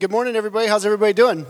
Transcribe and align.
Good 0.00 0.12
morning, 0.12 0.36
everybody. 0.36 0.68
How's 0.68 0.86
everybody 0.86 1.12
doing? 1.12 1.44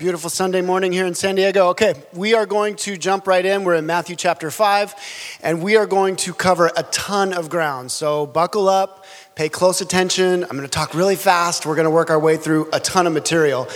Beautiful 0.00 0.28
Sunday 0.28 0.62
morning 0.62 0.90
here 0.90 1.06
in 1.06 1.14
San 1.14 1.36
Diego. 1.36 1.68
Okay, 1.68 1.94
we 2.12 2.34
are 2.34 2.44
going 2.44 2.74
to 2.74 2.96
jump 2.96 3.28
right 3.28 3.46
in. 3.46 3.62
We're 3.62 3.76
in 3.76 3.86
Matthew 3.86 4.16
chapter 4.16 4.50
5, 4.50 4.96
and 5.40 5.62
we 5.62 5.76
are 5.76 5.86
going 5.86 6.16
to 6.16 6.34
cover 6.34 6.72
a 6.76 6.82
ton 6.82 7.32
of 7.32 7.48
ground. 7.48 7.92
So 7.92 8.26
buckle 8.26 8.68
up, 8.68 9.04
pay 9.36 9.48
close 9.48 9.80
attention. 9.80 10.42
I'm 10.42 10.56
going 10.56 10.62
to 10.62 10.68
talk 10.68 10.92
really 10.92 11.14
fast. 11.14 11.66
We're 11.66 11.76
going 11.76 11.84
to 11.84 11.92
work 11.92 12.10
our 12.10 12.18
way 12.18 12.36
through 12.36 12.68
a 12.72 12.80
ton 12.80 13.06
of 13.06 13.12
material. 13.12 13.68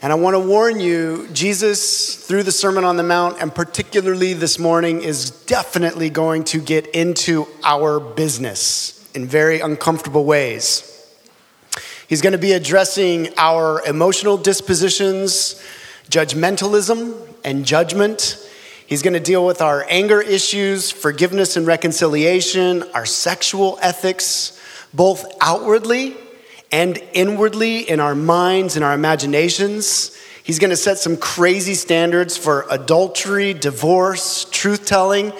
And 0.00 0.12
I 0.12 0.14
want 0.14 0.34
to 0.34 0.38
warn 0.38 0.78
you, 0.78 1.26
Jesus, 1.32 2.24
through 2.24 2.44
the 2.44 2.52
Sermon 2.52 2.84
on 2.84 2.98
the 2.98 3.02
Mount, 3.02 3.42
and 3.42 3.52
particularly 3.52 4.32
this 4.32 4.60
morning, 4.60 5.02
is 5.02 5.32
definitely 5.46 6.08
going 6.08 6.44
to 6.44 6.60
get 6.60 6.86
into 6.86 7.48
our 7.64 7.98
business 7.98 9.04
in 9.12 9.26
very 9.26 9.58
uncomfortable 9.58 10.24
ways. 10.24 10.91
He's 12.12 12.20
going 12.20 12.32
to 12.32 12.38
be 12.38 12.52
addressing 12.52 13.30
our 13.38 13.82
emotional 13.86 14.36
dispositions, 14.36 15.58
judgmentalism, 16.10 17.16
and 17.42 17.64
judgment. 17.64 18.36
He's 18.86 19.00
going 19.00 19.14
to 19.14 19.18
deal 19.18 19.46
with 19.46 19.62
our 19.62 19.86
anger 19.88 20.20
issues, 20.20 20.90
forgiveness 20.90 21.56
and 21.56 21.66
reconciliation, 21.66 22.82
our 22.92 23.06
sexual 23.06 23.78
ethics, 23.80 24.60
both 24.92 25.24
outwardly 25.40 26.14
and 26.70 26.98
inwardly 27.14 27.88
in 27.88 27.98
our 27.98 28.14
minds 28.14 28.76
and 28.76 28.84
our 28.84 28.92
imaginations. 28.92 30.14
He's 30.42 30.58
going 30.58 30.68
to 30.68 30.76
set 30.76 30.98
some 30.98 31.16
crazy 31.16 31.72
standards 31.72 32.36
for 32.36 32.66
adultery, 32.70 33.54
divorce, 33.54 34.44
truth 34.50 34.84
telling. 34.84 35.32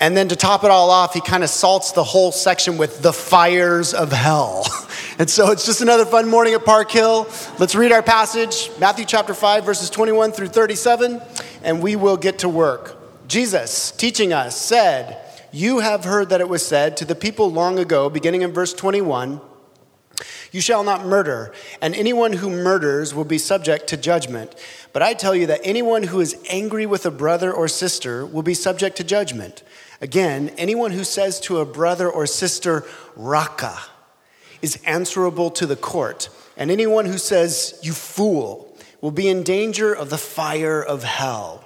And 0.00 0.16
then 0.16 0.26
to 0.26 0.34
top 0.34 0.64
it 0.64 0.72
all 0.72 0.90
off, 0.90 1.14
he 1.14 1.20
kind 1.20 1.44
of 1.44 1.50
salts 1.50 1.92
the 1.92 2.02
whole 2.02 2.32
section 2.32 2.78
with 2.78 3.00
the 3.00 3.12
fires 3.12 3.94
of 3.94 4.10
hell. 4.10 4.66
And 5.20 5.28
so 5.28 5.50
it's 5.50 5.66
just 5.66 5.82
another 5.82 6.06
fun 6.06 6.30
morning 6.30 6.54
at 6.54 6.64
Park 6.64 6.90
Hill. 6.90 7.28
Let's 7.58 7.74
read 7.74 7.92
our 7.92 8.02
passage, 8.02 8.70
Matthew 8.80 9.04
chapter 9.04 9.34
5, 9.34 9.66
verses 9.66 9.90
21 9.90 10.32
through 10.32 10.46
37, 10.46 11.20
and 11.62 11.82
we 11.82 11.94
will 11.94 12.16
get 12.16 12.38
to 12.38 12.48
work. 12.48 12.96
Jesus, 13.28 13.90
teaching 13.90 14.32
us, 14.32 14.58
said, 14.58 15.20
You 15.52 15.80
have 15.80 16.04
heard 16.04 16.30
that 16.30 16.40
it 16.40 16.48
was 16.48 16.66
said 16.66 16.96
to 16.96 17.04
the 17.04 17.14
people 17.14 17.52
long 17.52 17.78
ago, 17.78 18.08
beginning 18.08 18.40
in 18.40 18.52
verse 18.52 18.72
21, 18.72 19.42
You 20.52 20.62
shall 20.62 20.82
not 20.82 21.04
murder, 21.04 21.52
and 21.82 21.94
anyone 21.94 22.32
who 22.32 22.48
murders 22.48 23.14
will 23.14 23.26
be 23.26 23.36
subject 23.36 23.88
to 23.88 23.98
judgment. 23.98 24.54
But 24.94 25.02
I 25.02 25.12
tell 25.12 25.34
you 25.34 25.44
that 25.48 25.60
anyone 25.62 26.04
who 26.04 26.20
is 26.20 26.42
angry 26.48 26.86
with 26.86 27.04
a 27.04 27.10
brother 27.10 27.52
or 27.52 27.68
sister 27.68 28.24
will 28.24 28.42
be 28.42 28.54
subject 28.54 28.96
to 28.96 29.04
judgment. 29.04 29.64
Again, 30.00 30.48
anyone 30.56 30.92
who 30.92 31.04
says 31.04 31.40
to 31.40 31.58
a 31.58 31.66
brother 31.66 32.08
or 32.08 32.26
sister, 32.26 32.84
Raca, 33.16 33.78
is 34.62 34.80
answerable 34.84 35.50
to 35.52 35.66
the 35.66 35.76
court, 35.76 36.28
and 36.56 36.70
anyone 36.70 37.06
who 37.06 37.18
says, 37.18 37.78
You 37.82 37.92
fool, 37.92 38.74
will 39.00 39.10
be 39.10 39.28
in 39.28 39.42
danger 39.42 39.92
of 39.92 40.10
the 40.10 40.18
fire 40.18 40.82
of 40.82 41.04
hell. 41.04 41.64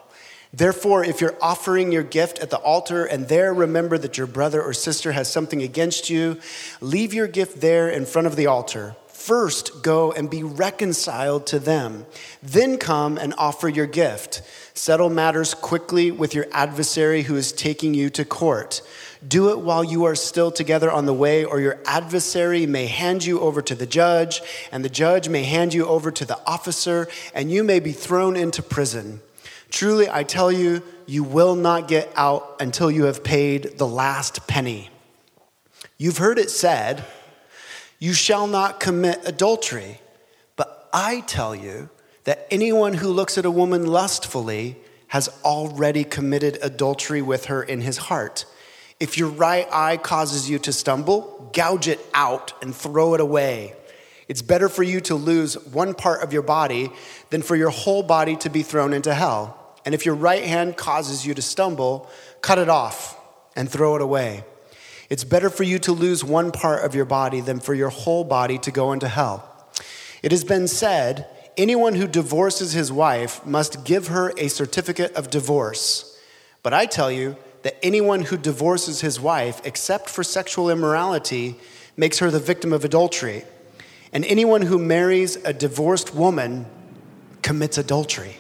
Therefore, 0.53 1.05
if 1.05 1.21
you're 1.21 1.37
offering 1.43 1.91
your 1.91 2.05
gift 2.05 2.39
at 2.39 2.51
the 2.51 2.59
altar 2.59 3.05
and 3.05 3.27
there 3.27 3.53
remember 3.53 3.99
that 3.99 4.17
your 4.17 4.29
brother 4.29 4.63
or 4.63 4.73
sister 4.73 5.11
has 5.11 5.31
something 5.31 5.63
against 5.63 6.09
you, 6.09 6.39
leave 6.81 7.13
your 7.13 7.27
gift 7.27 7.61
there 7.61 7.89
in 7.89 8.07
front 8.07 8.29
of 8.29 8.37
the 8.37 8.47
altar. 8.47 8.95
First, 9.09 9.83
go 9.83 10.13
and 10.13 10.31
be 10.31 10.43
reconciled 10.43 11.47
to 11.49 11.59
them. 11.59 12.07
Then 12.43 12.77
come 12.79 13.19
and 13.19 13.35
offer 13.37 13.69
your 13.69 13.87
gift. 13.87 14.43
Settle 14.75 15.11
matters 15.11 15.55
quickly 15.55 16.11
with 16.11 16.35
your 16.35 16.47
adversary 16.53 17.23
who 17.23 17.35
is 17.35 17.51
taking 17.51 17.95
you 17.95 18.11
to 18.11 18.25
court. 18.25 18.83
Do 19.27 19.51
it 19.51 19.61
while 19.61 19.85
you 19.85 20.05
are 20.05 20.15
still 20.15 20.51
together 20.51 20.91
on 20.91 21.07
the 21.07 21.15
way, 21.15 21.45
or 21.45 21.61
your 21.61 21.79
adversary 21.87 22.67
may 22.67 22.87
hand 22.87 23.25
you 23.25 23.41
over 23.41 23.63
to 23.63 23.75
the 23.75 23.87
judge, 23.87 24.43
and 24.71 24.85
the 24.85 24.89
judge 24.89 25.29
may 25.29 25.45
hand 25.45 25.73
you 25.73 25.87
over 25.87 26.11
to 26.11 26.25
the 26.25 26.39
officer, 26.47 27.09
and 27.35 27.51
you 27.51 27.65
may 27.65 27.81
be 27.81 27.93
thrown 27.93 28.37
into 28.37 28.63
prison. 28.63 29.21
Truly, 29.71 30.09
I 30.09 30.25
tell 30.25 30.53
you, 30.53 30.83
you 31.07 31.25
will 31.25 31.55
not 31.55 31.89
get 31.89 32.13
out 32.17 32.57
until 32.61 32.91
you 32.91 33.05
have 33.05 33.25
paid 33.25 33.79
the 33.79 33.87
last 33.87 34.47
penny. 34.47 34.91
You've 35.97 36.19
heard 36.19 36.39
it 36.39 36.51
said, 36.51 37.05
You 37.99 38.13
shall 38.13 38.47
not 38.47 38.81
commit 38.81 39.21
adultery. 39.25 40.01
But 40.57 40.89
I 40.93 41.21
tell 41.21 41.55
you 41.55 41.89
that 42.25 42.47
anyone 42.51 42.95
who 42.95 43.09
looks 43.09 43.39
at 43.39 43.45
a 43.45 43.51
woman 43.51 43.87
lustfully 43.87 44.77
has 45.09 45.29
already 45.45 46.05
committed 46.05 46.59
adultery 46.63 47.23
with 47.23 47.47
her 47.47 47.63
in 47.63 47.81
his 47.81 47.97
heart. 47.97 48.47
If 49.05 49.19
your 49.19 49.29
right 49.29 49.69
eye 49.71 49.99
causes 49.99 50.49
you 50.49 50.59
to 50.61 50.73
stumble, 50.73 51.51
gouge 51.53 51.89
it 51.89 52.01
out 52.15 52.55
and 52.63 52.75
throw 52.75 53.13
it 53.13 53.21
away. 53.21 53.75
It's 54.29 54.41
better 54.41 54.67
for 54.67 54.83
you 54.83 54.99
to 55.03 55.15
lose 55.15 55.63
one 55.67 55.93
part 55.93 56.23
of 56.23 56.33
your 56.33 56.41
body 56.41 56.91
than 57.29 57.43
for 57.43 57.55
your 57.55 57.69
whole 57.69 58.03
body 58.03 58.35
to 58.37 58.49
be 58.49 58.63
thrown 58.63 58.95
into 58.95 59.13
hell. 59.13 59.77
And 59.85 59.95
if 59.95 60.07
your 60.07 60.15
right 60.15 60.43
hand 60.43 60.79
causes 60.79 61.27
you 61.27 61.35
to 61.35 61.43
stumble, 61.43 62.09
cut 62.41 62.59
it 62.59 62.71
off 62.71 63.21
and 63.55 63.71
throw 63.71 63.95
it 63.95 64.01
away. 64.01 64.43
It's 65.11 65.23
better 65.23 65.51
for 65.51 65.65
you 65.65 65.79
to 65.81 65.93
lose 65.93 66.25
one 66.25 66.51
part 66.51 66.83
of 66.83 66.95
your 66.95 67.05
body 67.05 67.43
than 67.43 67.61
for 67.61 67.75
your 67.75 67.91
whole 67.91 68.25
body 68.25 68.57
to 68.61 68.71
go 68.71 68.91
into 68.93 69.09
hell. 69.09 69.69
It 70.23 70.33
has 70.33 70.45
been 70.45 70.67
said 70.67 71.27
anyone 71.59 71.97
who 71.97 72.07
divorces 72.07 72.73
his 72.73 72.91
wife 72.91 73.45
must 73.45 73.85
give 73.85 74.07
her 74.07 74.33
a 74.39 74.49
certificate 74.49 75.13
of 75.13 75.29
divorce. 75.29 76.19
But 76.63 76.73
I 76.73 76.87
tell 76.87 77.13
you, 77.13 77.37
that 77.65 77.79
anyone 77.83 78.21
who 78.21 78.37
divorces 78.37 79.01
his 79.01 79.19
wife, 79.19 79.61
except 79.65 80.11
for 80.11 80.23
sexual 80.23 80.69
immorality, 80.71 81.57
makes 81.97 82.19
her 82.19 82.31
the 82.31 82.39
victim 82.39 82.75
of 82.75 82.85
adultery. 82.85 83.43
And 84.13 84.23
anyone 84.27 84.63
who 84.63 84.79
marries 84.79 85.37
a 85.37 85.53
divorced 85.55 86.15
woman 86.15 86.67
commits 87.41 87.79
adultery. 87.79 88.37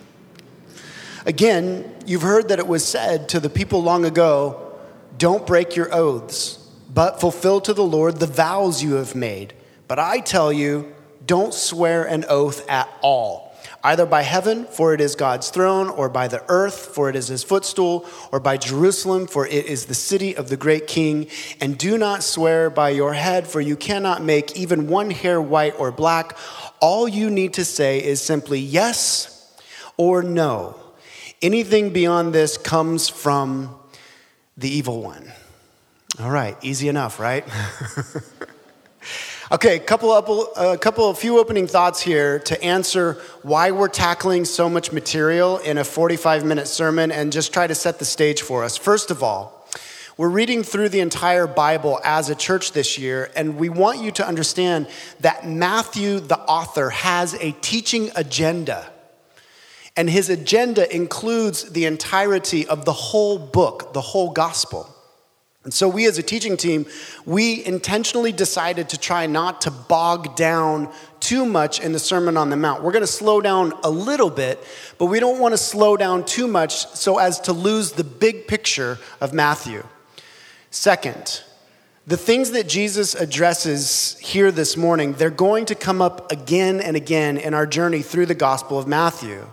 Again, 1.25 1.91
you've 2.05 2.21
heard 2.21 2.49
that 2.49 2.59
it 2.59 2.67
was 2.67 2.87
said 2.87 3.31
to 3.31 3.41
the 3.41 3.49
people 3.49 3.83
long 3.83 4.05
ago 4.05 4.61
don't 5.17 5.47
break 5.47 5.75
your 5.75 5.93
oaths, 5.95 6.59
but 6.93 7.19
fulfill 7.19 7.63
to 7.63 7.73
the 7.73 7.85
Lord 7.85 8.21
the 8.21 8.27
vows 8.27 8.83
you 8.83 8.95
have 8.95 9.15
made. 9.15 9.55
But 9.89 9.99
I 9.99 10.21
tell 10.21 10.53
you, 10.53 10.95
don't 11.25 11.55
swear 11.55 12.05
an 12.05 12.27
oath 12.29 12.69
at 12.69 12.91
all 13.01 13.44
either 13.83 14.07
by 14.07 14.23
heaven, 14.23 14.65
for 14.65 14.95
it 14.95 15.01
is 15.01 15.15
God's 15.15 15.51
throne, 15.51 15.89
or 15.89 16.09
by 16.09 16.29
the 16.29 16.43
earth, 16.49 16.95
for 16.95 17.09
it 17.09 17.17
is 17.17 17.29
his 17.29 17.43
footstool, 17.43 18.07
or 18.33 18.41
by 18.41 18.57
Jerusalem, 18.57 19.27
for 19.27 19.47
it 19.47 19.67
is 19.67 19.87
the 19.87 19.95
city 19.95 20.37
of 20.37 20.49
the 20.49 20.57
great 20.57 20.87
king. 20.87 21.29
And 21.61 21.77
do 21.77 21.99
not 21.99 22.23
swear 22.23 22.71
by 22.71 22.91
your 22.91 23.13
head, 23.13 23.47
for 23.47 23.61
you 23.61 23.77
cannot 23.77 24.23
make 24.23 24.57
even 24.57 24.89
one 24.89 25.11
hair 25.11 25.41
white 25.41 25.75
or 25.79 25.93
black. 25.93 26.37
All 26.81 27.09
you 27.09 27.31
need 27.31 27.55
to 27.55 27.65
say 27.65 28.03
is 28.03 28.21
simply 28.21 28.61
yes 28.61 29.55
or 29.97 30.23
no. 30.23 30.79
Anything 31.43 31.91
beyond 31.91 32.33
this 32.33 32.57
comes 32.57 33.09
from 33.09 33.75
the 34.57 34.69
evil 34.69 35.03
one. 35.03 35.31
All 36.21 36.31
right, 36.31 36.57
easy 36.63 36.89
enough, 36.89 37.19
right? 37.19 37.45
Okay, 39.55 39.77
a 39.77 39.79
couple 39.79 40.13
a 40.13 40.21
uh, 40.57 40.77
couple 40.77 41.09
a 41.11 41.15
few 41.15 41.39
opening 41.39 41.69
thoughts 41.69 42.01
here 42.01 42.41
to 42.41 42.61
answer 42.61 43.23
why 43.43 43.71
we're 43.71 43.87
tackling 43.87 44.45
so 44.45 44.69
much 44.69 44.91
material 44.91 45.59
in 45.59 45.79
a 45.79 45.85
45 45.85 46.45
minute 46.45 46.67
sermon 46.67 47.13
and 47.13 47.33
just 47.33 47.53
try 47.53 47.69
to 47.69 47.75
set 47.77 48.01
the 48.01 48.05
stage 48.05 48.43
for 48.43 48.65
us. 48.65 48.77
First 48.77 49.13
of 49.13 49.23
all, 49.23 49.65
we're 50.17 50.29
reading 50.29 50.65
through 50.65 50.89
the 50.89 50.99
entire 50.99 51.47
Bible 51.47 52.01
as 52.03 52.31
a 52.31 52.35
church 52.35 52.73
this 52.73 52.99
year, 52.99 53.31
and 53.37 53.57
we 53.57 53.69
want 53.69 54.01
you 54.01 54.11
to 54.11 54.27
understand 54.27 54.89
that 55.21 55.47
Matthew, 55.47 56.19
the 56.19 56.41
author, 56.41 56.91
has 56.91 57.35
a 57.35 57.53
teaching 57.61 58.11
agenda. 58.17 58.91
And 59.97 60.11
his 60.11 60.31
agenda 60.31 60.93
includes 60.93 61.71
the 61.71 61.85
entirety 61.85 62.67
of 62.67 62.85
the 62.85 62.93
whole 62.93 63.39
book, 63.39 63.93
the 63.93 64.01
whole 64.01 64.33
gospel. 64.33 64.93
And 65.65 65.73
so, 65.73 65.89
we 65.89 66.07
as 66.07 66.19
a 66.19 66.23
teaching 66.23 66.59
team, 66.59 66.85
we 67.25 67.65
intentionally 67.65 68.33
decided 68.33 68.91
to 68.91 68.99
try 68.99 69.27
not 69.27 69.63
to 69.63 69.71
bog 69.71 70.37
down 70.37 70.93
too 71.21 71.47
much 71.47 71.81
in 71.81 71.93
the 71.93 71.99
Sermon 71.99 72.37
on 72.37 72.51
the 72.51 72.57
Mount. 72.57 72.83
We're 72.83 72.93
going 72.93 73.03
to 73.03 73.07
slow 73.07 73.41
down 73.41 73.73
a 73.83 73.89
little 73.89 74.29
bit, 74.29 74.63
but 74.99 75.07
we 75.07 75.21
don't 75.21 75.41
want 75.41 75.55
to 75.55 75.59
slow 75.59 75.97
down 75.97 76.27
too 76.27 76.47
much 76.47 76.87
so 76.89 77.17
as 77.17 77.41
to 77.41 77.55
lose 77.55 77.93
the 77.93 78.05
big 78.05 78.47
picture 78.47 78.99
of 79.23 79.33
Matthew. 79.33 79.83
Second, 80.71 81.43
the 82.07 82.19
things 82.19 82.51
that 82.51 82.69
Jesus 82.69 83.15
addresses 83.15 84.19
here 84.19 84.53
this 84.53 84.77
morning, 84.77 85.15
they're 85.15 85.31
going 85.31 85.65
to 85.67 85.75
come 85.75 86.03
up 86.03 86.31
again 86.31 86.79
and 86.83 86.95
again 86.95 87.39
in 87.39 87.55
our 87.55 87.67
journey 87.67 88.03
through 88.03 88.27
the 88.27 88.35
Gospel 88.35 88.79
of 88.79 88.87
Matthew. 88.87 89.47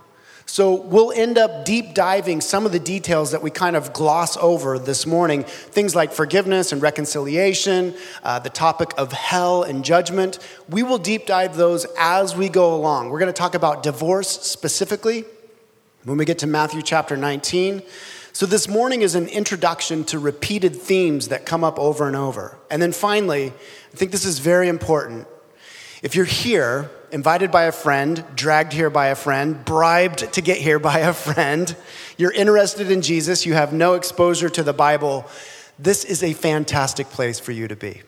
So 0.51 0.73
we'll 0.73 1.13
end 1.13 1.37
up 1.37 1.63
deep 1.63 1.93
diving 1.93 2.41
some 2.41 2.65
of 2.65 2.73
the 2.73 2.79
details 2.79 3.31
that 3.31 3.41
we 3.41 3.49
kind 3.49 3.77
of 3.77 3.93
gloss 3.93 4.35
over 4.35 4.77
this 4.77 5.05
morning. 5.05 5.45
Things 5.45 5.95
like 5.95 6.11
forgiveness 6.11 6.73
and 6.73 6.81
reconciliation, 6.81 7.95
uh, 8.21 8.39
the 8.39 8.49
topic 8.49 8.91
of 8.97 9.13
hell 9.13 9.63
and 9.63 9.85
judgment. 9.85 10.39
We 10.67 10.83
will 10.83 10.97
deep 10.97 11.25
dive 11.25 11.55
those 11.55 11.85
as 11.97 12.35
we 12.35 12.49
go 12.49 12.75
along. 12.75 13.11
We're 13.11 13.19
going 13.19 13.31
to 13.31 13.39
talk 13.39 13.55
about 13.55 13.81
divorce 13.81 14.27
specifically 14.27 15.23
when 16.03 16.17
we 16.17 16.25
get 16.25 16.39
to 16.39 16.47
Matthew 16.47 16.81
chapter 16.81 17.15
19. 17.15 17.81
So 18.33 18.45
this 18.45 18.67
morning 18.67 19.03
is 19.03 19.15
an 19.15 19.29
introduction 19.29 20.03
to 20.03 20.19
repeated 20.19 20.75
themes 20.75 21.29
that 21.29 21.45
come 21.45 21.63
up 21.63 21.79
over 21.79 22.07
and 22.07 22.15
over. 22.17 22.57
And 22.69 22.81
then 22.81 22.91
finally, 22.91 23.53
I 23.93 23.95
think 23.95 24.11
this 24.11 24.25
is 24.25 24.39
very 24.39 24.67
important. 24.67 25.29
If 26.03 26.13
you're 26.13 26.25
here 26.25 26.91
invited 27.11 27.51
by 27.51 27.63
a 27.63 27.71
friend, 27.71 28.23
dragged 28.35 28.73
here 28.73 28.89
by 28.89 29.07
a 29.07 29.15
friend, 29.15 29.63
bribed 29.65 30.33
to 30.33 30.41
get 30.41 30.57
here 30.57 30.79
by 30.79 30.99
a 30.99 31.13
friend, 31.13 31.75
you're 32.17 32.31
interested 32.31 32.91
in 32.91 33.01
Jesus, 33.01 33.45
you 33.45 33.53
have 33.53 33.73
no 33.73 33.93
exposure 33.93 34.49
to 34.49 34.63
the 34.63 34.73
Bible, 34.73 35.25
this 35.77 36.05
is 36.05 36.23
a 36.23 36.33
fantastic 36.33 37.07
place 37.07 37.39
for 37.39 37.51
you 37.51 37.67
to 37.67 37.75
be. 37.75 38.01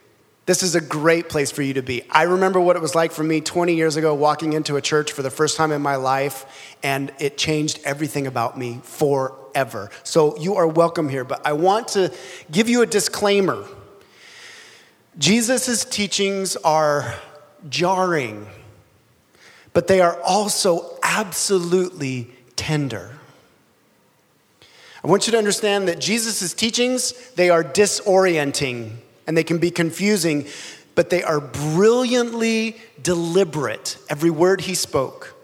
This 0.45 0.61
is 0.61 0.75
a 0.75 0.81
great 0.81 1.29
place 1.29 1.51
for 1.51 1.61
you 1.61 1.73
to 1.75 1.81
be. 1.81 2.03
I 2.09 2.23
remember 2.23 2.59
what 2.59 2.75
it 2.75 2.81
was 2.81 2.95
like 2.95 3.13
for 3.13 3.23
me 3.23 3.39
20 3.39 3.75
years 3.75 3.95
ago 3.95 4.13
walking 4.13 4.53
into 4.53 4.75
a 4.75 4.81
church 4.81 5.13
for 5.13 5.21
the 5.21 5.31
first 5.31 5.56
time 5.56 5.71
in 5.71 5.81
my 5.81 5.95
life, 5.95 6.75
and 6.83 7.13
it 7.17 7.38
changed 7.38 7.79
everything 7.85 8.27
about 8.27 8.57
me 8.57 8.81
forever. 8.83 9.89
So 10.03 10.38
you 10.38 10.56
are 10.56 10.67
welcome 10.67 11.07
here, 11.07 11.23
but 11.23 11.47
I 11.47 11.53
want 11.53 11.88
to 11.89 12.13
give 12.51 12.67
you 12.67 12.81
a 12.81 12.85
disclaimer. 12.85 13.65
Jesus' 15.17 15.85
teachings 15.85 16.57
are 16.57 17.15
jarring, 17.69 18.45
but 19.73 19.87
they 19.87 20.01
are 20.01 20.19
also 20.21 20.97
absolutely 21.03 22.29
tender. 22.55 23.11
I 25.03 25.07
want 25.07 25.27
you 25.27 25.31
to 25.31 25.37
understand 25.37 25.87
that 25.89 25.99
Jesus' 25.99 26.53
teachings, 26.53 27.11
they 27.31 27.49
are 27.49 27.63
disorienting 27.63 28.95
and 29.27 29.35
they 29.35 29.43
can 29.43 29.57
be 29.57 29.71
confusing, 29.71 30.47
but 30.95 31.09
they 31.09 31.23
are 31.23 31.41
brilliantly 31.41 32.77
deliberate, 33.01 33.97
every 34.09 34.29
word 34.29 34.61
he 34.61 34.75
spoke. 34.75 35.35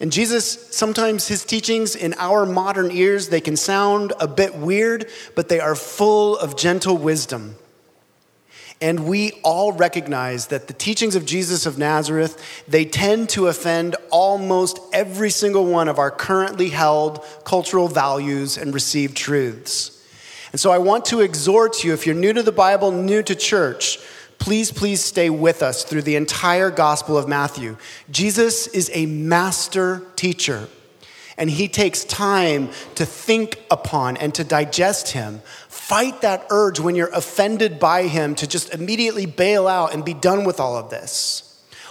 And 0.00 0.12
Jesus, 0.12 0.76
sometimes 0.76 1.26
his 1.26 1.44
teachings 1.44 1.96
in 1.96 2.14
our 2.18 2.46
modern 2.46 2.92
ears, 2.92 3.30
they 3.30 3.40
can 3.40 3.56
sound 3.56 4.12
a 4.20 4.28
bit 4.28 4.54
weird, 4.54 5.10
but 5.34 5.48
they 5.48 5.58
are 5.58 5.74
full 5.74 6.38
of 6.38 6.56
gentle 6.56 6.96
wisdom. 6.96 7.56
And 8.80 9.08
we 9.08 9.32
all 9.42 9.72
recognize 9.72 10.46
that 10.48 10.68
the 10.68 10.72
teachings 10.72 11.16
of 11.16 11.26
Jesus 11.26 11.66
of 11.66 11.78
Nazareth, 11.78 12.62
they 12.68 12.84
tend 12.84 13.28
to 13.30 13.48
offend 13.48 13.96
almost 14.10 14.78
every 14.92 15.30
single 15.30 15.66
one 15.66 15.88
of 15.88 15.98
our 15.98 16.12
currently 16.12 16.68
held 16.68 17.24
cultural 17.44 17.88
values 17.88 18.56
and 18.56 18.72
received 18.72 19.16
truths. 19.16 19.94
And 20.52 20.60
so 20.60 20.70
I 20.70 20.78
want 20.78 21.04
to 21.06 21.20
exhort 21.20 21.82
you, 21.82 21.92
if 21.92 22.06
you're 22.06 22.14
new 22.14 22.32
to 22.32 22.42
the 22.42 22.52
Bible, 22.52 22.92
new 22.92 23.22
to 23.24 23.34
church, 23.34 23.98
please, 24.38 24.70
please 24.70 25.02
stay 25.02 25.28
with 25.28 25.62
us 25.62 25.82
through 25.82 26.02
the 26.02 26.16
entire 26.16 26.70
Gospel 26.70 27.18
of 27.18 27.28
Matthew. 27.28 27.76
Jesus 28.10 28.68
is 28.68 28.90
a 28.94 29.06
master 29.06 30.02
teacher, 30.14 30.68
and 31.38 31.48
he 31.48 31.68
takes 31.68 32.04
time 32.04 32.68
to 32.96 33.06
think 33.06 33.62
upon 33.70 34.16
and 34.16 34.34
to 34.34 34.44
digest 34.44 35.12
him. 35.12 35.40
Fight 35.68 36.20
that 36.20 36.46
urge 36.50 36.80
when 36.80 36.96
you're 36.96 37.14
offended 37.14 37.78
by 37.78 38.08
him 38.08 38.34
to 38.34 38.46
just 38.46 38.74
immediately 38.74 39.24
bail 39.24 39.66
out 39.66 39.94
and 39.94 40.04
be 40.04 40.12
done 40.12 40.44
with 40.44 40.60
all 40.60 40.76
of 40.76 40.90
this. 40.90 41.44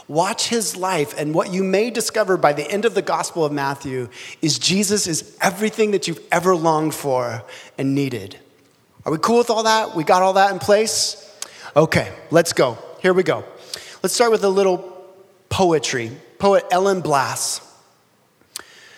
Watch 0.08 0.48
his 0.48 0.78
life, 0.78 1.18
and 1.18 1.34
what 1.34 1.52
you 1.52 1.64
may 1.64 1.90
discover 1.90 2.38
by 2.38 2.54
the 2.54 2.70
end 2.70 2.86
of 2.86 2.94
the 2.94 3.02
Gospel 3.02 3.44
of 3.44 3.52
Matthew 3.52 4.08
is 4.42 4.58
Jesus 4.58 5.06
is 5.06 5.38
everything 5.42 5.92
that 5.92 6.08
you've 6.08 6.26
ever 6.32 6.56
longed 6.56 6.94
for 6.94 7.44
and 7.78 7.94
needed. 7.94 8.40
Are 9.06 9.12
we 9.12 9.18
cool 9.18 9.40
with 9.40 9.50
all 9.50 9.64
that? 9.64 9.96
We 9.96 10.06
got 10.06 10.22
all 10.22 10.34
that 10.34 10.52
in 10.52 10.60
place? 10.60 11.24
Okay, 11.76 12.12
let's 12.32 12.54
go. 12.54 12.78
Here 13.02 13.14
we 13.14 13.24
go. 13.24 13.44
Let's 14.02 14.16
start 14.16 14.32
with 14.32 14.46
a 14.46 14.50
little 14.50 15.06
poetry. 15.50 16.12
Poet 16.40 16.66
Ellen 16.72 17.02
Bass. 17.02 17.67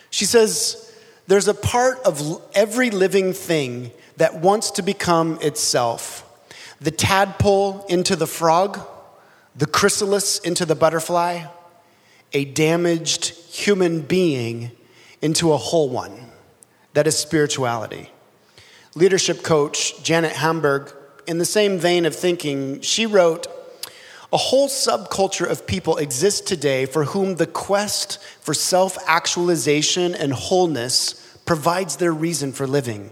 She 0.10 0.26
says, 0.26 0.94
There's 1.28 1.48
a 1.48 1.54
part 1.54 2.00
of 2.00 2.42
every 2.54 2.90
living 2.90 3.34
thing 3.34 3.92
that 4.18 4.42
wants 4.42 4.72
to 4.72 4.82
become 4.82 5.40
itself. 5.42 6.26
The 6.82 6.92
tadpole 6.92 7.86
into 7.88 8.16
the 8.16 8.28
frog, 8.28 8.80
the 9.56 9.66
chrysalis 9.66 10.40
into 10.40 10.66
the 10.66 10.76
butterfly, 10.76 11.46
a 12.34 12.46
damaged 12.46 13.30
human 13.54 14.02
being 14.02 14.72
into 15.22 15.52
a 15.52 15.58
whole 15.58 15.90
one. 15.90 16.32
That 16.94 17.08
is 17.08 17.18
spirituality 17.18 18.10
leadership 18.96 19.44
coach 19.44 20.02
Janet 20.04 20.34
Hagberg, 20.34 20.94
in 21.28 21.38
the 21.38 21.46
same 21.46 21.78
vein 21.78 22.06
of 22.06 22.16
thinking, 22.16 22.82
she 22.82 23.06
wrote, 23.06 23.48
a 24.31 24.38
whole 24.38 24.68
subculture 24.68 25.50
of 25.50 25.66
people 25.66 25.98
exists 25.98 26.42
today 26.42 26.86
for 26.86 27.06
whom 27.06 27.36
the 27.36 27.48
quest 27.48 28.22
for 28.42 28.54
self 28.54 28.98
actualization 29.08 30.14
and 30.14 30.34
wholeness 30.34 31.38
provides 31.46 31.96
their 31.96 32.14
reason 32.14 32.52
for 32.52 32.68
living. 32.68 33.10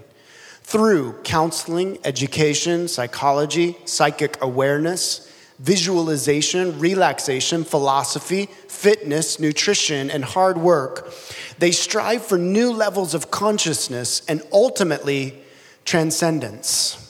Through 0.62 1.14
counseling, 1.24 1.98
education, 2.04 2.86
psychology, 2.86 3.76
psychic 3.84 4.40
awareness, 4.40 5.24
visualization, 5.58 6.78
relaxation, 6.78 7.64
philosophy, 7.64 8.46
fitness, 8.68 9.40
nutrition, 9.40 10.10
and 10.10 10.24
hard 10.24 10.56
work, 10.56 11.12
they 11.58 11.72
strive 11.72 12.24
for 12.24 12.38
new 12.38 12.70
levels 12.70 13.12
of 13.14 13.30
consciousness 13.32 14.22
and 14.28 14.40
ultimately 14.52 15.42
transcendence. 15.84 17.07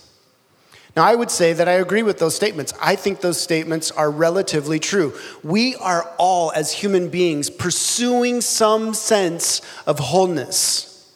Now, 0.98 1.04
I 1.04 1.14
would 1.14 1.30
say 1.30 1.52
that 1.52 1.68
I 1.68 1.74
agree 1.74 2.02
with 2.02 2.18
those 2.18 2.34
statements. 2.34 2.74
I 2.82 2.96
think 2.96 3.20
those 3.20 3.40
statements 3.40 3.92
are 3.92 4.10
relatively 4.10 4.80
true. 4.80 5.16
We 5.44 5.76
are 5.76 6.12
all, 6.18 6.50
as 6.56 6.72
human 6.72 7.08
beings, 7.08 7.50
pursuing 7.50 8.40
some 8.40 8.94
sense 8.94 9.62
of 9.86 10.00
wholeness. 10.00 11.08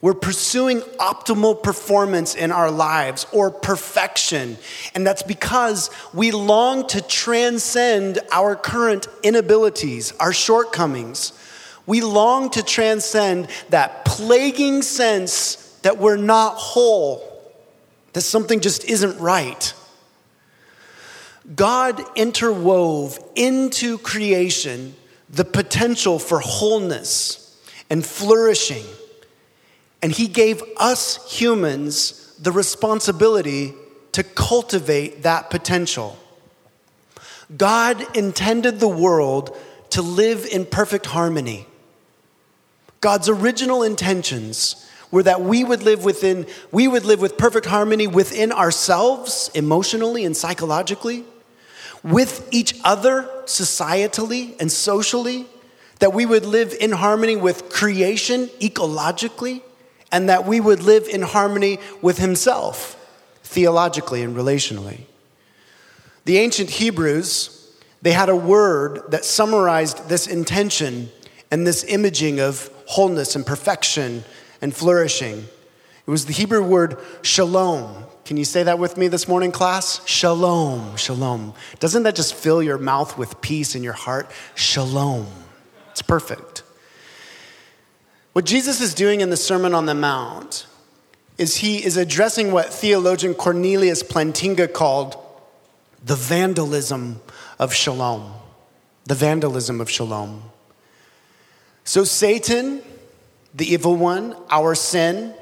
We're 0.00 0.14
pursuing 0.14 0.80
optimal 0.80 1.62
performance 1.62 2.34
in 2.34 2.50
our 2.50 2.70
lives 2.70 3.26
or 3.30 3.50
perfection. 3.50 4.56
And 4.94 5.06
that's 5.06 5.22
because 5.22 5.90
we 6.14 6.30
long 6.30 6.86
to 6.86 7.02
transcend 7.02 8.20
our 8.32 8.56
current 8.56 9.06
inabilities, 9.22 10.14
our 10.18 10.32
shortcomings. 10.32 11.34
We 11.84 12.00
long 12.00 12.48
to 12.52 12.62
transcend 12.62 13.48
that 13.68 14.06
plaguing 14.06 14.80
sense 14.80 15.56
that 15.82 15.98
we're 15.98 16.16
not 16.16 16.54
whole, 16.54 17.27
that 18.12 18.22
something 18.22 18.60
just 18.60 18.84
isn't 18.84 19.18
right. 19.18 19.72
God 21.54 21.98
interwove 22.16 23.18
into 23.34 23.98
creation 23.98 24.94
the 25.30 25.44
potential 25.44 26.18
for 26.18 26.40
wholeness 26.40 27.60
and 27.90 28.04
flourishing. 28.04 28.84
And 30.02 30.12
He 30.12 30.26
gave 30.26 30.62
us 30.76 31.32
humans 31.32 32.34
the 32.38 32.52
responsibility 32.52 33.74
to 34.12 34.22
cultivate 34.22 35.22
that 35.22 35.50
potential. 35.50 36.18
God 37.56 38.16
intended 38.16 38.78
the 38.80 38.88
world 38.88 39.56
to 39.90 40.02
live 40.02 40.44
in 40.44 40.66
perfect 40.66 41.06
harmony. 41.06 41.66
God's 43.00 43.28
original 43.28 43.82
intentions 43.82 44.87
were 45.10 45.22
that 45.22 45.40
we 45.40 45.64
would 45.64 45.82
live 45.82 46.04
within 46.04 46.46
we 46.70 46.88
would 46.88 47.04
live 47.04 47.20
with 47.20 47.38
perfect 47.38 47.66
harmony 47.66 48.06
within 48.06 48.52
ourselves 48.52 49.50
emotionally 49.54 50.24
and 50.24 50.36
psychologically 50.36 51.24
with 52.02 52.46
each 52.50 52.78
other 52.84 53.22
societally 53.44 54.58
and 54.60 54.70
socially 54.70 55.46
that 55.98 56.12
we 56.12 56.24
would 56.24 56.46
live 56.46 56.74
in 56.80 56.92
harmony 56.92 57.36
with 57.36 57.70
creation 57.70 58.46
ecologically 58.60 59.62
and 60.12 60.28
that 60.28 60.46
we 60.46 60.60
would 60.60 60.82
live 60.82 61.08
in 61.08 61.22
harmony 61.22 61.78
with 62.00 62.18
himself 62.18 62.94
theologically 63.42 64.22
and 64.22 64.36
relationally. 64.36 65.00
The 66.24 66.38
ancient 66.38 66.70
hebrews 66.70 67.58
they 68.00 68.12
had 68.12 68.28
a 68.28 68.36
word 68.36 69.10
that 69.10 69.24
summarized 69.24 70.08
this 70.08 70.26
intention 70.26 71.10
and 71.50 71.66
this 71.66 71.84
imaging 71.84 72.40
of 72.40 72.70
wholeness 72.86 73.34
and 73.34 73.44
perfection 73.44 74.24
and 74.60 74.74
flourishing. 74.74 75.38
It 75.38 76.10
was 76.10 76.26
the 76.26 76.32
Hebrew 76.32 76.62
word 76.62 76.98
shalom. 77.22 78.04
Can 78.24 78.36
you 78.36 78.44
say 78.44 78.62
that 78.62 78.78
with 78.78 78.96
me 78.96 79.08
this 79.08 79.26
morning, 79.26 79.52
class? 79.52 80.06
Shalom, 80.06 80.96
shalom. 80.96 81.54
Doesn't 81.80 82.02
that 82.02 82.14
just 82.14 82.34
fill 82.34 82.62
your 82.62 82.78
mouth 82.78 83.16
with 83.16 83.40
peace 83.40 83.74
in 83.74 83.82
your 83.82 83.94
heart? 83.94 84.30
Shalom. 84.54 85.26
It's 85.92 86.02
perfect. 86.02 86.62
What 88.34 88.44
Jesus 88.44 88.80
is 88.80 88.94
doing 88.94 89.20
in 89.20 89.30
the 89.30 89.36
Sermon 89.36 89.74
on 89.74 89.86
the 89.86 89.94
Mount 89.94 90.66
is 91.38 91.56
he 91.56 91.84
is 91.84 91.96
addressing 91.96 92.52
what 92.52 92.72
theologian 92.72 93.34
Cornelius 93.34 94.02
Plantinga 94.02 94.72
called 94.72 95.16
the 96.04 96.16
vandalism 96.16 97.20
of 97.58 97.72
shalom. 97.72 98.32
The 99.06 99.14
vandalism 99.14 99.80
of 99.80 99.90
shalom. 99.90 100.42
So, 101.84 102.04
Satan 102.04 102.82
the 103.54 103.72
evil 103.72 103.96
one, 103.96 104.36
our 104.50 104.74
sin, 104.74 105.34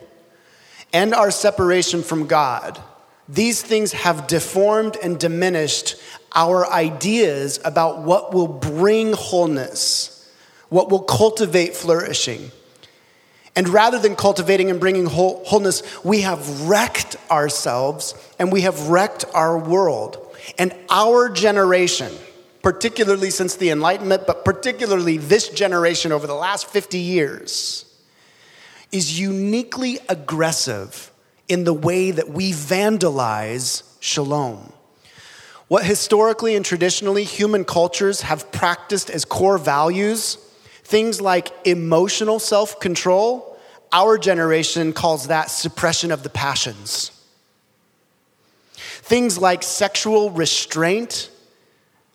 and 0.93 1.15
our 1.15 1.31
separation 1.31 2.03
from 2.03 2.27
God. 2.27 2.81
These 3.29 3.63
things 3.63 3.93
have 3.93 4.27
deformed 4.27 4.97
and 5.03 5.19
diminished 5.19 5.97
our 6.35 6.71
ideas 6.71 7.59
about 7.65 8.03
what 8.03 8.33
will 8.33 8.47
bring 8.47 9.13
wholeness, 9.13 10.31
what 10.69 10.91
will 10.91 11.03
cultivate 11.03 11.75
flourishing. 11.75 12.51
And 13.57 13.69
rather 13.71 13.99
than 13.99 14.15
cultivating 14.17 14.71
and 14.71 14.79
bringing 14.79 15.07
wholeness, 15.07 15.83
we 16.05 16.21
have 16.21 16.69
wrecked 16.69 17.17
ourselves 17.31 18.15
and 18.39 18.53
we 18.53 18.61
have 18.61 18.89
wrecked 18.89 19.25
our 19.35 19.59
world. 19.59 20.23
And 20.59 20.75
our 20.91 21.31
generation, 21.31 22.13
particularly 22.63 23.31
since 23.31 23.57
the 23.57 23.71
Enlightenment, 23.71 24.27
but 24.27 24.45
particularly 24.45 25.17
this 25.17 25.49
generation 25.49 26.13
over 26.13 26.27
the 26.27 26.35
last 26.35 26.67
50 26.67 26.99
years, 26.99 27.86
is 28.93 29.19
uniquely 29.19 29.99
aggressive 30.09 31.11
in 31.49 31.65
the 31.65 31.73
way 31.73 32.11
that 32.11 32.29
we 32.29 32.53
vandalize 32.53 33.83
shalom. 34.01 34.73
What 35.69 35.85
historically 35.85 36.55
and 36.55 36.65
traditionally 36.65 37.25
human 37.25 37.65
cultures 37.65 38.23
have 38.23 38.53
practiced 38.53 39.11
as 39.11 39.25
core 39.25 39.59
values, 39.59 40.37
things 40.85 41.21
like 41.21 41.51
emotional 41.67 42.39
self 42.39 42.79
control, 42.79 43.59
our 43.93 44.19
generation 44.19 44.93
calls 44.93 45.29
that 45.29 45.51
suppression 45.51 46.13
of 46.13 46.23
the 46.23 46.29
passions. 46.29 47.11
Things 48.77 49.39
like 49.39 49.63
sexual 49.63 50.31
restraint, 50.31 51.31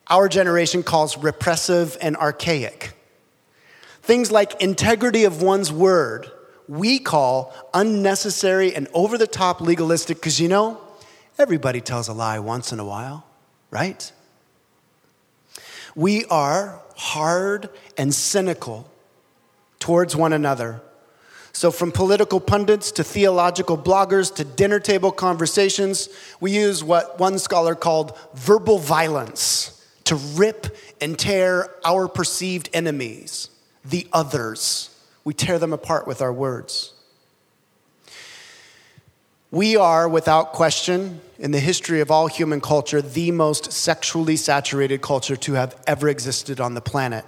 our 0.07 0.27
generation 0.27 0.83
calls 0.83 1.17
repressive 1.17 1.97
and 2.01 2.15
archaic. 2.17 2.93
Things 4.01 4.31
like 4.31 4.61
integrity 4.61 5.23
of 5.25 5.41
one's 5.41 5.71
word, 5.71 6.29
we 6.71 6.99
call 6.99 7.53
unnecessary 7.73 8.73
and 8.73 8.87
over 8.93 9.17
the 9.17 9.27
top 9.27 9.61
legalistic 9.61 10.17
because 10.17 10.39
you 10.39 10.47
know, 10.47 10.81
everybody 11.37 11.81
tells 11.81 12.07
a 12.07 12.13
lie 12.13 12.39
once 12.39 12.71
in 12.71 12.79
a 12.79 12.85
while 12.85 13.25
right? 13.71 14.11
We 15.95 16.25
are 16.25 16.79
hard 16.95 17.69
and 17.97 18.13
cynical 18.13 18.87
towards 19.79 20.15
one 20.15 20.33
another. 20.33 20.81
So, 21.53 21.71
from 21.71 21.91
political 21.91 22.39
pundits 22.39 22.91
to 22.93 23.03
theological 23.03 23.77
bloggers 23.77 24.33
to 24.35 24.45
dinner 24.45 24.79
table 24.79 25.11
conversations, 25.11 26.07
we 26.39 26.51
use 26.51 26.83
what 26.83 27.19
one 27.19 27.39
scholar 27.39 27.75
called 27.75 28.17
verbal 28.33 28.77
violence 28.77 29.85
to 30.05 30.15
rip 30.15 30.75
and 31.01 31.19
tear 31.19 31.69
our 31.83 32.07
perceived 32.07 32.69
enemies, 32.73 33.49
the 33.83 34.07
others. 34.13 34.90
We 35.23 35.33
tear 35.33 35.59
them 35.59 35.73
apart 35.73 36.07
with 36.07 36.21
our 36.21 36.33
words. 36.33 36.93
We 39.51 39.75
are, 39.75 40.07
without 40.07 40.53
question, 40.53 41.19
in 41.37 41.51
the 41.51 41.59
history 41.59 41.99
of 41.99 42.09
all 42.09 42.27
human 42.27 42.61
culture, 42.61 43.01
the 43.01 43.31
most 43.31 43.71
sexually 43.73 44.37
saturated 44.37 45.01
culture 45.01 45.35
to 45.35 45.53
have 45.53 45.75
ever 45.85 46.07
existed 46.07 46.61
on 46.61 46.73
the 46.73 46.81
planet. 46.81 47.25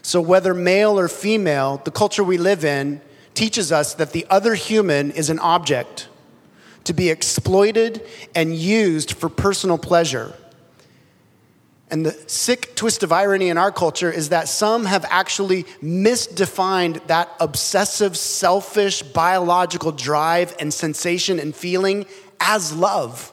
So, 0.00 0.20
whether 0.20 0.54
male 0.54 0.98
or 0.98 1.08
female, 1.08 1.82
the 1.84 1.90
culture 1.90 2.24
we 2.24 2.38
live 2.38 2.64
in 2.64 3.00
teaches 3.34 3.72
us 3.72 3.94
that 3.94 4.12
the 4.12 4.26
other 4.30 4.54
human 4.54 5.10
is 5.10 5.28
an 5.28 5.38
object 5.38 6.08
to 6.84 6.92
be 6.92 7.10
exploited 7.10 8.02
and 8.34 8.54
used 8.54 9.12
for 9.12 9.28
personal 9.28 9.78
pleasure. 9.78 10.34
And 11.94 12.04
the 12.04 12.28
sick 12.28 12.74
twist 12.74 13.04
of 13.04 13.12
irony 13.12 13.50
in 13.50 13.56
our 13.56 13.70
culture 13.70 14.10
is 14.10 14.30
that 14.30 14.48
some 14.48 14.84
have 14.84 15.04
actually 15.10 15.62
misdefined 15.80 17.06
that 17.06 17.30
obsessive, 17.38 18.16
selfish, 18.16 19.04
biological 19.04 19.92
drive 19.92 20.56
and 20.58 20.74
sensation 20.74 21.38
and 21.38 21.54
feeling 21.54 22.06
as 22.40 22.72
love. 22.74 23.32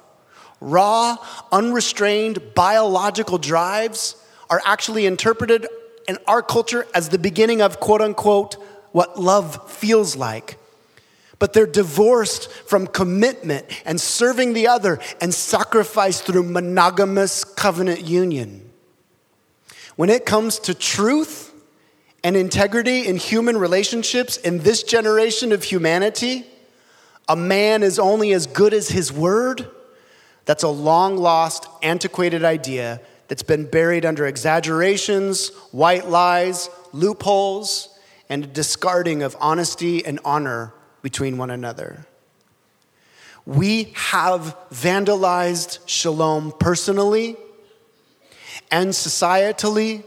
Raw, 0.59 1.17
unrestrained 1.51 2.53
biological 2.53 3.39
drives 3.39 4.15
are 4.47 4.61
actually 4.63 5.07
interpreted 5.07 5.65
in 6.07 6.19
our 6.27 6.43
culture 6.43 6.85
as 6.93 7.09
the 7.09 7.17
beginning 7.17 7.63
of 7.63 7.79
quote 7.79 8.01
unquote 8.01 8.57
what 8.91 9.19
love 9.19 9.71
feels 9.71 10.15
like 10.15 10.59
but 11.41 11.53
they're 11.53 11.65
divorced 11.65 12.51
from 12.51 12.85
commitment 12.85 13.65
and 13.83 13.99
serving 13.99 14.53
the 14.53 14.67
other 14.67 14.99
and 15.19 15.33
sacrifice 15.33 16.21
through 16.21 16.43
monogamous 16.43 17.43
covenant 17.43 18.01
union. 18.01 18.69
When 19.95 20.11
it 20.11 20.23
comes 20.23 20.59
to 20.59 20.75
truth 20.75 21.51
and 22.23 22.37
integrity 22.37 23.07
in 23.07 23.17
human 23.17 23.57
relationships 23.57 24.37
in 24.37 24.59
this 24.59 24.83
generation 24.83 25.51
of 25.51 25.63
humanity, 25.63 26.45
a 27.27 27.35
man 27.35 27.81
is 27.81 27.97
only 27.97 28.33
as 28.33 28.45
good 28.45 28.71
as 28.71 28.89
his 28.89 29.11
word. 29.11 29.67
That's 30.45 30.61
a 30.61 30.69
long 30.69 31.17
lost, 31.17 31.67
antiquated 31.81 32.43
idea 32.43 33.01
that's 33.29 33.41
been 33.41 33.65
buried 33.65 34.05
under 34.05 34.27
exaggerations, 34.27 35.49
white 35.71 36.07
lies, 36.07 36.69
loopholes, 36.93 37.89
and 38.29 38.43
a 38.43 38.47
discarding 38.47 39.23
of 39.23 39.35
honesty 39.39 40.05
and 40.05 40.19
honor 40.23 40.75
between 41.01 41.37
one 41.37 41.49
another. 41.49 42.05
We 43.45 43.93
have 43.95 44.55
vandalized 44.71 45.79
shalom 45.87 46.53
personally 46.59 47.35
and 48.69 48.89
societally, 48.89 50.03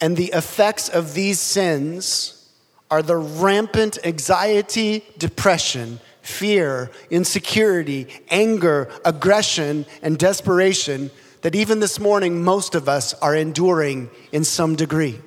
and 0.00 0.16
the 0.16 0.32
effects 0.32 0.88
of 0.88 1.14
these 1.14 1.40
sins 1.40 2.50
are 2.90 3.02
the 3.02 3.16
rampant 3.16 3.98
anxiety, 4.04 5.04
depression, 5.18 6.00
fear, 6.22 6.90
insecurity, 7.10 8.06
anger, 8.30 8.88
aggression, 9.04 9.86
and 10.02 10.18
desperation 10.18 11.10
that 11.42 11.54
even 11.54 11.80
this 11.80 11.98
morning 12.00 12.42
most 12.42 12.74
of 12.74 12.88
us 12.88 13.14
are 13.14 13.34
enduring 13.34 14.10
in 14.32 14.44
some 14.44 14.74
degree. 14.74 15.20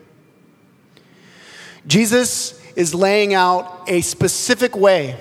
Jesus 1.87 2.60
is 2.75 2.93
laying 2.95 3.33
out 3.33 3.83
a 3.87 4.01
specific 4.01 4.75
way. 4.75 5.17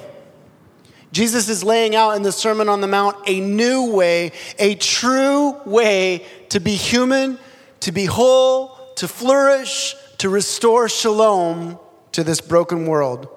Jesus 1.13 1.49
is 1.49 1.65
laying 1.65 1.97
out 1.97 2.13
in 2.13 2.23
the 2.23 2.33
Sermon 2.33 2.69
on 2.69 2.81
the 2.81 2.87
Mount 2.87 3.17
a 3.27 3.41
new 3.41 3.91
way, 3.93 4.33
a 4.59 4.77
true 4.77 5.57
way 5.65 6.25
to 6.51 6.61
be 6.61 6.77
human, 6.77 7.39
to 7.81 7.91
be 7.91 8.05
whole, 8.05 8.79
to 8.97 9.09
flourish, 9.09 9.97
to 10.19 10.29
restore 10.29 10.89
shalom 10.89 11.79
to 12.13 12.23
this 12.23 12.41
broken 12.41 12.87
world. 12.87 13.29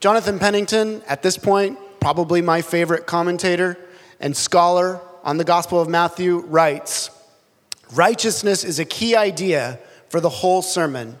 Jonathan 0.00 0.38
Pennington, 0.38 1.02
at 1.06 1.22
this 1.22 1.36
point, 1.36 1.78
probably 2.00 2.40
my 2.40 2.62
favorite 2.62 3.06
commentator 3.06 3.76
and 4.20 4.36
scholar 4.36 5.00
on 5.22 5.36
the 5.36 5.44
Gospel 5.44 5.80
of 5.80 5.88
Matthew, 5.88 6.38
writes 6.46 7.10
Righteousness 7.92 8.64
is 8.64 8.78
a 8.78 8.84
key 8.84 9.14
idea 9.14 9.78
for 10.08 10.20
the 10.20 10.28
whole 10.28 10.62
sermon 10.62 11.18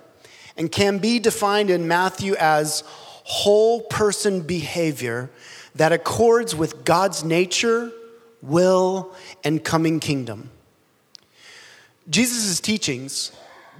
and 0.56 0.70
can 0.70 0.98
be 0.98 1.18
defined 1.18 1.70
in 1.70 1.88
Matthew 1.88 2.34
as 2.36 2.82
whole 3.24 3.80
person 3.82 4.40
behavior 4.40 5.30
that 5.74 5.92
accords 5.92 6.54
with 6.54 6.84
God's 6.84 7.24
nature, 7.24 7.90
will, 8.40 9.14
and 9.44 9.62
coming 9.62 10.00
kingdom. 10.00 10.50
Jesus' 12.08 12.60
teachings, 12.60 13.32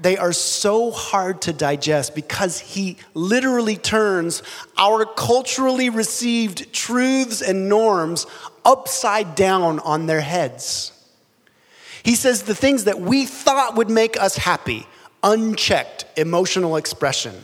they 0.03 0.17
are 0.17 0.33
so 0.33 0.91
hard 0.91 1.43
to 1.43 1.53
digest 1.53 2.15
because 2.15 2.59
he 2.59 2.97
literally 3.15 3.77
turns 3.77 4.43
our 4.77 5.07
culturally 5.07 5.91
received 5.91 6.73
truths 6.73 7.41
and 7.41 7.69
norms 7.69 8.27
upside 8.65 9.35
down 9.35 9.79
on 9.81 10.07
their 10.07 10.21
heads. 10.21 10.93
He 12.03 12.15
says 12.15 12.43
the 12.43 12.55
things 12.55 12.85
that 12.85 13.01
we 13.01 13.27
thought 13.27 13.77
would 13.77 13.91
make 13.91 14.21
us 14.21 14.37
happy, 14.37 14.87
unchecked 15.27 16.07
emotional 16.17 16.77
expression, 16.77 17.35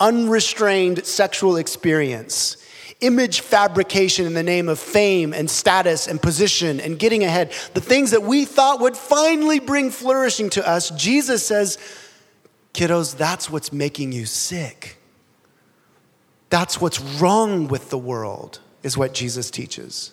unrestrained 0.00 1.06
sexual 1.06 1.56
experience, 1.56 2.56
image 3.00 3.40
fabrication 3.40 4.26
in 4.26 4.34
the 4.34 4.42
name 4.42 4.68
of 4.68 4.78
fame 4.78 5.32
and 5.32 5.48
status 5.48 6.08
and 6.08 6.20
position 6.20 6.80
and 6.80 6.98
getting 6.98 7.22
ahead, 7.22 7.52
the 7.74 7.80
things 7.80 8.10
that 8.10 8.22
we 8.22 8.44
thought 8.44 8.80
would 8.80 8.96
finally 8.96 9.60
bring 9.60 9.90
flourishing 9.90 10.50
to 10.50 10.68
us, 10.68 10.90
Jesus 10.90 11.46
says, 11.46 11.78
kiddos, 12.74 13.16
that's 13.16 13.48
what's 13.48 13.72
making 13.72 14.10
you 14.10 14.26
sick. 14.26 14.98
That's 16.50 16.80
what's 16.80 17.00
wrong 17.00 17.68
with 17.68 17.90
the 17.90 17.98
world, 17.98 18.60
is 18.82 18.98
what 18.98 19.14
Jesus 19.14 19.50
teaches. 19.50 20.12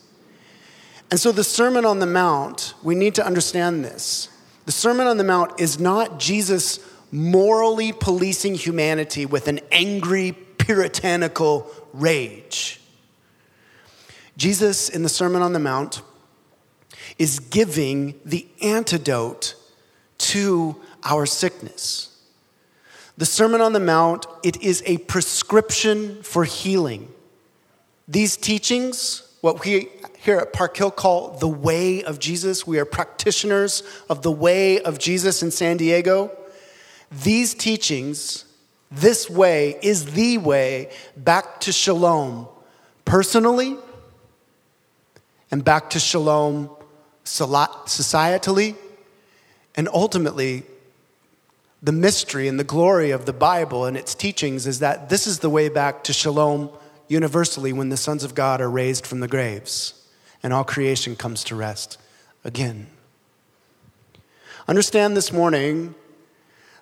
And 1.10 1.20
so, 1.20 1.32
the 1.32 1.44
Sermon 1.44 1.86
on 1.86 2.00
the 2.00 2.08
Mount, 2.08 2.74
we 2.82 2.96
need 2.96 3.16
to 3.16 3.26
understand 3.26 3.84
this. 3.84 4.30
The 4.66 4.72
Sermon 4.72 5.08
on 5.08 5.18
the 5.18 5.24
Mount 5.24 5.60
is 5.60 5.80
not 5.80 6.20
Jesus 6.20 6.80
morally 7.12 7.92
policing 7.92 8.56
humanity 8.56 9.26
with 9.26 9.48
an 9.48 9.60
angry, 9.72 10.32
puritanical 10.32 11.70
rage. 11.92 12.80
Jesus, 14.38 14.90
in 14.90 15.04
the 15.04 15.10
Sermon 15.10 15.42
on 15.42 15.54
the 15.54 15.60
Mount, 15.60 16.02
is 17.20 17.40
giving 17.40 18.20
the 18.26 18.48
antidote 18.62 19.56
to 20.18 20.82
our 21.04 21.26
sickness. 21.26 22.10
The 23.18 23.26
Sermon 23.26 23.62
on 23.62 23.74
the 23.74 23.80
Mount, 23.80 24.26
it 24.44 24.62
is 24.62 24.82
a 24.86 24.98
prescription 25.00 26.24
for 26.24 26.46
healing. 26.46 27.14
These 28.08 28.38
teachings, 28.38 29.22
what 29.44 29.66
we 29.66 29.90
here 30.20 30.38
at 30.38 30.54
Park 30.54 30.78
Hill 30.78 30.90
call 30.90 31.32
the 31.32 31.50
way 31.50 32.02
of 32.02 32.18
Jesus. 32.18 32.66
We 32.66 32.80
are 32.80 32.86
practitioners 32.86 33.84
of 34.10 34.22
the 34.22 34.32
way 34.32 34.80
of 34.80 35.00
Jesus 35.00 35.44
in 35.44 35.52
San 35.52 35.76
Diego. 35.76 36.32
These 37.12 37.54
teachings, 37.54 38.46
this 38.90 39.30
way, 39.30 39.78
is 39.82 40.14
the 40.14 40.38
way 40.38 40.90
back 41.18 41.60
to 41.60 41.74
shalom 41.74 42.48
personally 43.04 43.76
and 45.52 45.66
back 45.66 45.90
to 45.90 46.00
shalom 46.00 46.70
societally 47.26 48.78
And 49.76 49.90
ultimately, 49.94 50.64
the 51.82 51.92
mystery 51.92 52.48
and 52.48 52.58
the 52.58 52.64
glory 52.64 53.12
of 53.12 53.26
the 53.26 53.34
Bible 53.34 53.84
and 53.84 53.98
its 53.98 54.16
teachings 54.16 54.68
is 54.68 54.80
that 54.80 55.10
this 55.10 55.28
is 55.28 55.40
the 55.40 55.50
way 55.50 55.68
back 55.68 56.02
to 56.06 56.14
shalom 56.14 56.70
universally 57.14 57.72
when 57.72 57.90
the 57.90 57.98
sons 57.98 58.24
of 58.24 58.36
God 58.36 58.60
are 58.60 58.70
raised 58.70 59.06
from 59.06 59.20
the 59.20 59.28
graves 59.28 59.94
and 60.42 60.52
all 60.52 60.64
creation 60.64 61.16
comes 61.16 61.44
to 61.46 61.56
rest 61.56 61.98
again. 62.44 62.88
Understand 64.68 65.16
this 65.16 65.32
morning 65.32 65.94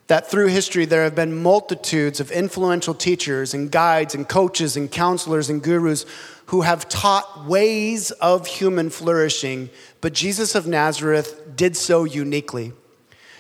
that 0.08 0.30
through 0.30 0.48
history 0.48 0.86
there 0.86 1.04
have 1.04 1.16
been 1.16 1.44
multitudes 1.44 2.20
of 2.20 2.32
influential 2.32 2.94
teachers 2.94 3.54
and 3.54 3.72
guides 3.72 4.16
and 4.16 4.28
coaches 4.28 4.76
and 4.76 4.90
counselors 4.92 5.50
and 5.50 5.62
gurus 5.62 6.06
who 6.48 6.62
have 6.62 6.90
taught 6.90 7.46
ways 7.46 8.12
of 8.12 8.48
human 8.48 8.90
flourishing, 8.90 9.70
but 10.00 10.14
Jesus 10.14 10.56
of 10.56 10.66
Nazareth 10.66 11.56
did 11.56 11.78
so 11.78 12.04
uniquely. 12.04 12.74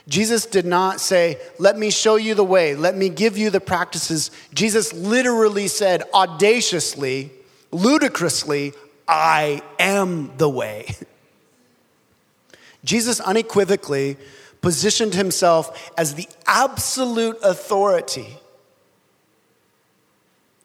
Jesus 0.07 0.45
did 0.45 0.65
not 0.65 0.99
say, 0.99 1.39
Let 1.59 1.77
me 1.77 1.89
show 1.89 2.15
you 2.15 2.33
the 2.33 2.43
way, 2.43 2.75
let 2.75 2.95
me 2.95 3.09
give 3.09 3.37
you 3.37 3.49
the 3.49 3.61
practices. 3.61 4.31
Jesus 4.53 4.93
literally 4.93 5.67
said, 5.67 6.03
audaciously, 6.13 7.31
ludicrously, 7.71 8.73
I 9.07 9.61
am 9.79 10.35
the 10.37 10.49
way. 10.49 10.95
Jesus 12.83 13.19
unequivocally 13.19 14.17
positioned 14.61 15.13
himself 15.13 15.91
as 15.97 16.15
the 16.15 16.27
absolute 16.47 17.37
authority 17.43 18.37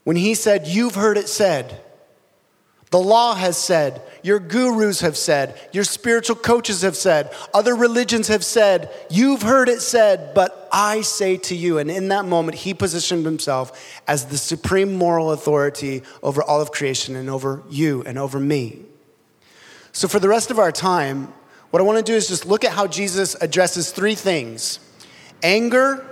when 0.04 0.16
he 0.16 0.34
said, 0.34 0.66
You've 0.66 0.94
heard 0.94 1.18
it 1.18 1.28
said. 1.28 1.82
The 2.96 3.02
law 3.02 3.34
has 3.34 3.58
said, 3.58 4.00
your 4.22 4.40
gurus 4.40 5.00
have 5.00 5.18
said, 5.18 5.60
your 5.70 5.84
spiritual 5.84 6.34
coaches 6.34 6.80
have 6.80 6.96
said, 6.96 7.30
other 7.52 7.74
religions 7.74 8.28
have 8.28 8.42
said, 8.42 8.88
you've 9.10 9.42
heard 9.42 9.68
it 9.68 9.82
said, 9.82 10.32
but 10.34 10.66
I 10.72 11.02
say 11.02 11.36
to 11.36 11.54
you. 11.54 11.76
And 11.76 11.90
in 11.90 12.08
that 12.08 12.24
moment, 12.24 12.56
he 12.56 12.72
positioned 12.72 13.26
himself 13.26 14.00
as 14.08 14.24
the 14.24 14.38
supreme 14.38 14.94
moral 14.94 15.32
authority 15.32 16.04
over 16.22 16.42
all 16.42 16.62
of 16.62 16.72
creation 16.72 17.16
and 17.16 17.28
over 17.28 17.62
you 17.68 18.02
and 18.06 18.16
over 18.16 18.40
me. 18.40 18.78
So, 19.92 20.08
for 20.08 20.18
the 20.18 20.30
rest 20.30 20.50
of 20.50 20.58
our 20.58 20.72
time, 20.72 21.30
what 21.72 21.82
I 21.82 21.84
want 21.84 21.98
to 21.98 22.02
do 22.02 22.16
is 22.16 22.28
just 22.28 22.46
look 22.46 22.64
at 22.64 22.72
how 22.72 22.86
Jesus 22.86 23.34
addresses 23.42 23.90
three 23.90 24.14
things 24.14 24.78
anger, 25.42 26.02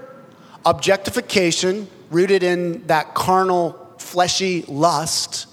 objectification, 0.66 1.88
rooted 2.10 2.42
in 2.42 2.86
that 2.88 3.14
carnal, 3.14 3.94
fleshy 3.96 4.66
lust 4.68 5.46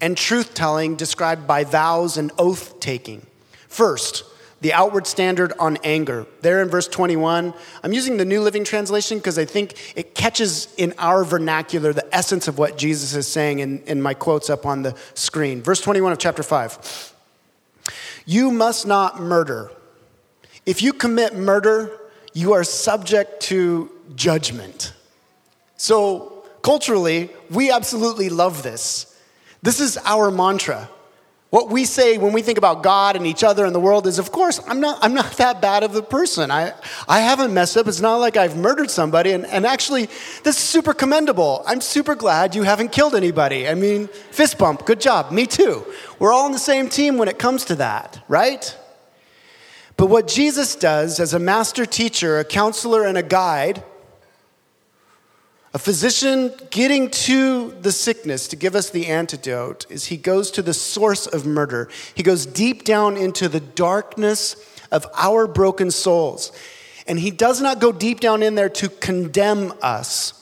and 0.00 0.16
truth 0.16 0.54
telling 0.54 0.96
described 0.96 1.46
by 1.46 1.64
vows 1.64 2.16
and 2.16 2.32
oath 2.38 2.80
taking. 2.80 3.26
First, 3.68 4.24
the 4.60 4.72
outward 4.72 5.06
standard 5.06 5.52
on 5.58 5.78
anger. 5.84 6.26
There 6.40 6.60
in 6.62 6.68
verse 6.68 6.88
21, 6.88 7.54
I'm 7.82 7.92
using 7.92 8.16
the 8.16 8.24
New 8.24 8.40
Living 8.40 8.64
Translation 8.64 9.18
because 9.18 9.38
I 9.38 9.44
think 9.44 9.94
it 9.96 10.14
catches 10.14 10.72
in 10.76 10.94
our 10.98 11.22
vernacular 11.24 11.92
the 11.92 12.12
essence 12.14 12.48
of 12.48 12.58
what 12.58 12.76
Jesus 12.76 13.14
is 13.14 13.28
saying 13.28 13.60
in, 13.60 13.82
in 13.82 14.02
my 14.02 14.14
quotes 14.14 14.50
up 14.50 14.66
on 14.66 14.82
the 14.82 14.96
screen. 15.14 15.62
Verse 15.62 15.80
21 15.80 16.12
of 16.12 16.18
chapter 16.18 16.42
5. 16.42 17.14
You 18.26 18.50
must 18.50 18.86
not 18.86 19.20
murder. 19.20 19.70
If 20.66 20.82
you 20.82 20.92
commit 20.92 21.36
murder, 21.36 21.96
you 22.34 22.52
are 22.52 22.64
subject 22.64 23.40
to 23.42 23.90
judgment. 24.16 24.92
So, 25.76 26.44
culturally, 26.62 27.30
we 27.48 27.70
absolutely 27.70 28.28
love 28.28 28.62
this. 28.62 29.17
This 29.62 29.80
is 29.80 29.98
our 30.04 30.30
mantra. 30.30 30.88
What 31.50 31.70
we 31.70 31.86
say 31.86 32.18
when 32.18 32.34
we 32.34 32.42
think 32.42 32.58
about 32.58 32.82
God 32.82 33.16
and 33.16 33.26
each 33.26 33.42
other 33.42 33.64
and 33.64 33.74
the 33.74 33.80
world 33.80 34.06
is, 34.06 34.18
of 34.18 34.30
course, 34.30 34.60
I'm 34.66 34.80
not, 34.80 34.98
I'm 35.00 35.14
not 35.14 35.32
that 35.38 35.62
bad 35.62 35.82
of 35.82 35.94
a 35.96 36.02
person. 36.02 36.50
I, 36.50 36.74
I 37.08 37.20
haven't 37.20 37.54
messed 37.54 37.74
up. 37.78 37.86
It's 37.88 38.02
not 38.02 38.16
like 38.16 38.36
I've 38.36 38.54
murdered 38.54 38.90
somebody. 38.90 39.32
And, 39.32 39.46
and 39.46 39.64
actually, 39.64 40.06
this 40.42 40.56
is 40.56 40.58
super 40.58 40.92
commendable. 40.92 41.62
I'm 41.66 41.80
super 41.80 42.14
glad 42.14 42.54
you 42.54 42.64
haven't 42.64 42.92
killed 42.92 43.14
anybody. 43.14 43.66
I 43.66 43.74
mean, 43.74 44.08
fist 44.30 44.58
bump, 44.58 44.84
good 44.84 45.00
job. 45.00 45.32
Me 45.32 45.46
too. 45.46 45.86
We're 46.18 46.32
all 46.32 46.44
on 46.44 46.52
the 46.52 46.58
same 46.58 46.90
team 46.90 47.16
when 47.16 47.28
it 47.28 47.38
comes 47.38 47.64
to 47.66 47.76
that, 47.76 48.22
right? 48.28 48.76
But 49.96 50.06
what 50.06 50.28
Jesus 50.28 50.76
does 50.76 51.18
as 51.18 51.32
a 51.32 51.38
master 51.38 51.86
teacher, 51.86 52.38
a 52.38 52.44
counselor, 52.44 53.04
and 53.04 53.16
a 53.16 53.22
guide 53.22 53.82
a 55.74 55.78
physician 55.78 56.52
getting 56.70 57.10
to 57.10 57.72
the 57.82 57.92
sickness 57.92 58.48
to 58.48 58.56
give 58.56 58.74
us 58.74 58.88
the 58.88 59.06
antidote 59.06 59.84
is 59.90 60.06
he 60.06 60.16
goes 60.16 60.50
to 60.52 60.62
the 60.62 60.72
source 60.72 61.26
of 61.26 61.44
murder. 61.44 61.90
He 62.14 62.22
goes 62.22 62.46
deep 62.46 62.84
down 62.84 63.18
into 63.18 63.48
the 63.48 63.60
darkness 63.60 64.56
of 64.90 65.06
our 65.14 65.46
broken 65.46 65.90
souls. 65.90 66.52
And 67.06 67.18
he 67.18 67.30
does 67.30 67.60
not 67.60 67.80
go 67.80 67.92
deep 67.92 68.20
down 68.20 68.42
in 68.42 68.54
there 68.54 68.70
to 68.70 68.88
condemn 68.88 69.74
us, 69.82 70.34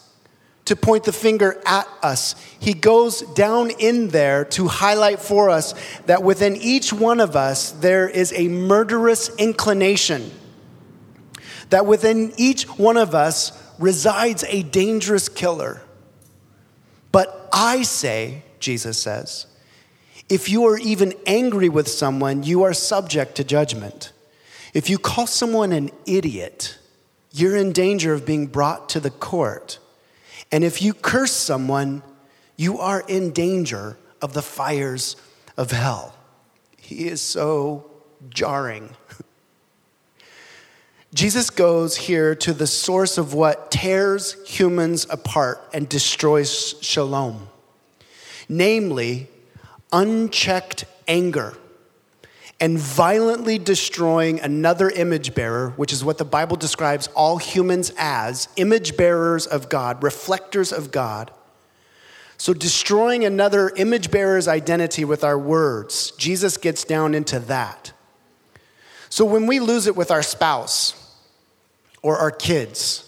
to 0.67 0.77
point 0.77 1.03
the 1.03 1.13
finger 1.13 1.61
at 1.67 1.89
us. 2.03 2.37
He 2.61 2.73
goes 2.73 3.23
down 3.35 3.71
in 3.71 4.09
there 4.09 4.45
to 4.47 4.69
highlight 4.69 5.19
for 5.19 5.51
us 5.51 5.75
that 6.07 6.23
within 6.23 6.55
each 6.55 6.93
one 6.93 7.19
of 7.19 7.35
us 7.35 7.73
there 7.73 8.09
is 8.09 8.33
a 8.33 8.47
murderous 8.47 9.35
inclination. 9.37 10.31
That 11.71 11.85
within 11.85 12.33
each 12.37 12.69
one 12.79 12.97
of 12.97 13.13
us 13.13 13.61
resides 13.79 14.45
a 14.49 14.63
dangerous 14.63 15.29
killer. 15.29 15.83
But 17.13 17.49
I 17.53 17.83
say, 17.83 18.43
Jesus 18.59 18.99
says, 18.99 19.47
if 20.29 20.49
you 20.49 20.65
are 20.67 20.79
even 20.79 21.15
angry 21.27 21.69
with 21.69 21.89
someone, 21.89 22.43
you 22.43 22.63
are 22.65 22.75
subject 22.75 23.37
to 23.37 23.45
judgment. 23.45 24.13
If 24.75 24.91
you 24.91 24.99
call 24.99 25.27
someone 25.27 25.73
an 25.73 25.91
idiot, 26.05 26.79
you're 27.33 27.57
in 27.57 27.73
danger 27.73 28.13
of 28.13 28.27
being 28.27 28.47
brought 28.47 28.89
to 28.91 29.01
the 29.01 29.11
court. 29.11 29.79
And 30.51 30.65
if 30.65 30.83
you 30.83 30.95
curse 30.95 31.33
someone, 31.33 32.03
you 32.57 32.79
are 32.79 33.05
in 33.07 33.31
danger 33.31 33.97
of 34.21 34.33
the 34.33 34.43
fires 34.43 35.17
of 35.57 35.71
hell. 35.71 36.17
He 36.77 37.09
is 37.09 37.21
so 37.21 37.91
jarring. 38.31 38.97
Jesus 41.17 41.49
goes 41.49 41.97
here 41.97 42.35
to 42.35 42.53
the 42.53 42.67
source 42.67 43.17
of 43.17 43.33
what 43.33 43.71
tears 43.71 44.37
humans 44.47 45.07
apart 45.09 45.67
and 45.73 45.89
destroys 45.89 46.75
shalom, 46.83 47.49
namely, 48.51 49.27
unchecked 49.91 50.85
anger 51.09 51.57
and 52.61 52.79
violently 52.79 53.59
destroying 53.59 54.41
another 54.41 54.91
image 54.91 55.35
bearer, 55.35 55.71
which 55.77 55.91
is 55.91 56.05
what 56.05 56.19
the 56.19 56.25
Bible 56.27 56.59
describes 56.59 57.07
all 57.15 57.39
humans 57.39 57.93
as 57.97 58.51
image 58.57 58.95
bearers 58.99 59.47
of 59.47 59.71
God, 59.71 60.03
reflectors 60.03 60.71
of 60.71 60.91
God. 60.91 61.31
So, 62.37 62.53
destroying 62.53 63.25
another 63.25 63.71
image 63.71 64.11
bearer's 64.11 64.49
identity 64.49 65.07
with 65.07 65.25
our 65.25 65.39
words, 65.39 66.11
Jesus 66.19 66.59
gets 66.59 66.85
down 66.85 67.15
into 67.15 67.39
that. 67.41 67.93
So 69.09 69.25
when 69.25 69.47
we 69.47 69.61
lose 69.61 69.87
it 69.87 69.97
with 69.97 70.11
our 70.11 70.23
spouse 70.23 71.06
or 72.07 72.19
our 72.19 72.31
kids, 72.31 73.03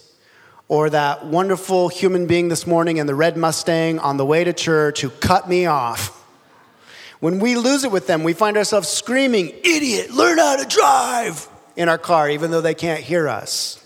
or 0.67 0.89
that 0.89 1.25
wonderful 1.25 1.87
human 1.87 2.27
being 2.27 2.49
this 2.49 2.67
morning 2.67 2.97
in 2.97 3.07
the 3.07 3.15
red 3.15 3.37
Mustang 3.37 3.97
on 3.97 4.17
the 4.17 4.25
way 4.25 4.43
to 4.43 4.51
church 4.51 4.99
who 4.99 5.09
cut 5.09 5.47
me 5.47 5.65
off, 5.65 6.21
when 7.21 7.39
we 7.39 7.55
lose 7.55 7.85
it 7.85 7.93
with 7.93 8.07
them, 8.07 8.25
we 8.25 8.33
find 8.33 8.57
ourselves 8.57 8.89
screaming, 8.89 9.53
Idiot, 9.63 10.11
learn 10.11 10.37
how 10.37 10.57
to 10.57 10.65
drive 10.65 11.47
in 11.77 11.87
our 11.87 11.97
car, 11.97 12.29
even 12.29 12.51
though 12.51 12.59
they 12.59 12.73
can't 12.73 12.99
hear 12.99 13.29
us. 13.29 13.81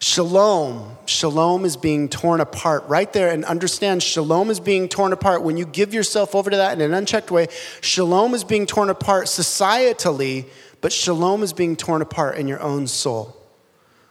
Shalom, 0.00 0.96
shalom 1.06 1.64
is 1.64 1.76
being 1.76 2.08
torn 2.08 2.40
apart 2.40 2.88
right 2.88 3.12
there. 3.12 3.30
And 3.30 3.44
understand, 3.44 4.02
shalom 4.02 4.50
is 4.50 4.58
being 4.58 4.88
torn 4.88 5.12
apart 5.12 5.42
when 5.42 5.56
you 5.56 5.64
give 5.64 5.94
yourself 5.94 6.34
over 6.34 6.50
to 6.50 6.56
that 6.56 6.72
in 6.72 6.80
an 6.80 6.92
unchecked 6.92 7.30
way. 7.30 7.46
Shalom 7.82 8.34
is 8.34 8.42
being 8.42 8.66
torn 8.66 8.90
apart 8.90 9.26
societally, 9.26 10.46
but 10.80 10.92
shalom 10.92 11.42
is 11.42 11.52
being 11.52 11.76
torn 11.76 12.02
apart 12.02 12.36
in 12.36 12.48
your 12.48 12.60
own 12.60 12.86
soul. 12.86 13.36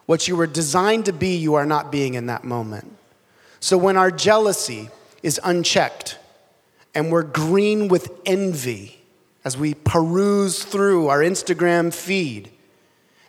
What 0.05 0.27
you 0.27 0.35
were 0.35 0.47
designed 0.47 1.05
to 1.05 1.13
be, 1.13 1.35
you 1.35 1.55
are 1.55 1.65
not 1.65 1.91
being 1.91 2.13
in 2.13 2.27
that 2.27 2.43
moment. 2.43 2.97
So 3.59 3.77
when 3.77 3.97
our 3.97 4.11
jealousy 4.11 4.89
is 5.23 5.39
unchecked 5.43 6.17
and 6.93 7.11
we're 7.11 7.23
green 7.23 7.87
with 7.87 8.11
envy 8.25 9.01
as 9.43 9.57
we 9.57 9.73
peruse 9.73 10.63
through 10.63 11.07
our 11.07 11.19
Instagram 11.19 11.93
feed 11.93 12.49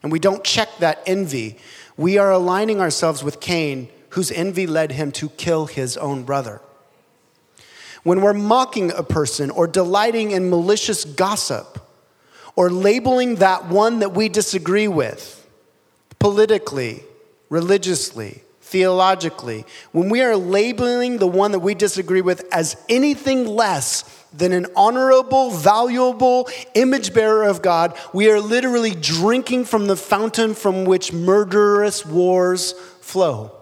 and 0.02 0.12
we 0.12 0.18
don't 0.18 0.44
check 0.44 0.68
that 0.78 1.02
envy, 1.06 1.58
we 1.96 2.18
are 2.18 2.30
aligning 2.30 2.80
ourselves 2.80 3.24
with 3.24 3.40
Cain, 3.40 3.88
whose 4.10 4.30
envy 4.30 4.66
led 4.66 4.92
him 4.92 5.10
to 5.12 5.28
kill 5.30 5.66
his 5.66 5.96
own 5.96 6.22
brother. 6.22 6.60
When 8.04 8.20
we're 8.20 8.34
mocking 8.34 8.92
a 8.92 9.02
person 9.02 9.50
or 9.50 9.66
delighting 9.66 10.30
in 10.30 10.48
malicious 10.48 11.04
gossip 11.04 11.80
or 12.58 12.70
labeling 12.70 13.36
that 13.36 13.66
one 13.66 14.00
that 14.00 14.14
we 14.14 14.28
disagree 14.28 14.88
with 14.88 15.46
politically, 16.18 17.04
religiously, 17.50 18.42
theologically, 18.62 19.64
when 19.92 20.08
we 20.08 20.22
are 20.22 20.36
labeling 20.36 21.18
the 21.18 21.26
one 21.28 21.52
that 21.52 21.60
we 21.60 21.72
disagree 21.72 22.20
with 22.20 22.44
as 22.52 22.76
anything 22.88 23.46
less 23.46 24.02
than 24.32 24.50
an 24.50 24.66
honorable, 24.74 25.52
valuable 25.52 26.48
image 26.74 27.14
bearer 27.14 27.44
of 27.44 27.62
God, 27.62 27.96
we 28.12 28.28
are 28.28 28.40
literally 28.40 28.92
drinking 28.92 29.64
from 29.64 29.86
the 29.86 29.94
fountain 29.94 30.52
from 30.52 30.84
which 30.84 31.12
murderous 31.12 32.04
wars 32.04 32.72
flow. 33.00 33.52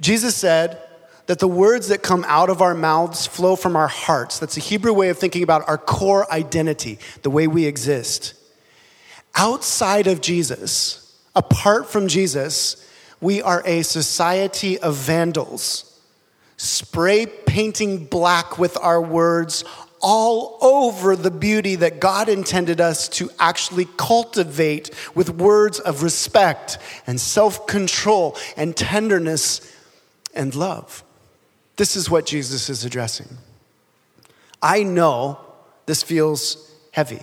Jesus 0.00 0.34
said 0.34 0.85
that 1.26 1.38
the 1.38 1.48
words 1.48 1.88
that 1.88 2.02
come 2.02 2.24
out 2.28 2.50
of 2.50 2.62
our 2.62 2.74
mouths 2.74 3.26
flow 3.26 3.56
from 3.56 3.76
our 3.76 3.88
hearts. 3.88 4.38
That's 4.38 4.56
a 4.56 4.60
Hebrew 4.60 4.92
way 4.92 5.08
of 5.08 5.18
thinking 5.18 5.42
about 5.42 5.68
our 5.68 5.78
core 5.78 6.30
identity, 6.32 6.98
the 7.22 7.30
way 7.30 7.46
we 7.46 7.66
exist. 7.66 8.34
Outside 9.34 10.06
of 10.06 10.20
Jesus, 10.20 11.20
apart 11.34 11.88
from 11.88 12.08
Jesus, 12.08 12.88
we 13.20 13.42
are 13.42 13.62
a 13.66 13.82
society 13.82 14.78
of 14.78 14.94
vandals 14.94 15.92
spray 16.56 17.26
painting 17.26 18.06
black 18.06 18.58
with 18.58 18.78
our 18.78 19.00
words 19.00 19.64
all 20.00 20.58
over 20.60 21.16
the 21.16 21.30
beauty 21.30 21.74
that 21.76 22.00
God 22.00 22.28
intended 22.28 22.80
us 22.80 23.08
to 23.10 23.30
actually 23.38 23.86
cultivate 23.96 24.90
with 25.14 25.30
words 25.30 25.80
of 25.80 26.02
respect 26.02 26.78
and 27.06 27.20
self 27.20 27.66
control 27.66 28.36
and 28.56 28.76
tenderness 28.76 29.72
and 30.34 30.54
love. 30.54 31.02
This 31.76 31.96
is 31.96 32.10
what 32.10 32.26
Jesus 32.26 32.68
is 32.68 32.84
addressing. 32.84 33.28
I 34.62 34.82
know 34.82 35.40
this 35.86 36.02
feels 36.02 36.72
heavy. 36.92 37.22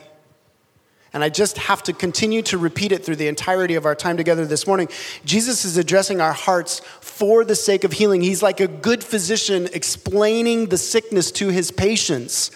And 1.13 1.23
I 1.23 1.29
just 1.29 1.59
have 1.59 1.83
to 1.83 1.93
continue 1.93 2.41
to 2.43 2.57
repeat 2.57 2.91
it 2.91 3.05
through 3.05 3.17
the 3.17 3.27
entirety 3.27 3.75
of 3.75 3.85
our 3.85 3.93
time 3.93 4.17
together 4.17 4.47
this 4.47 4.65
morning. 4.65 4.87
Jesus 5.25 5.63
is 5.63 5.77
addressing 5.77 6.21
our 6.21 6.33
hearts 6.33 6.79
for 7.01 7.45
the 7.45 7.55
sake 7.55 7.83
of 7.83 7.91
healing. 7.91 8.21
He's 8.21 8.41
like 8.41 8.59
a 8.59 8.67
good 8.67 9.03
physician 9.03 9.69
explaining 9.73 10.67
the 10.67 10.77
sickness 10.77 11.31
to 11.33 11.49
his 11.49 11.69
patients. 11.69 12.49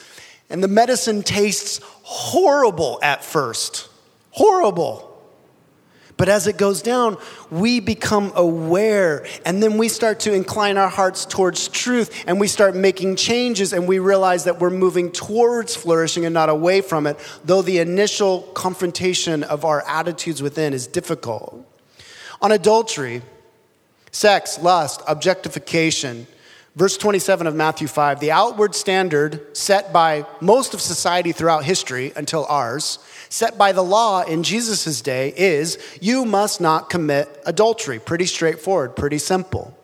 And 0.49 0.63
the 0.63 0.67
medicine 0.67 1.21
tastes 1.21 1.81
horrible 1.83 2.97
at 3.03 3.23
first. 3.23 3.89
Horrible. 4.31 5.06
But 6.17 6.29
as 6.29 6.47
it 6.47 6.57
goes 6.57 6.81
down, 6.81 7.17
we 7.51 7.79
become 7.79 8.31
aware, 8.35 9.25
and 9.45 9.61
then 9.61 9.77
we 9.77 9.87
start 9.87 10.19
to 10.21 10.33
incline 10.33 10.75
our 10.75 10.89
hearts 10.89 11.25
towards 11.25 11.67
truth, 11.67 12.23
and 12.25 12.39
we 12.39 12.47
start 12.47 12.75
making 12.75 13.17
changes, 13.17 13.71
and 13.71 13.87
we 13.87 13.99
realize 13.99 14.45
that 14.45 14.59
we're 14.59 14.71
moving 14.71 15.11
towards 15.11 15.75
flourishing 15.75 16.25
and 16.25 16.33
not 16.33 16.49
away 16.49 16.81
from 16.81 17.05
it, 17.05 17.19
though 17.45 17.61
the 17.61 17.77
initial 17.77 18.41
confrontation 18.55 19.43
of 19.43 19.63
our 19.63 19.87
attitudes 19.87 20.41
within 20.41 20.73
is 20.73 20.87
difficult. 20.87 21.63
On 22.41 22.51
adultery, 22.51 23.21
sex, 24.11 24.59
lust, 24.59 25.01
objectification, 25.07 26.25
verse 26.75 26.97
27 26.97 27.45
of 27.45 27.53
Matthew 27.53 27.87
5, 27.87 28.19
the 28.19 28.31
outward 28.31 28.73
standard 28.73 29.55
set 29.55 29.93
by 29.93 30.25
most 30.41 30.73
of 30.73 30.81
society 30.81 31.31
throughout 31.31 31.63
history 31.63 32.11
until 32.15 32.45
ours 32.45 32.97
set 33.29 33.57
by 33.57 33.71
the 33.71 33.83
law 33.83 34.21
in 34.21 34.43
Jesus' 34.43 35.01
day 35.01 35.33
is 35.35 35.77
you 36.01 36.25
must 36.25 36.61
not 36.61 36.89
commit 36.89 37.41
adultery. 37.45 37.99
Pretty 37.99 38.25
straightforward, 38.25 38.95
pretty 38.95 39.17
simple. 39.17 39.77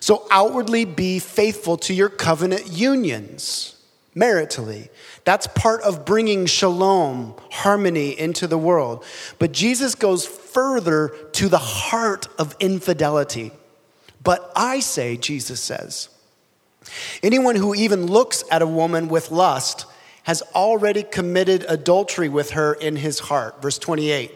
So 0.00 0.26
outwardly 0.30 0.84
be 0.84 1.18
faithful 1.18 1.76
to 1.78 1.94
your 1.94 2.08
covenant 2.08 2.66
unions 2.66 3.76
maritally. 4.16 4.88
That's 5.24 5.46
part 5.46 5.82
of 5.82 6.04
bringing 6.04 6.46
shalom, 6.46 7.34
harmony 7.50 8.18
into 8.18 8.46
the 8.46 8.58
world. 8.58 9.04
But 9.38 9.52
Jesus 9.52 9.94
goes 9.94 10.26
further 10.26 11.14
to 11.32 11.48
the 11.48 11.58
heart 11.58 12.28
of 12.38 12.56
infidelity. 12.60 13.52
But 14.22 14.52
I 14.54 14.80
say, 14.80 15.16
Jesus 15.16 15.60
says, 15.60 16.08
anyone 17.22 17.56
who 17.56 17.74
even 17.74 18.06
looks 18.06 18.44
at 18.50 18.62
a 18.62 18.66
woman 18.66 19.08
with 19.08 19.30
lust 19.30 19.86
has 20.24 20.42
already 20.54 21.02
committed 21.02 21.64
adultery 21.68 22.28
with 22.28 22.50
her 22.50 22.74
in 22.74 22.96
his 22.96 23.18
heart. 23.18 23.60
Verse 23.60 23.78
28 23.78 24.32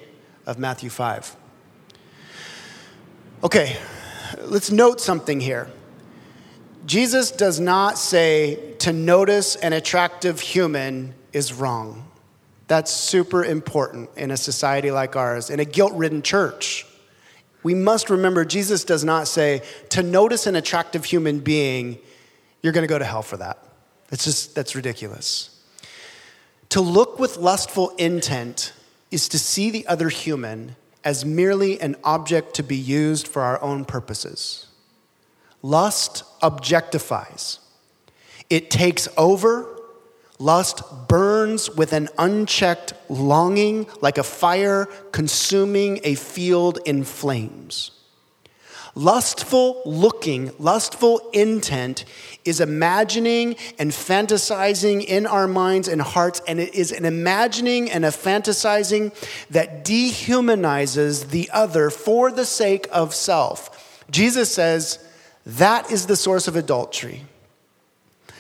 of 0.46 0.59
Matthew 0.59 0.90
5. 0.90 1.37
Okay, 3.44 3.77
let's 4.42 4.70
note 4.70 5.01
something 5.01 5.40
here. 5.40 5.70
Jesus 6.87 7.31
does 7.31 7.61
not 7.61 7.99
say 7.99 8.75
to 8.79 8.92
notice 8.92 9.57
an 9.57 9.72
attractive 9.72 10.40
human 10.40 11.14
is 11.33 11.53
wrong. 11.53 12.09
That's 12.68 12.90
super 12.90 13.44
important 13.44 14.11
in 14.16 14.31
a 14.31 14.37
society 14.37 14.90
like 14.90 15.14
ours, 15.16 15.51
in 15.51 15.61
a 15.61 15.64
guilt 15.64 15.92
ridden 15.94 16.22
church. 16.22 16.87
We 17.62 17.75
must 17.75 18.11
remember 18.11 18.44
Jesus 18.44 18.85
does 18.85 19.05
not 19.05 19.29
say 19.29 19.62
to 19.90 20.03
notice 20.03 20.46
an 20.46 20.57
attractive 20.57 21.05
human 21.05 21.40
being, 21.40 21.99
you're 22.62 22.72
going 22.72 22.83
to 22.83 22.88
go 22.88 22.99
to 22.99 23.05
hell 23.05 23.22
for 23.22 23.37
that. 23.37 23.59
That's 24.09 24.25
just, 24.25 24.55
that's 24.55 24.75
ridiculous. 24.77 25.56
To 26.70 26.81
look 26.81 27.18
with 27.18 27.37
lustful 27.37 27.90
intent 27.96 28.72
is 29.11 29.29
to 29.29 29.38
see 29.38 29.70
the 29.70 29.87
other 29.87 30.09
human 30.09 30.76
as 31.05 31.24
merely 31.24 31.81
an 31.81 31.96
object 32.02 32.55
to 32.55 32.62
be 32.62 32.76
used 32.76 33.29
for 33.29 33.42
our 33.42 33.62
own 33.62 33.85
purposes. 33.85 34.66
Lust 35.62 36.24
objectifies, 36.42 37.59
it 38.50 38.70
takes 38.70 39.09
over. 39.16 39.72
Lust 40.38 40.83
burns 41.09 41.70
with 41.70 41.94
an 41.94 42.11
unchecked 42.18 42.92
longing, 43.09 43.87
like 44.02 44.18
a 44.18 44.22
fire 44.22 44.85
consuming 45.11 45.98
a 46.05 46.14
field 46.14 46.79
in 46.85 47.05
flames. 47.05 47.95
Lustful 48.96 49.82
looking, 49.85 50.52
lustful 50.59 51.20
intent 51.35 52.06
is 52.46 52.62
imagining 52.62 53.56
and 53.78 53.90
fantasizing 53.90 55.04
in 55.04 55.26
our 55.26 55.46
minds 55.46 55.87
and 55.87 56.00
hearts, 56.00 56.40
and 56.48 56.59
it 56.59 56.74
is 56.74 56.92
an 56.92 57.04
imagining 57.04 57.90
and 57.90 58.06
a 58.06 58.09
fantasizing 58.09 59.12
that 59.50 59.85
dehumanizes 59.85 61.28
the 61.28 61.50
other 61.52 61.90
for 61.90 62.32
the 62.32 62.46
sake 62.46 62.88
of 62.90 63.14
self. 63.14 64.02
Jesus 64.11 64.50
says 64.50 64.98
that 65.44 65.90
is 65.90 66.06
the 66.06 66.16
source 66.16 66.48
of 66.48 66.56
adultery. 66.56 67.22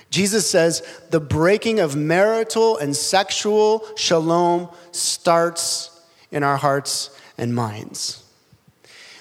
Jesus 0.08 0.48
says 0.48 0.82
the 1.10 1.20
breaking 1.20 1.80
of 1.80 1.96
marital 1.96 2.78
and 2.78 2.96
sexual 2.96 3.86
shalom 3.94 4.70
starts 4.90 6.00
in 6.30 6.42
our 6.42 6.56
hearts 6.56 7.10
and 7.36 7.54
minds. 7.54 8.25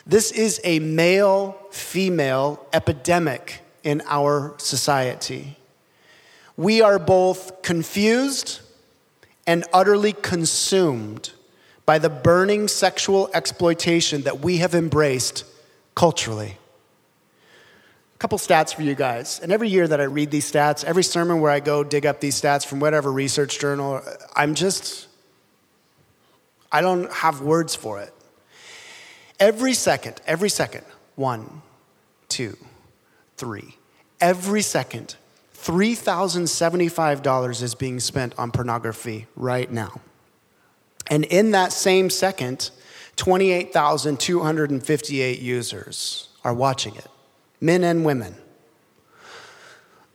This 0.07 0.31
is 0.31 0.61
a 0.63 0.79
male 0.79 1.57
female 1.71 2.65
epidemic 2.71 3.61
in 3.83 4.03
our 4.07 4.53
society. 4.57 5.57
We 6.57 6.81
are 6.81 6.99
both 6.99 7.63
confused 7.63 8.61
and 9.47 9.65
utterly 9.73 10.13
consumed 10.13 11.31
by 11.85 11.99
the 11.99 12.09
burning 12.09 12.67
sexual 12.67 13.29
exploitation 13.33 14.21
that 14.23 14.39
we 14.39 14.57
have 14.57 14.73
embraced 14.73 15.43
culturally. 15.95 16.57
A 18.15 18.17
couple 18.17 18.37
stats 18.37 18.73
for 18.73 18.81
you 18.81 18.95
guys. 18.95 19.39
And 19.39 19.51
every 19.51 19.69
year 19.69 19.87
that 19.87 19.99
I 19.99 20.05
read 20.05 20.31
these 20.31 20.49
stats, 20.49 20.83
every 20.83 21.03
sermon 21.03 21.41
where 21.41 21.51
I 21.51 21.59
go 21.59 21.83
dig 21.83 22.05
up 22.05 22.21
these 22.21 22.39
stats 22.39 22.65
from 22.65 22.79
whatever 22.79 23.11
research 23.11 23.59
journal, 23.59 24.01
I'm 24.35 24.55
just, 24.55 25.07
I 26.71 26.81
don't 26.81 27.11
have 27.11 27.41
words 27.41 27.75
for 27.75 27.99
it. 27.99 28.14
Every 29.39 29.73
second, 29.73 30.21
every 30.25 30.49
second, 30.49 30.85
one, 31.15 31.61
two, 32.29 32.57
three, 33.37 33.77
every 34.21 34.61
second, 34.61 35.15
$3,075 35.55 37.63
is 37.63 37.75
being 37.75 37.99
spent 37.99 38.33
on 38.37 38.51
pornography 38.51 39.27
right 39.35 39.69
now. 39.71 39.99
And 41.07 41.25
in 41.25 41.51
that 41.51 41.73
same 41.73 42.09
second, 42.09 42.71
28,258 43.15 45.39
users 45.39 46.29
are 46.43 46.53
watching 46.53 46.95
it, 46.95 47.07
men 47.59 47.83
and 47.83 48.05
women. 48.05 48.35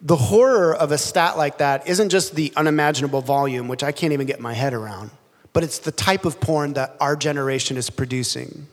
The 0.03 0.17
horror 0.17 0.75
of 0.75 0.93
a 0.93 0.99
stat 0.99 1.37
like 1.37 1.59
that 1.59 1.87
isn't 1.89 2.09
just 2.09 2.35
the 2.35 2.53
unimaginable 2.57 3.21
volume, 3.21 3.69
which 3.69 3.83
I 3.83 3.93
can't 3.93 4.13
even 4.13 4.27
get 4.27 4.41
my 4.41 4.55
head 4.55 4.73
around, 4.73 5.11
but 5.53 5.63
it's 5.63 5.79
the 5.79 5.93
type 5.93 6.25
of 6.25 6.41
porn 6.41 6.73
that 6.75 6.97
our 7.01 7.17
generation 7.17 7.77
is 7.77 7.91
producing. 7.91 8.67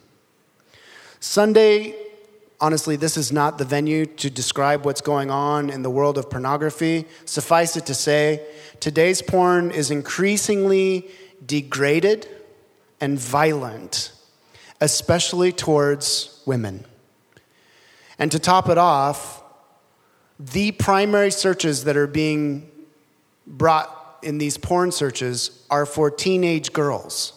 Sunday, 1.19 1.95
honestly, 2.60 2.95
this 2.95 3.17
is 3.17 3.32
not 3.32 3.58
the 3.58 3.65
venue 3.65 4.06
to 4.06 4.30
describe 4.30 4.86
what's 4.86 5.01
going 5.01 5.32
on 5.32 5.69
in 5.69 5.82
the 5.82 5.89
world 5.89 6.17
of 6.17 6.30
pornography. 6.30 7.06
Suffice 7.25 7.75
it 7.75 7.86
to 7.88 7.93
say, 7.93 8.45
today's 8.80 9.21
porn 9.21 9.71
is 9.71 9.91
increasingly 9.91 11.10
degraded 11.45 12.27
and 12.99 13.19
violent, 13.19 14.12
especially 14.82 15.51
towards 15.51 16.41
women. 16.45 16.86
And 18.19 18.32
to 18.32 18.39
top 18.39 18.69
it 18.69 18.77
off, 18.77 19.43
the 20.39 20.71
primary 20.71 21.32
searches 21.32 21.84
that 21.86 21.97
are 21.97 22.08
being 22.08 22.69
brought 23.45 24.19
in 24.21 24.38
these 24.38 24.58
porn 24.58 24.91
searches 24.91 25.65
are 25.69 25.86
for 25.86 26.10
teenage 26.10 26.73
girls. 26.73 27.34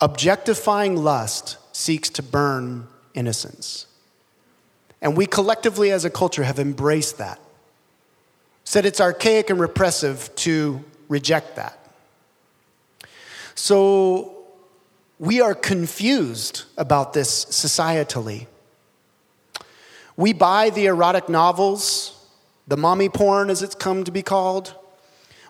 Objectifying 0.00 0.96
lust 0.96 1.58
seeks 1.80 2.10
to 2.10 2.22
burn 2.22 2.86
innocence. 3.14 3.86
And 5.00 5.16
we 5.16 5.26
collectively 5.26 5.90
as 5.90 6.04
a 6.04 6.10
culture 6.10 6.44
have 6.44 6.58
embraced 6.58 7.16
that. 7.18 7.40
Said 8.64 8.84
it's 8.84 9.00
archaic 9.00 9.48
and 9.48 9.58
repressive 9.58 10.30
to 10.36 10.84
reject 11.08 11.56
that. 11.56 11.78
So 13.54 14.36
we 15.18 15.40
are 15.40 15.54
confused 15.54 16.64
about 16.76 17.14
this 17.14 17.46
societally. 17.46 18.46
We 20.16 20.34
buy 20.34 20.68
the 20.70 20.86
erotic 20.86 21.30
novels, 21.30 22.14
the 22.68 22.76
mommy 22.76 23.08
porn 23.08 23.48
as 23.48 23.62
it's 23.62 23.74
come 23.74 24.04
to 24.04 24.12
be 24.12 24.22
called. 24.22 24.74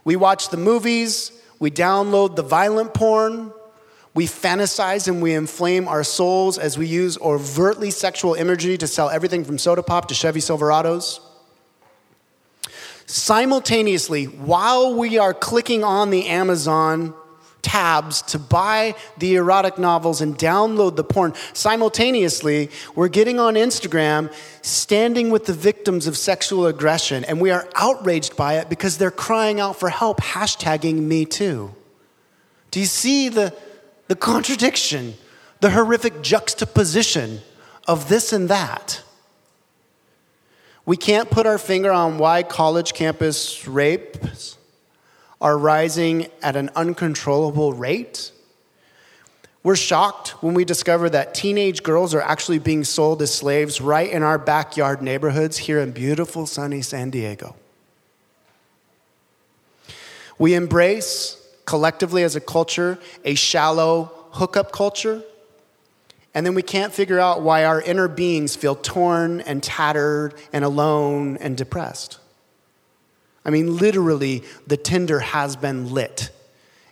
We 0.05 0.15
watch 0.15 0.51
the 0.51 0.57
movies, 0.57 1.33
we 1.59 1.73
download 1.73 2.37
the 2.37 2.43
violent 2.43 2.95
porn, 2.95 3.53
we 4.13 4.27
fantasize 4.27 5.07
and 5.07 5.23
we 5.23 5.35
inflame 5.35 5.87
our 5.87 6.03
souls 6.03 6.59
as 6.59 6.77
we 6.77 6.87
use 6.87 7.17
overtly 7.19 7.91
sexual 7.91 8.35
imagery 8.35 8.77
to 8.79 8.87
sell 8.87 9.09
everything 9.09 9.45
from 9.45 9.59
soda 9.59 9.83
pop 9.83 10.09
to 10.09 10.15
Chevy 10.15 10.41
Silverados. 10.41 11.21
Simultaneously, 13.07 14.25
while 14.25 14.95
we 14.95 15.19
are 15.19 15.35
clicking 15.35 15.85
on 15.85 16.11
the 16.11 16.27
Amazon 16.27 17.15
tabs 17.63 18.23
to 18.23 18.39
buy 18.39 18.95
the 19.19 19.35
erotic 19.35 19.79
novels 19.79 20.21
and 20.21 20.37
download 20.39 20.97
the 20.97 21.05
porn, 21.05 21.35
simultaneously, 21.53 22.71
we're 22.95 23.09
getting 23.09 23.39
on 23.39 23.55
Instagram, 23.55 24.33
standing 24.63 25.31
with 25.31 25.47
the 25.47 25.53
victims 25.53 26.07
of 26.07 26.17
sexual 26.17 26.67
aggression, 26.67 27.25
and 27.25 27.41
we 27.41 27.51
are 27.51 27.69
outraged 27.75 28.37
by 28.37 28.59
it 28.59 28.69
because 28.69 28.99
they're 28.99 29.11
crying 29.11 29.61
out 29.61 29.79
for 29.79 29.89
help, 29.89 30.21
hashtagging 30.21 30.95
me 30.95 31.25
too. 31.25 31.75
Do 32.71 32.81
you 32.81 32.87
see 32.87 33.29
the 33.29 33.53
the 34.11 34.17
contradiction, 34.17 35.15
the 35.61 35.71
horrific 35.71 36.21
juxtaposition 36.21 37.41
of 37.87 38.09
this 38.09 38.33
and 38.33 38.49
that. 38.49 39.05
We 40.85 40.97
can't 40.97 41.31
put 41.31 41.47
our 41.47 41.59
finger 41.59 41.93
on 41.93 42.19
why 42.19 42.43
college 42.43 42.93
campus 42.93 43.69
rapes 43.69 44.59
are 45.41 45.57
rising 45.57 46.27
at 46.43 46.57
an 46.57 46.71
uncontrollable 46.75 47.73
rate. 47.73 48.33
We're 49.63 49.77
shocked 49.77 50.43
when 50.43 50.55
we 50.55 50.65
discover 50.65 51.09
that 51.11 51.33
teenage 51.33 51.85
girls 51.85 52.13
are 52.13 52.21
actually 52.21 52.59
being 52.59 52.83
sold 52.83 53.23
as 53.23 53.33
slaves 53.33 53.81
right 53.81 54.11
in 54.11 54.25
our 54.25 54.39
backyard 54.39 55.03
neighborhoods 55.03 55.57
here 55.57 55.79
in 55.79 55.93
beautiful, 55.93 56.47
sunny 56.47 56.83
San 56.83 57.11
Diego. 57.11 57.55
We 60.37 60.55
embrace 60.55 61.40
collectively 61.71 62.25
as 62.25 62.35
a 62.35 62.41
culture 62.41 62.99
a 63.25 63.37
shallow 63.37 64.11
hookup 64.33 64.73
culture. 64.73 65.23
And 66.35 66.45
then 66.45 66.57
we 66.57 66.63
can't 66.63 66.93
figure 66.93 67.21
out 67.21 67.43
why 67.43 67.65
our 67.65 67.81
inner 67.81 68.09
beings 68.09 68.57
feel 68.57 68.75
torn 68.75 69.41
and 69.43 69.63
tattered 69.63 70.35
and 70.53 70.65
alone 70.65 71.37
and 71.37 71.57
depressed. 71.57 72.19
I 73.45 73.51
mean, 73.51 73.77
literally, 73.77 74.43
the 74.67 74.77
Tinder 74.77 75.21
has 75.21 75.55
been 75.55 75.95
lit, 75.95 76.31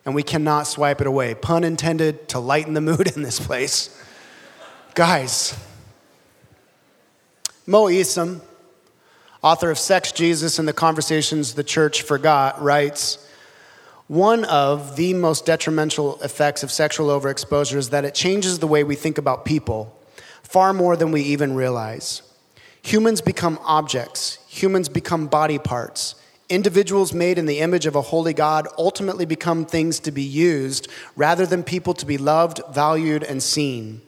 and 0.04 0.14
we 0.14 0.22
cannot 0.22 0.68
swipe 0.68 1.00
it 1.00 1.08
away. 1.08 1.34
Pun 1.34 1.64
intended 1.64 2.28
to 2.28 2.38
lighten 2.38 2.74
the 2.74 2.80
mood 2.80 3.12
in 3.16 3.22
this 3.22 3.40
place. 3.40 4.00
Guys, 4.94 5.58
Mo 7.66 7.88
Isom, 7.88 8.42
author 9.42 9.72
of 9.72 9.78
Sex, 9.78 10.12
Jesus, 10.12 10.60
and 10.60 10.68
the 10.68 10.72
Conversations 10.72 11.54
the 11.54 11.64
Church 11.64 12.02
Forgot, 12.02 12.62
writes 12.62 13.24
one 14.08 14.44
of 14.46 14.96
the 14.96 15.12
most 15.12 15.44
detrimental 15.44 16.20
effects 16.22 16.62
of 16.62 16.72
sexual 16.72 17.08
overexposure 17.08 17.76
is 17.76 17.90
that 17.90 18.06
it 18.06 18.14
changes 18.14 18.58
the 18.58 18.66
way 18.66 18.82
we 18.82 18.94
think 18.94 19.18
about 19.18 19.44
people 19.44 19.94
far 20.42 20.72
more 20.72 20.96
than 20.96 21.12
we 21.12 21.20
even 21.20 21.54
realize. 21.54 22.22
Humans 22.82 23.20
become 23.20 23.58
objects, 23.64 24.38
humans 24.48 24.88
become 24.88 25.26
body 25.26 25.58
parts. 25.58 26.14
Individuals 26.48 27.12
made 27.12 27.36
in 27.36 27.44
the 27.44 27.58
image 27.58 27.84
of 27.84 27.94
a 27.94 28.00
holy 28.00 28.32
God 28.32 28.66
ultimately 28.78 29.26
become 29.26 29.66
things 29.66 30.00
to 30.00 30.10
be 30.10 30.22
used 30.22 30.88
rather 31.14 31.44
than 31.44 31.62
people 31.62 31.92
to 31.92 32.06
be 32.06 32.16
loved, 32.16 32.62
valued, 32.70 33.22
and 33.22 33.42
seen. 33.42 34.00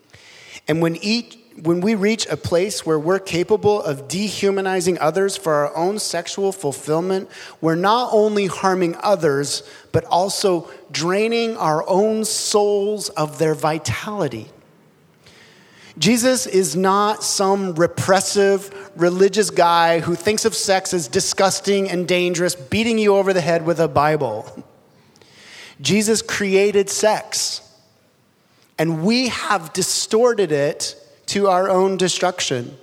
And 0.67 0.81
when 0.81 0.97
each 0.97 1.37
when 1.63 1.81
we 1.81 1.95
reach 1.95 2.27
a 2.27 2.37
place 2.37 2.87
where 2.87 2.99
we're 2.99 3.19
capable 3.19 3.83
of 3.83 4.09
dehumanizing 4.09 4.99
others 4.99 5.37
for 5.37 5.53
our 5.53 5.77
own 5.77 5.99
sexual 5.99 6.53
fulfillment, 6.53 7.29
we're 7.61 7.75
not 7.75 8.11
only 8.13 8.47
harming 8.47 8.97
others, 9.03 9.63
but 9.93 10.05
also 10.05 10.71
draining 10.91 11.57
our 11.57 11.87
own 11.89 12.25
souls 12.25 13.09
of 13.11 13.39
their 13.39 13.55
vitality. 13.55 14.49
Jesus 15.99 16.47
is 16.47 16.77
not 16.77 17.23
some 17.23 17.75
repressive 17.75 18.91
religious 18.97 19.51
guy 19.51 20.01
who 20.01 20.15
thinks 20.15 20.45
of 20.45 20.55
sex 20.55 20.95
as 20.95 21.09
disgusting 21.09 21.91
and 21.91 22.09
dangerous, 22.09 22.55
beating 22.55 22.99
you 22.99 23.17
over 23.17 23.33
the 23.33 23.41
head 23.41 23.67
with 23.67 23.81
a 23.81 23.89
Bible. 23.89 24.65
Jesus 25.81 26.23
created 26.23 26.89
sex, 26.89 27.61
and 28.79 29.05
we 29.05 29.29
have 29.29 29.73
distorted 29.73 30.53
it 30.53 30.97
to 31.31 31.47
our 31.47 31.71
own 31.71 31.97
destruction. 31.97 32.77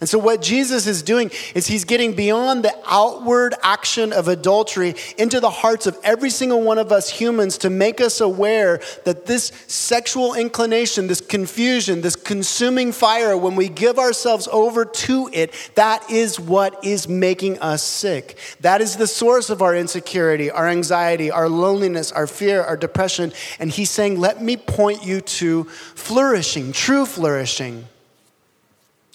And 0.00 0.08
so, 0.08 0.18
what 0.18 0.42
Jesus 0.42 0.88
is 0.88 1.02
doing 1.02 1.30
is 1.54 1.68
he's 1.68 1.84
getting 1.84 2.14
beyond 2.14 2.64
the 2.64 2.74
outward 2.86 3.54
action 3.62 4.12
of 4.12 4.26
adultery 4.26 4.96
into 5.16 5.38
the 5.38 5.50
hearts 5.50 5.86
of 5.86 5.96
every 6.02 6.30
single 6.30 6.62
one 6.62 6.78
of 6.78 6.90
us 6.90 7.08
humans 7.08 7.58
to 7.58 7.70
make 7.70 8.00
us 8.00 8.20
aware 8.20 8.80
that 9.04 9.26
this 9.26 9.52
sexual 9.68 10.34
inclination, 10.34 11.06
this 11.06 11.20
confusion, 11.20 12.00
this 12.00 12.16
consuming 12.16 12.90
fire, 12.90 13.36
when 13.36 13.54
we 13.54 13.68
give 13.68 13.98
ourselves 13.98 14.48
over 14.50 14.84
to 14.84 15.30
it, 15.32 15.54
that 15.76 16.10
is 16.10 16.40
what 16.40 16.84
is 16.84 17.06
making 17.06 17.60
us 17.60 17.82
sick. 17.82 18.36
That 18.60 18.80
is 18.80 18.96
the 18.96 19.06
source 19.06 19.48
of 19.48 19.62
our 19.62 19.76
insecurity, 19.76 20.50
our 20.50 20.68
anxiety, 20.68 21.30
our 21.30 21.48
loneliness, 21.48 22.10
our 22.10 22.26
fear, 22.26 22.62
our 22.62 22.76
depression. 22.76 23.32
And 23.60 23.70
he's 23.70 23.90
saying, 23.90 24.18
Let 24.18 24.42
me 24.42 24.56
point 24.56 25.04
you 25.04 25.20
to 25.20 25.64
flourishing, 25.64 26.72
true 26.72 27.06
flourishing 27.06 27.86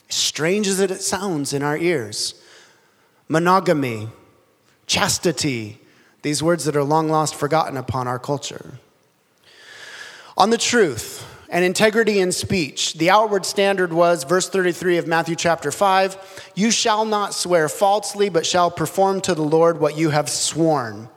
strange 0.10 0.68
as 0.68 0.80
it 0.80 1.02
sounds 1.02 1.54
in 1.54 1.64
our 1.64 1.78
ears. 1.78 2.36
Monogamy, 3.28 4.10
chastity, 4.88 5.80
these 6.22 6.44
words 6.44 6.66
that 6.66 6.76
are 6.76 6.84
long 6.84 7.08
lost, 7.10 7.36
forgotten 7.36 7.78
upon 7.78 8.08
our 8.08 8.20
culture. 8.20 8.80
On 10.38 10.50
the 10.50 10.58
truth 10.58 11.26
and 11.50 11.64
integrity 11.64 12.20
in 12.20 12.32
speech, 12.32 12.94
the 12.96 13.10
outward 13.10 13.46
standard 13.46 13.94
was, 13.94 14.24
verse 14.24 14.50
33 14.50 14.98
of 14.98 15.08
Matthew 15.08 15.36
chapter 15.36 15.72
5, 15.72 16.52
you 16.56 16.72
shall 16.72 17.06
not 17.06 17.34
swear 17.34 17.70
falsely, 17.70 18.30
but 18.30 18.46
shall 18.46 18.72
perform 18.72 19.22
to 19.22 19.36
the 19.36 19.42
Lord 19.42 19.80
what 19.80 19.98
you 19.98 20.10
have 20.10 20.30
sworn. 20.30 21.10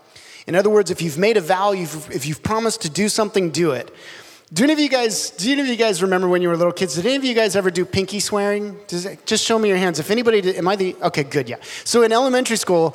In 0.47 0.55
other 0.55 0.71
words, 0.71 0.91
if 0.91 1.01
you've 1.01 1.19
made 1.19 1.37
a 1.37 1.41
vow, 1.41 1.73
if 1.73 2.27
you've 2.27 2.43
promised 2.43 2.83
to 2.83 2.91
do 2.91 3.09
something, 3.09 3.51
do 3.51 3.71
it. 3.71 3.95
Do 4.53 4.65
any 4.65 4.75
of 4.75 4.79
you 4.79 4.91
guys, 4.91 5.31
do 5.31 5.51
any 5.51 5.63
of 5.63 5.67
you 5.67 5.77
guys 5.77 6.03
remember 6.03 6.29
when 6.29 6.43
you 6.43 6.49
were 6.49 6.57
little 6.59 6.75
kids? 6.75 6.97
Did 6.97 7.07
any 7.07 7.17
of 7.17 7.25
you 7.25 7.33
guys 7.33 7.57
ever 7.57 7.71
do 7.71 7.87
pinky 7.87 8.21
swearing? 8.21 8.79
It, 8.91 9.25
just 9.25 9.47
show 9.47 9.59
me 9.59 9.71
your 9.71 9.79
hands. 9.79 9.99
If 9.99 10.11
anybody 10.11 10.43
did, 10.43 10.57
am 10.57 10.69
I 10.69 10.77
the, 10.77 10.95
okay, 11.05 11.23
good, 11.23 11.49
yeah. 11.49 11.57
So 11.85 12.03
in 12.03 12.13
elementary 12.13 12.57
school, 12.57 12.95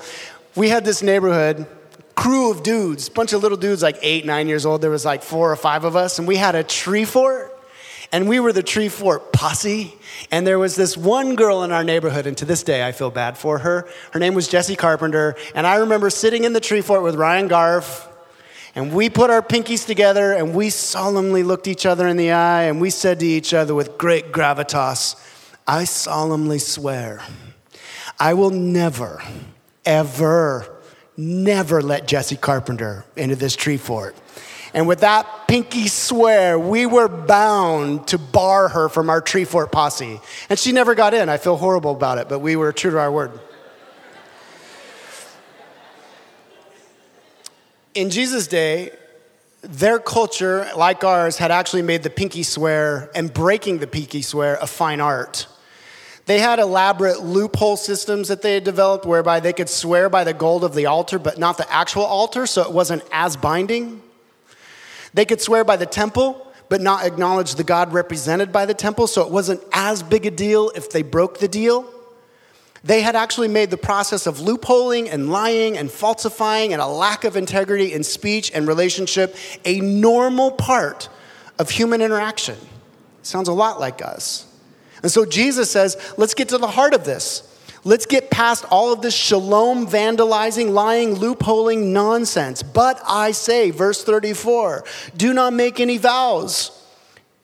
we 0.55 0.69
had 0.69 0.85
this 0.85 1.01
neighborhood, 1.01 1.65
crew 2.13 2.51
of 2.51 2.61
dudes, 2.61 3.09
bunch 3.09 3.33
of 3.33 3.41
little 3.41 3.57
dudes, 3.57 3.81
like 3.81 3.97
eight, 4.03 4.23
nine 4.23 4.47
years 4.47 4.67
old. 4.67 4.81
There 4.81 4.91
was 4.91 5.03
like 5.03 5.23
four 5.23 5.51
or 5.51 5.55
five 5.55 5.83
of 5.83 5.95
us, 5.95 6.19
and 6.19 6.27
we 6.27 6.35
had 6.35 6.53
a 6.53 6.63
tree 6.63 7.05
fort. 7.05 7.51
And 8.11 8.29
we 8.29 8.39
were 8.39 8.53
the 8.53 8.63
tree 8.63 8.87
fort 8.87 9.33
posse. 9.33 9.95
And 10.31 10.45
there 10.45 10.59
was 10.59 10.75
this 10.75 10.95
one 10.95 11.35
girl 11.35 11.63
in 11.63 11.71
our 11.71 11.83
neighborhood, 11.83 12.27
and 12.27 12.37
to 12.37 12.45
this 12.45 12.61
day 12.61 12.85
I 12.85 12.91
feel 12.91 13.09
bad 13.09 13.35
for 13.35 13.57
her. 13.57 13.89
Her 14.11 14.19
name 14.19 14.35
was 14.35 14.47
Jessie 14.47 14.75
Carpenter. 14.75 15.35
And 15.55 15.65
I 15.65 15.77
remember 15.77 16.11
sitting 16.11 16.43
in 16.43 16.53
the 16.53 16.61
tree 16.61 16.81
fort 16.81 17.01
with 17.01 17.15
Ryan 17.15 17.49
Garf 17.49 18.07
and 18.77 18.93
we 18.93 19.09
put 19.09 19.31
our 19.31 19.41
pinkies 19.41 19.87
together 19.87 20.33
and 20.33 20.53
we 20.53 20.69
solemnly 20.69 21.41
looked 21.41 21.67
each 21.67 21.87
other 21.87 22.07
in 22.07 22.15
the 22.15 22.31
eye 22.31 22.65
and 22.65 22.79
we 22.79 22.91
said 22.91 23.19
to 23.21 23.25
each 23.25 23.51
other 23.51 23.73
with 23.73 23.97
great 23.97 24.31
gravitas, 24.31 25.15
I 25.65 25.85
solemnly 25.85 26.59
swear 26.59 27.23
I 28.19 28.35
will 28.35 28.51
never, 28.51 29.23
ever, 29.83 30.77
never 31.17 31.81
let 31.81 32.07
Jessie 32.07 32.37
Carpenter 32.37 33.03
into 33.15 33.35
this 33.35 33.55
tree 33.55 33.77
fort. 33.77 34.15
And 34.75 34.87
with 34.87 34.99
that 34.99 35.47
pinky 35.47 35.87
swear, 35.87 36.59
we 36.59 36.85
were 36.85 37.07
bound 37.07 38.07
to 38.09 38.19
bar 38.19 38.67
her 38.69 38.89
from 38.89 39.09
our 39.09 39.21
tree 39.21 39.45
fort 39.45 39.71
posse. 39.71 40.19
And 40.51 40.59
she 40.59 40.71
never 40.71 40.93
got 40.93 41.15
in. 41.15 41.29
I 41.29 41.37
feel 41.37 41.57
horrible 41.57 41.93
about 41.93 42.19
it, 42.19 42.29
but 42.29 42.39
we 42.39 42.55
were 42.55 42.71
true 42.71 42.91
to 42.91 42.99
our 42.99 43.11
word. 43.11 43.39
In 47.97 48.11
Jesus' 48.11 48.45
day, 48.45 48.91
their 49.61 49.97
culture, 49.97 50.69
like 50.77 51.03
ours, 51.03 51.37
had 51.37 51.49
actually 51.49 51.81
made 51.81 52.03
the 52.03 52.11
pinky 52.11 52.43
swear 52.43 53.09
and 53.15 53.33
breaking 53.33 53.79
the 53.79 53.87
pinky 53.87 54.21
swear 54.21 54.57
a 54.61 54.67
fine 54.67 55.01
art. 55.01 55.47
They 56.27 56.39
had 56.39 56.59
elaborate 56.59 57.21
loophole 57.21 57.75
systems 57.75 58.27
that 58.27 58.43
they 58.43 58.53
had 58.53 58.63
developed 58.63 59.05
whereby 59.05 59.39
they 59.39 59.51
could 59.51 59.67
swear 59.67 60.09
by 60.09 60.23
the 60.23 60.33
gold 60.33 60.63
of 60.63 60.75
the 60.75 60.85
altar, 60.85 61.17
but 61.17 61.39
not 61.39 61.57
the 61.57 61.71
actual 61.73 62.03
altar, 62.03 62.45
so 62.45 62.61
it 62.61 62.71
wasn't 62.71 63.03
as 63.11 63.35
binding. 63.35 64.01
They 65.15 65.25
could 65.25 65.41
swear 65.41 65.63
by 65.63 65.77
the 65.77 65.85
temple, 65.87 66.51
but 66.69 66.81
not 66.81 67.03
acknowledge 67.03 67.55
the 67.55 67.63
God 67.63 67.93
represented 67.93 68.51
by 68.51 68.67
the 68.67 68.75
temple, 68.75 69.07
so 69.07 69.25
it 69.25 69.31
wasn't 69.31 69.63
as 69.73 70.03
big 70.03 70.27
a 70.27 70.31
deal 70.31 70.69
if 70.75 70.91
they 70.91 71.01
broke 71.01 71.39
the 71.39 71.47
deal. 71.47 71.91
They 72.87 73.01
had 73.01 73.17
actually 73.17 73.49
made 73.49 73.69
the 73.69 73.77
process 73.77 74.27
of 74.27 74.37
loopholing 74.37 75.09
and 75.11 75.29
lying 75.29 75.77
and 75.77 75.91
falsifying 75.91 76.71
and 76.71 76.81
a 76.81 76.87
lack 76.87 77.25
of 77.25 77.35
integrity 77.35 77.91
in 77.91 78.01
speech 78.01 78.49
and 78.53 78.65
relationship 78.65 79.35
a 79.65 79.81
normal 79.81 80.51
part 80.51 81.09
of 81.59 81.69
human 81.69 82.01
interaction. 82.01 82.55
Sounds 83.23 83.49
a 83.49 83.53
lot 83.53 83.81
like 83.81 84.01
us. 84.01 84.45
And 85.03 85.11
so 85.11 85.25
Jesus 85.25 85.69
says, 85.69 85.97
let's 86.15 86.33
get 86.33 86.47
to 86.49 86.57
the 86.57 86.67
heart 86.67 86.93
of 86.93 87.03
this. 87.03 87.43
Let's 87.83 88.05
get 88.05 88.31
past 88.31 88.63
all 88.71 88.93
of 88.93 89.01
this 89.01 89.13
shalom, 89.13 89.85
vandalizing, 89.85 90.71
lying, 90.71 91.15
loopholing 91.15 91.87
nonsense. 91.91 92.63
But 92.63 93.01
I 93.05 93.31
say, 93.31 93.69
verse 93.69 94.01
34, 94.01 94.85
do 95.17 95.33
not 95.33 95.51
make 95.51 95.81
any 95.81 95.97
vows. 95.97 96.71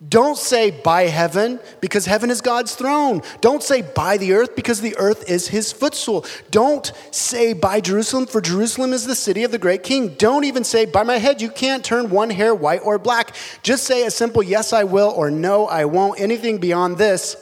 Don't 0.09 0.37
say 0.37 0.71
by 0.71 1.03
heaven 1.03 1.59
because 1.79 2.05
heaven 2.05 2.29
is 2.29 2.41
God's 2.41 2.75
throne. 2.75 3.21
Don't 3.41 3.63
say 3.63 3.81
by 3.81 4.17
the 4.17 4.33
earth 4.33 4.55
because 4.55 4.81
the 4.81 4.97
earth 4.97 5.29
is 5.29 5.47
his 5.47 5.71
footstool. 5.71 6.25
Don't 6.51 6.91
say 7.11 7.53
by 7.53 7.79
Jerusalem 7.79 8.25
for 8.25 8.41
Jerusalem 8.41 8.91
is 8.91 9.05
the 9.05 9.15
city 9.15 9.43
of 9.43 9.51
the 9.51 9.57
great 9.57 9.83
king. 9.83 10.15
Don't 10.15 10.43
even 10.43 10.63
say 10.63 10.85
by 10.85 11.03
my 11.03 11.19
head 11.19 11.41
you 11.41 11.49
can't 11.49 11.85
turn 11.85 12.09
one 12.09 12.29
hair 12.29 12.53
white 12.53 12.81
or 12.83 12.97
black. 12.99 13.35
Just 13.61 13.85
say 13.85 14.05
a 14.05 14.11
simple 14.11 14.43
yes 14.43 14.73
I 14.73 14.83
will 14.83 15.09
or 15.09 15.31
no 15.31 15.67
I 15.67 15.85
won't. 15.85 16.19
Anything 16.19 16.57
beyond 16.57 16.97
this 16.97 17.37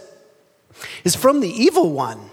is 1.04 1.16
from 1.16 1.40
the 1.40 1.50
evil 1.50 1.92
one. 1.92 2.31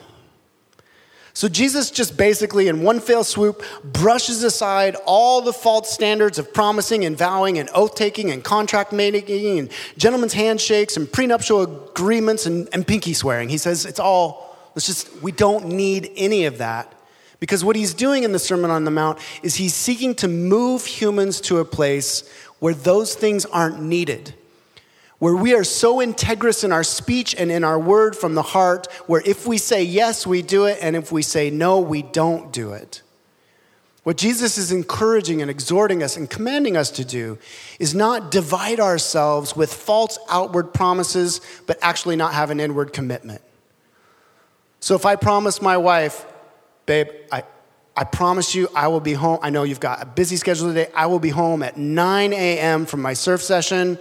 So 1.38 1.48
Jesus 1.48 1.92
just 1.92 2.16
basically, 2.16 2.66
in 2.66 2.82
one 2.82 2.98
fell 2.98 3.22
swoop, 3.22 3.62
brushes 3.84 4.42
aside 4.42 4.96
all 5.06 5.40
the 5.40 5.52
false 5.52 5.88
standards 5.88 6.36
of 6.36 6.52
promising 6.52 7.04
and 7.04 7.16
vowing 7.16 7.60
and 7.60 7.70
oath 7.76 7.94
taking 7.94 8.32
and 8.32 8.42
contract 8.42 8.92
making 8.92 9.60
and 9.60 9.70
gentlemen's 9.96 10.32
handshakes 10.32 10.96
and 10.96 11.06
prenuptial 11.12 11.90
agreements 11.90 12.44
and, 12.44 12.68
and 12.72 12.84
pinky 12.84 13.12
swearing. 13.12 13.48
He 13.48 13.56
says 13.56 13.86
it's 13.86 14.00
all, 14.00 14.56
let's 14.74 14.88
just, 14.88 15.22
we 15.22 15.30
don't 15.30 15.66
need 15.66 16.10
any 16.16 16.44
of 16.46 16.58
that. 16.58 16.92
Because 17.38 17.64
what 17.64 17.76
he's 17.76 17.94
doing 17.94 18.24
in 18.24 18.32
the 18.32 18.40
Sermon 18.40 18.72
on 18.72 18.82
the 18.82 18.90
Mount 18.90 19.20
is 19.44 19.54
he's 19.54 19.74
seeking 19.74 20.16
to 20.16 20.26
move 20.26 20.86
humans 20.86 21.40
to 21.42 21.58
a 21.58 21.64
place 21.64 22.28
where 22.58 22.74
those 22.74 23.14
things 23.14 23.44
aren't 23.44 23.80
needed 23.80 24.34
where 25.18 25.34
we 25.34 25.54
are 25.54 25.64
so 25.64 25.96
integrous 25.96 26.62
in 26.62 26.72
our 26.72 26.84
speech 26.84 27.34
and 27.36 27.50
in 27.50 27.64
our 27.64 27.78
word 27.78 28.14
from 28.16 28.34
the 28.34 28.42
heart, 28.42 28.86
where 29.06 29.22
if 29.24 29.46
we 29.46 29.58
say 29.58 29.82
yes, 29.82 30.26
we 30.26 30.42
do 30.42 30.66
it, 30.66 30.78
and 30.80 30.94
if 30.94 31.10
we 31.10 31.22
say 31.22 31.50
no, 31.50 31.80
we 31.80 32.02
don't 32.02 32.52
do 32.52 32.72
it. 32.72 33.02
What 34.04 34.16
Jesus 34.16 34.56
is 34.56 34.72
encouraging 34.72 35.42
and 35.42 35.50
exhorting 35.50 36.02
us 36.02 36.16
and 36.16 36.30
commanding 36.30 36.76
us 36.76 36.90
to 36.92 37.04
do 37.04 37.36
is 37.78 37.94
not 37.94 38.30
divide 38.30 38.80
ourselves 38.80 39.54
with 39.54 39.72
false 39.72 40.18
outward 40.30 40.72
promises, 40.72 41.40
but 41.66 41.78
actually 41.82 42.16
not 42.16 42.32
have 42.32 42.50
an 42.50 42.60
inward 42.60 42.92
commitment. 42.92 43.42
So 44.80 44.94
if 44.94 45.04
I 45.04 45.16
promise 45.16 45.60
my 45.60 45.76
wife, 45.76 46.24
babe, 46.86 47.08
I, 47.30 47.42
I 47.98 48.04
promise 48.04 48.54
you 48.54 48.68
I 48.74 48.88
will 48.88 49.00
be 49.00 49.12
home. 49.12 49.40
I 49.42 49.50
know 49.50 49.64
you've 49.64 49.80
got 49.80 50.02
a 50.02 50.06
busy 50.06 50.36
schedule 50.36 50.68
today. 50.68 50.88
I 50.94 51.06
will 51.06 51.18
be 51.18 51.30
home 51.30 51.64
at 51.64 51.76
9 51.76 52.32
a.m. 52.32 52.86
from 52.86 53.02
my 53.02 53.12
surf 53.12 53.42
session 53.42 53.98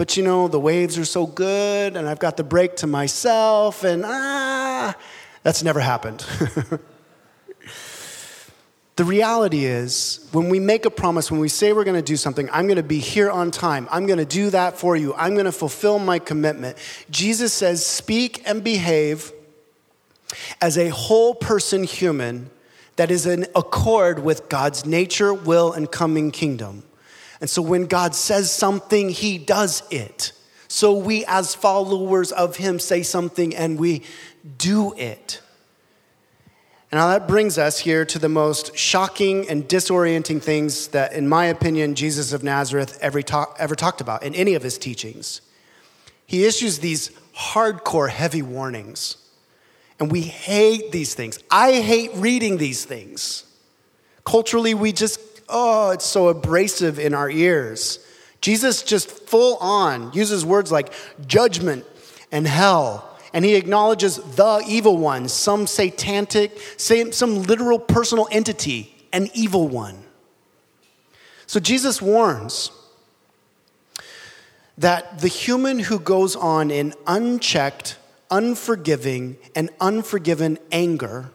but 0.00 0.16
you 0.16 0.22
know, 0.22 0.48
the 0.48 0.58
waves 0.58 0.96
are 0.96 1.04
so 1.04 1.26
good 1.26 1.94
and 1.94 2.08
I've 2.08 2.18
got 2.18 2.38
the 2.38 2.42
break 2.42 2.76
to 2.76 2.86
myself 2.86 3.84
and 3.84 4.02
ah, 4.06 4.96
that's 5.42 5.62
never 5.62 5.78
happened. 5.78 6.20
the 8.96 9.04
reality 9.04 9.66
is, 9.66 10.26
when 10.32 10.48
we 10.48 10.58
make 10.58 10.86
a 10.86 10.90
promise, 10.90 11.30
when 11.30 11.38
we 11.38 11.50
say 11.50 11.74
we're 11.74 11.84
going 11.84 11.96
to 11.96 12.02
do 12.02 12.16
something, 12.16 12.48
I'm 12.50 12.66
going 12.66 12.78
to 12.78 12.82
be 12.82 12.98
here 12.98 13.30
on 13.30 13.50
time, 13.50 13.86
I'm 13.90 14.06
going 14.06 14.18
to 14.18 14.24
do 14.24 14.48
that 14.48 14.78
for 14.78 14.96
you, 14.96 15.12
I'm 15.16 15.34
going 15.34 15.44
to 15.44 15.52
fulfill 15.52 15.98
my 15.98 16.18
commitment. 16.18 16.78
Jesus 17.10 17.52
says, 17.52 17.84
speak 17.84 18.42
and 18.46 18.64
behave 18.64 19.32
as 20.62 20.78
a 20.78 20.88
whole 20.88 21.34
person 21.34 21.84
human 21.84 22.48
that 23.00 23.10
is 23.10 23.24
in 23.24 23.46
accord 23.56 24.18
with 24.18 24.50
God's 24.50 24.84
nature, 24.84 25.32
will, 25.32 25.72
and 25.72 25.90
coming 25.90 26.30
kingdom. 26.30 26.82
And 27.40 27.48
so 27.48 27.62
when 27.62 27.86
God 27.86 28.14
says 28.14 28.52
something, 28.52 29.08
he 29.08 29.38
does 29.38 29.82
it. 29.90 30.32
So 30.68 30.92
we, 30.92 31.24
as 31.24 31.54
followers 31.54 32.30
of 32.30 32.56
him, 32.56 32.78
say 32.78 33.02
something 33.02 33.56
and 33.56 33.78
we 33.78 34.02
do 34.58 34.92
it. 34.98 35.40
And 36.92 36.98
now 36.98 37.08
that 37.08 37.26
brings 37.26 37.56
us 37.56 37.78
here 37.78 38.04
to 38.04 38.18
the 38.18 38.28
most 38.28 38.76
shocking 38.76 39.48
and 39.48 39.66
disorienting 39.66 40.42
things 40.42 40.88
that, 40.88 41.14
in 41.14 41.26
my 41.26 41.46
opinion, 41.46 41.94
Jesus 41.94 42.34
of 42.34 42.44
Nazareth 42.44 42.98
ever, 43.00 43.22
talk, 43.22 43.56
ever 43.58 43.74
talked 43.74 44.02
about 44.02 44.24
in 44.24 44.34
any 44.34 44.52
of 44.52 44.62
his 44.62 44.76
teachings. 44.76 45.40
He 46.26 46.44
issues 46.44 46.80
these 46.80 47.08
hardcore, 47.34 48.10
heavy 48.10 48.42
warnings. 48.42 49.16
And 50.00 50.10
we 50.10 50.22
hate 50.22 50.90
these 50.90 51.14
things. 51.14 51.38
I 51.50 51.74
hate 51.74 52.10
reading 52.14 52.56
these 52.56 52.84
things. 52.84 53.44
Culturally, 54.24 54.74
we 54.74 54.92
just 54.92 55.20
oh, 55.50 55.90
it's 55.90 56.06
so 56.06 56.28
abrasive 56.28 56.98
in 56.98 57.12
our 57.12 57.28
ears. 57.28 57.98
Jesus 58.40 58.82
just 58.82 59.10
full 59.10 59.56
on 59.58 60.12
uses 60.12 60.44
words 60.44 60.72
like 60.72 60.92
judgment 61.26 61.84
and 62.32 62.46
hell. 62.46 63.06
And 63.32 63.44
he 63.44 63.54
acknowledges 63.54 64.16
the 64.16 64.62
evil 64.66 64.96
one, 64.96 65.28
some 65.28 65.66
satanic, 65.66 66.58
some 66.78 67.42
literal 67.42 67.78
personal 67.78 68.26
entity, 68.32 68.94
an 69.12 69.28
evil 69.34 69.68
one. 69.68 70.02
So 71.46 71.60
Jesus 71.60 72.00
warns 72.00 72.72
that 74.78 75.20
the 75.20 75.28
human 75.28 75.78
who 75.78 76.00
goes 76.00 76.34
on 76.34 76.70
in 76.70 76.94
unchecked, 77.06 77.98
unforgiving, 78.30 79.36
and 79.54 79.70
unforgiven 79.80 80.58
anger 80.70 81.30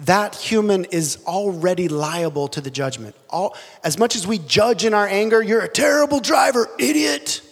that 0.00 0.34
human 0.34 0.86
is 0.86 1.18
already 1.26 1.86
liable 1.88 2.48
to 2.48 2.60
the 2.60 2.70
judgment. 2.70 3.14
All, 3.28 3.54
as 3.84 3.98
much 3.98 4.16
as 4.16 4.26
we 4.26 4.38
judge 4.38 4.84
in 4.84 4.94
our 4.94 5.06
anger, 5.06 5.42
you're 5.42 5.60
a 5.60 5.68
terrible 5.68 6.20
driver, 6.20 6.68
idiot. 6.78 7.42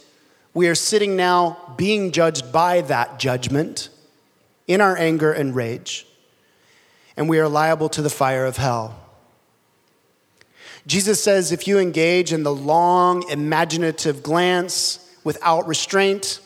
We 0.54 0.68
are 0.68 0.74
sitting 0.74 1.14
now 1.14 1.74
being 1.76 2.10
judged 2.10 2.50
by 2.50 2.80
that 2.82 3.18
judgment 3.18 3.90
in 4.66 4.80
our 4.80 4.96
anger 4.96 5.30
and 5.30 5.54
rage, 5.54 6.06
and 7.16 7.28
we 7.28 7.38
are 7.38 7.48
liable 7.48 7.90
to 7.90 8.02
the 8.02 8.10
fire 8.10 8.46
of 8.46 8.56
hell. 8.56 8.98
Jesus 10.86 11.22
says 11.22 11.52
if 11.52 11.68
you 11.68 11.78
engage 11.78 12.32
in 12.32 12.44
the 12.44 12.54
long, 12.54 13.28
imaginative 13.28 14.22
glance 14.22 15.14
without 15.22 15.68
restraint, 15.68 16.40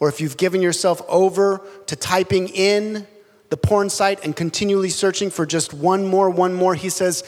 or 0.00 0.08
if 0.08 0.20
you've 0.20 0.36
given 0.36 0.62
yourself 0.62 1.02
over 1.08 1.60
to 1.86 1.96
typing 1.96 2.48
in 2.48 3.06
the 3.50 3.56
porn 3.56 3.90
site 3.90 4.24
and 4.24 4.36
continually 4.36 4.90
searching 4.90 5.30
for 5.30 5.46
just 5.46 5.72
one 5.72 6.06
more, 6.06 6.30
one 6.30 6.54
more, 6.54 6.74
he 6.74 6.90
says, 6.90 7.24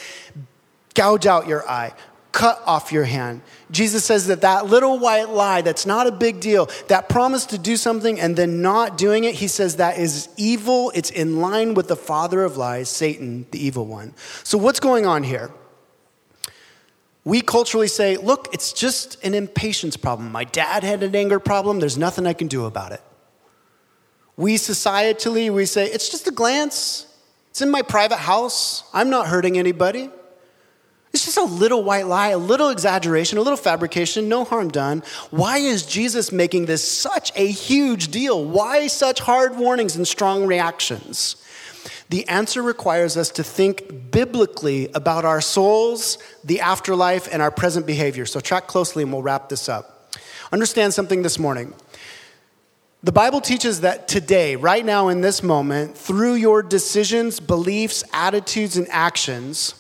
gouge 0.94 1.26
out 1.26 1.46
your 1.46 1.68
eye, 1.68 1.92
cut 2.33 2.62
off 2.66 2.92
your 2.92 3.04
hand. 3.04 3.40
Jesus 3.70 4.04
says 4.04 4.26
that 4.26 4.42
that 4.42 4.66
little 4.66 4.98
white 4.98 5.30
lie, 5.30 5.62
that's 5.62 5.87
not 5.87 6.06
a 6.06 6.12
big 6.12 6.40
deal, 6.40 6.68
that 6.88 7.09
promise 7.09 7.46
to 7.46 7.59
do 7.59 7.76
something 7.76 8.20
and 8.20 8.37
then 8.37 8.62
not 8.62 8.98
doing 8.98 9.24
it, 9.24 9.35
he 9.35 9.48
says 9.48 9.76
that 9.76 9.98
is 9.98 10.28
evil. 10.37 10.92
It's 10.94 11.11
in 11.11 11.40
line 11.40 11.74
with 11.74 11.88
the 11.88 11.96
father 11.96 12.44
of 12.44 12.56
lies, 12.56 12.88
Satan, 12.88 13.46
the 13.50 13.64
evil 13.64 13.87
one. 13.87 14.14
So, 14.44 14.59
what's 14.59 14.80
going 14.80 15.06
on 15.06 15.22
here? 15.22 15.50
We 17.24 17.42
culturally 17.42 17.88
say, 17.88 18.16
look, 18.16 18.48
it's 18.52 18.72
just 18.72 19.22
an 19.24 19.35
impatience 19.35 19.96
problem. 19.96 20.33
My 20.33 20.44
dad 20.44 20.83
had 20.83 21.02
an 21.02 21.14
anger 21.14 21.38
problem, 21.38 21.80
there's 21.80 21.98
nothing 21.98 22.26
I 22.26 22.33
can 22.33 22.48
do 22.48 22.64
about 22.64 22.92
it. 22.92 23.02
We 24.37 24.54
societally, 24.54 25.52
we 25.52 25.66
say, 25.66 25.87
it's 25.87 26.09
just 26.09 26.26
a 26.26 26.30
glance. 26.30 27.06
It's 27.50 27.61
in 27.61 27.70
my 27.70 27.83
private 27.83 28.16
house. 28.16 28.85
I'm 28.94 29.11
not 29.11 29.26
hurting 29.26 29.59
anybody. 29.59 30.09
It's 31.12 31.24
just 31.24 31.37
a 31.37 31.44
little 31.44 31.83
white 31.83 32.06
lie, 32.06 32.28
a 32.28 32.38
little 32.38 32.70
exaggeration, 32.70 33.37
a 33.37 33.42
little 33.42 33.56
fabrication, 33.56 34.28
no 34.28 34.44
harm 34.44 34.68
done. 34.68 35.02
Why 35.30 35.59
is 35.59 35.85
Jesus 35.85 36.30
making 36.30 36.66
this 36.66 36.88
such 36.88 37.33
a 37.35 37.50
huge 37.50 38.09
deal? 38.09 38.44
Why 38.44 38.87
such 38.87 39.18
hard 39.18 39.56
warnings 39.56 39.96
and 39.96 40.06
strong 40.06 40.46
reactions? 40.46 41.37
The 42.11 42.27
answer 42.29 42.61
requires 42.61 43.16
us 43.16 43.31
to 43.31 43.44
think 43.44 44.11
biblically 44.11 44.90
about 44.94 45.25
our 45.25 45.41
souls, 45.41 46.18
the 46.43 46.61
afterlife, 46.61 47.28
and 47.32 47.41
our 47.41 47.53
present 47.53 47.87
behavior. 47.87 48.26
So, 48.26 48.41
track 48.41 48.66
closely 48.66 49.05
and 49.05 49.12
we'll 49.12 49.22
wrap 49.22 49.49
this 49.49 49.68
up. 49.68 50.12
Understand 50.53 50.93
something 50.93 51.22
this 51.22 51.39
morning. 51.39 51.72
The 53.05 53.12
Bible 53.12 53.41
teaches 53.41 53.82
that 53.82 54.09
today, 54.09 54.57
right 54.57 54.84
now 54.84 55.07
in 55.07 55.20
this 55.20 55.41
moment, 55.41 55.97
through 55.97 56.34
your 56.34 56.64
decisions, 56.64 57.39
beliefs, 57.39 58.03
attitudes, 58.12 58.76
and 58.76 58.89
actions, 58.91 59.74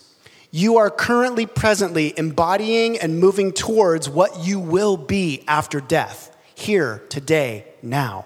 you 0.52 0.76
are 0.76 0.88
currently, 0.88 1.46
presently 1.46 2.14
embodying 2.16 2.96
and 2.96 3.18
moving 3.18 3.52
towards 3.52 4.08
what 4.08 4.38
you 4.38 4.60
will 4.60 4.96
be 4.96 5.42
after 5.48 5.80
death, 5.80 6.34
here, 6.54 7.02
today, 7.08 7.66
now. 7.82 8.24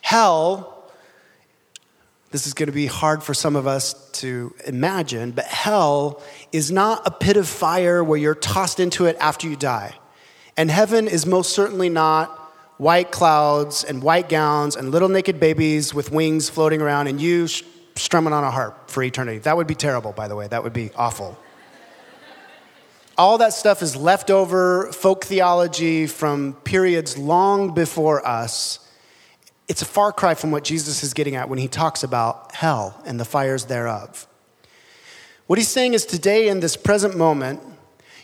Hell, 0.00 0.79
this 2.30 2.46
is 2.46 2.54
going 2.54 2.68
to 2.68 2.72
be 2.72 2.86
hard 2.86 3.22
for 3.22 3.34
some 3.34 3.56
of 3.56 3.66
us 3.66 3.94
to 4.12 4.54
imagine, 4.64 5.32
but 5.32 5.46
hell 5.46 6.22
is 6.52 6.70
not 6.70 7.06
a 7.06 7.10
pit 7.10 7.36
of 7.36 7.48
fire 7.48 8.04
where 8.04 8.18
you're 8.18 8.36
tossed 8.36 8.78
into 8.78 9.06
it 9.06 9.16
after 9.18 9.48
you 9.48 9.56
die. 9.56 9.94
And 10.56 10.70
heaven 10.70 11.08
is 11.08 11.26
most 11.26 11.52
certainly 11.52 11.88
not 11.88 12.28
white 12.78 13.10
clouds 13.10 13.82
and 13.82 14.02
white 14.02 14.28
gowns 14.28 14.76
and 14.76 14.90
little 14.90 15.08
naked 15.08 15.40
babies 15.40 15.92
with 15.92 16.12
wings 16.12 16.48
floating 16.48 16.80
around 16.80 17.08
and 17.08 17.20
you 17.20 17.48
strumming 17.96 18.32
on 18.32 18.44
a 18.44 18.50
harp 18.50 18.88
for 18.90 19.02
eternity. 19.02 19.38
That 19.38 19.56
would 19.56 19.66
be 19.66 19.74
terrible, 19.74 20.12
by 20.12 20.28
the 20.28 20.36
way. 20.36 20.46
That 20.46 20.62
would 20.62 20.72
be 20.72 20.90
awful. 20.96 21.38
All 23.18 23.38
that 23.38 23.52
stuff 23.52 23.82
is 23.82 23.96
leftover 23.96 24.90
folk 24.92 25.24
theology 25.24 26.06
from 26.06 26.54
periods 26.64 27.18
long 27.18 27.74
before 27.74 28.26
us. 28.26 28.78
It's 29.70 29.82
a 29.82 29.86
far 29.86 30.10
cry 30.10 30.34
from 30.34 30.50
what 30.50 30.64
Jesus 30.64 31.04
is 31.04 31.14
getting 31.14 31.36
at 31.36 31.48
when 31.48 31.60
he 31.60 31.68
talks 31.68 32.02
about 32.02 32.52
hell 32.56 33.00
and 33.06 33.20
the 33.20 33.24
fires 33.24 33.66
thereof. 33.66 34.26
What 35.46 35.60
he's 35.60 35.68
saying 35.68 35.94
is 35.94 36.04
today, 36.04 36.48
in 36.48 36.58
this 36.58 36.76
present 36.76 37.16
moment, 37.16 37.60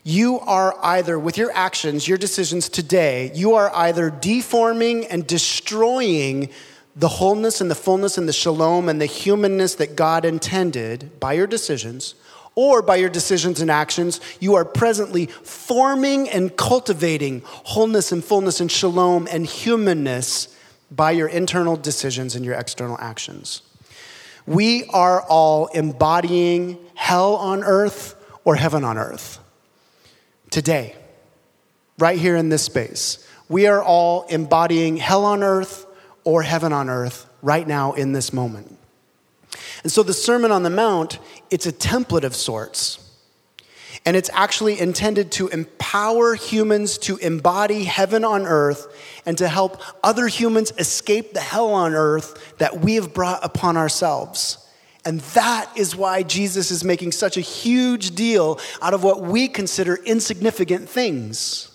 you 0.02 0.40
are 0.40 0.76
either, 0.82 1.16
with 1.16 1.38
your 1.38 1.52
actions, 1.52 2.08
your 2.08 2.18
decisions 2.18 2.68
today, 2.68 3.30
you 3.32 3.54
are 3.54 3.70
either 3.76 4.10
deforming 4.10 5.06
and 5.06 5.24
destroying 5.24 6.48
the 6.96 7.06
wholeness 7.06 7.60
and 7.60 7.70
the 7.70 7.76
fullness 7.76 8.18
and 8.18 8.28
the 8.28 8.32
shalom 8.32 8.88
and 8.88 9.00
the 9.00 9.06
humanness 9.06 9.76
that 9.76 9.94
God 9.94 10.24
intended 10.24 11.20
by 11.20 11.34
your 11.34 11.46
decisions, 11.46 12.16
or 12.56 12.82
by 12.82 12.96
your 12.96 13.08
decisions 13.08 13.60
and 13.60 13.70
actions, 13.70 14.20
you 14.40 14.56
are 14.56 14.64
presently 14.64 15.26
forming 15.26 16.28
and 16.28 16.56
cultivating 16.56 17.42
wholeness 17.44 18.10
and 18.10 18.24
fullness 18.24 18.60
and 18.60 18.72
shalom 18.72 19.28
and 19.30 19.46
humanness 19.46 20.48
by 20.90 21.10
your 21.10 21.28
internal 21.28 21.76
decisions 21.76 22.34
and 22.34 22.44
your 22.44 22.54
external 22.54 22.96
actions. 23.00 23.62
We 24.46 24.84
are 24.86 25.22
all 25.22 25.66
embodying 25.66 26.78
hell 26.94 27.34
on 27.36 27.64
earth 27.64 28.14
or 28.44 28.54
heaven 28.54 28.84
on 28.84 28.96
earth 28.96 29.40
today, 30.50 30.94
right 31.98 32.18
here 32.18 32.36
in 32.36 32.48
this 32.48 32.62
space. 32.62 33.26
We 33.48 33.66
are 33.66 33.82
all 33.82 34.26
embodying 34.28 34.96
hell 34.96 35.24
on 35.24 35.42
earth 35.42 35.86
or 36.24 36.42
heaven 36.42 36.72
on 36.72 36.88
earth 36.88 37.28
right 37.42 37.66
now 37.66 37.92
in 37.92 38.12
this 38.12 38.32
moment. 38.32 38.78
And 39.82 39.90
so 39.90 40.02
the 40.02 40.14
Sermon 40.14 40.50
on 40.50 40.62
the 40.62 40.70
Mount, 40.70 41.18
it's 41.50 41.66
a 41.66 41.72
template 41.72 42.24
of 42.24 42.34
sorts. 42.34 42.98
And 44.04 44.16
it's 44.16 44.30
actually 44.32 44.78
intended 44.78 45.32
to 45.32 45.48
empower 45.48 46.34
humans 46.34 46.98
to 46.98 47.16
embody 47.16 47.84
heaven 47.84 48.24
on 48.24 48.46
earth 48.46 48.86
and 49.26 49.36
to 49.38 49.48
help 49.48 49.82
other 50.02 50.28
humans 50.28 50.72
escape 50.78 51.32
the 51.32 51.40
hell 51.40 51.70
on 51.70 51.94
earth 51.94 52.56
that 52.58 52.80
we 52.80 52.94
have 52.94 53.12
brought 53.12 53.44
upon 53.44 53.76
ourselves. 53.76 54.66
And 55.04 55.20
that 55.20 55.70
is 55.76 55.94
why 55.94 56.22
Jesus 56.22 56.70
is 56.70 56.82
making 56.82 57.12
such 57.12 57.36
a 57.36 57.40
huge 57.40 58.14
deal 58.14 58.58
out 58.80 58.94
of 58.94 59.04
what 59.04 59.22
we 59.22 59.48
consider 59.48 59.96
insignificant 59.96 60.88
things. 60.88 61.70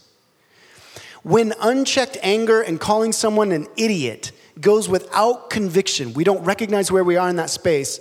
When 1.23 1.53
unchecked 1.61 2.17
anger 2.21 2.61
and 2.61 2.79
calling 2.79 3.11
someone 3.11 3.51
an 3.51 3.67
idiot 3.77 4.31
goes 4.59 4.89
without 4.89 5.49
conviction, 5.49 6.13
we 6.13 6.23
don't 6.23 6.43
recognize 6.43 6.91
where 6.91 7.03
we 7.03 7.15
are 7.15 7.29
in 7.29 7.35
that 7.35 7.49
space. 7.49 7.99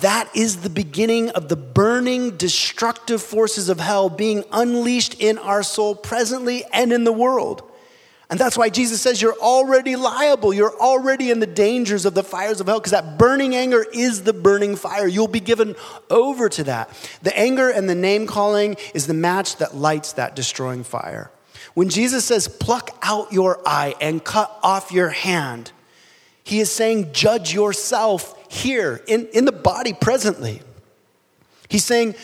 That 0.00 0.30
is 0.34 0.58
the 0.58 0.70
beginning 0.70 1.30
of 1.30 1.48
the 1.48 1.56
burning, 1.56 2.36
destructive 2.38 3.22
forces 3.22 3.68
of 3.68 3.78
hell 3.78 4.08
being 4.08 4.44
unleashed 4.52 5.20
in 5.20 5.36
our 5.36 5.62
soul 5.62 5.94
presently 5.94 6.64
and 6.72 6.92
in 6.92 7.04
the 7.04 7.12
world. 7.12 7.68
And 8.32 8.40
that's 8.40 8.56
why 8.56 8.70
Jesus 8.70 9.02
says 9.02 9.20
you're 9.20 9.36
already 9.36 9.94
liable. 9.94 10.54
You're 10.54 10.74
already 10.80 11.30
in 11.30 11.38
the 11.38 11.46
dangers 11.46 12.06
of 12.06 12.14
the 12.14 12.22
fires 12.22 12.62
of 12.62 12.66
hell 12.66 12.80
because 12.80 12.92
that 12.92 13.18
burning 13.18 13.54
anger 13.54 13.84
is 13.92 14.22
the 14.22 14.32
burning 14.32 14.74
fire. 14.74 15.06
You'll 15.06 15.28
be 15.28 15.38
given 15.38 15.76
over 16.08 16.48
to 16.48 16.64
that. 16.64 16.88
The 17.20 17.38
anger 17.38 17.68
and 17.68 17.90
the 17.90 17.94
name 17.94 18.26
calling 18.26 18.76
is 18.94 19.06
the 19.06 19.12
match 19.12 19.56
that 19.56 19.76
lights 19.76 20.14
that 20.14 20.34
destroying 20.34 20.82
fire. 20.82 21.30
When 21.74 21.90
Jesus 21.90 22.24
says, 22.24 22.48
pluck 22.48 22.96
out 23.02 23.34
your 23.34 23.60
eye 23.66 23.96
and 24.00 24.24
cut 24.24 24.58
off 24.62 24.92
your 24.92 25.10
hand, 25.10 25.70
he 26.42 26.60
is 26.60 26.72
saying, 26.72 27.12
judge 27.12 27.52
yourself 27.52 28.34
here 28.50 29.02
in, 29.06 29.26
in 29.34 29.44
the 29.44 29.52
body 29.52 29.92
presently. 29.92 30.62
He's 31.68 31.84
saying, 31.84 32.14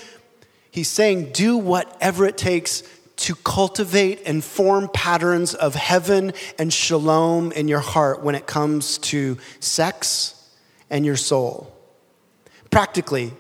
he's 0.71 0.89
saying, 0.89 1.33
do 1.33 1.59
whatever 1.59 2.25
it 2.25 2.39
takes 2.39 2.83
to 3.19 3.35
cultivate 3.35 4.23
and 4.27 4.43
form 4.43 4.89
patterns 4.93 5.55
of 5.55 5.75
heaven 5.75 6.33
and 6.59 6.73
shalom 6.73 7.53
in 7.53 7.69
your 7.69 7.81
heart 7.81 8.23
when 8.23 8.35
it 8.35 8.47
comes 8.47 8.99
to 8.99 9.37
sex 9.61 10.35
and 10.89 11.05
your 11.05 11.16
soul. 11.16 11.75
Practically, 12.71 13.33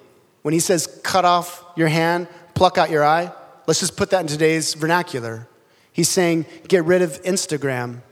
when 0.42 0.52
he 0.52 0.60
says 0.60 1.00
cut 1.02 1.24
off 1.24 1.64
your 1.76 1.88
hand, 1.88 2.26
pluck 2.54 2.76
out 2.76 2.90
your 2.90 3.04
eye, 3.04 3.32
let's 3.66 3.80
just 3.80 3.96
put 3.96 4.10
that 4.10 4.20
in 4.20 4.26
today's 4.26 4.74
vernacular. 4.74 5.46
He's 5.92 6.08
saying 6.08 6.46
get 6.66 6.84
rid 6.84 7.02
of 7.02 7.22
Instagram. 7.22 8.02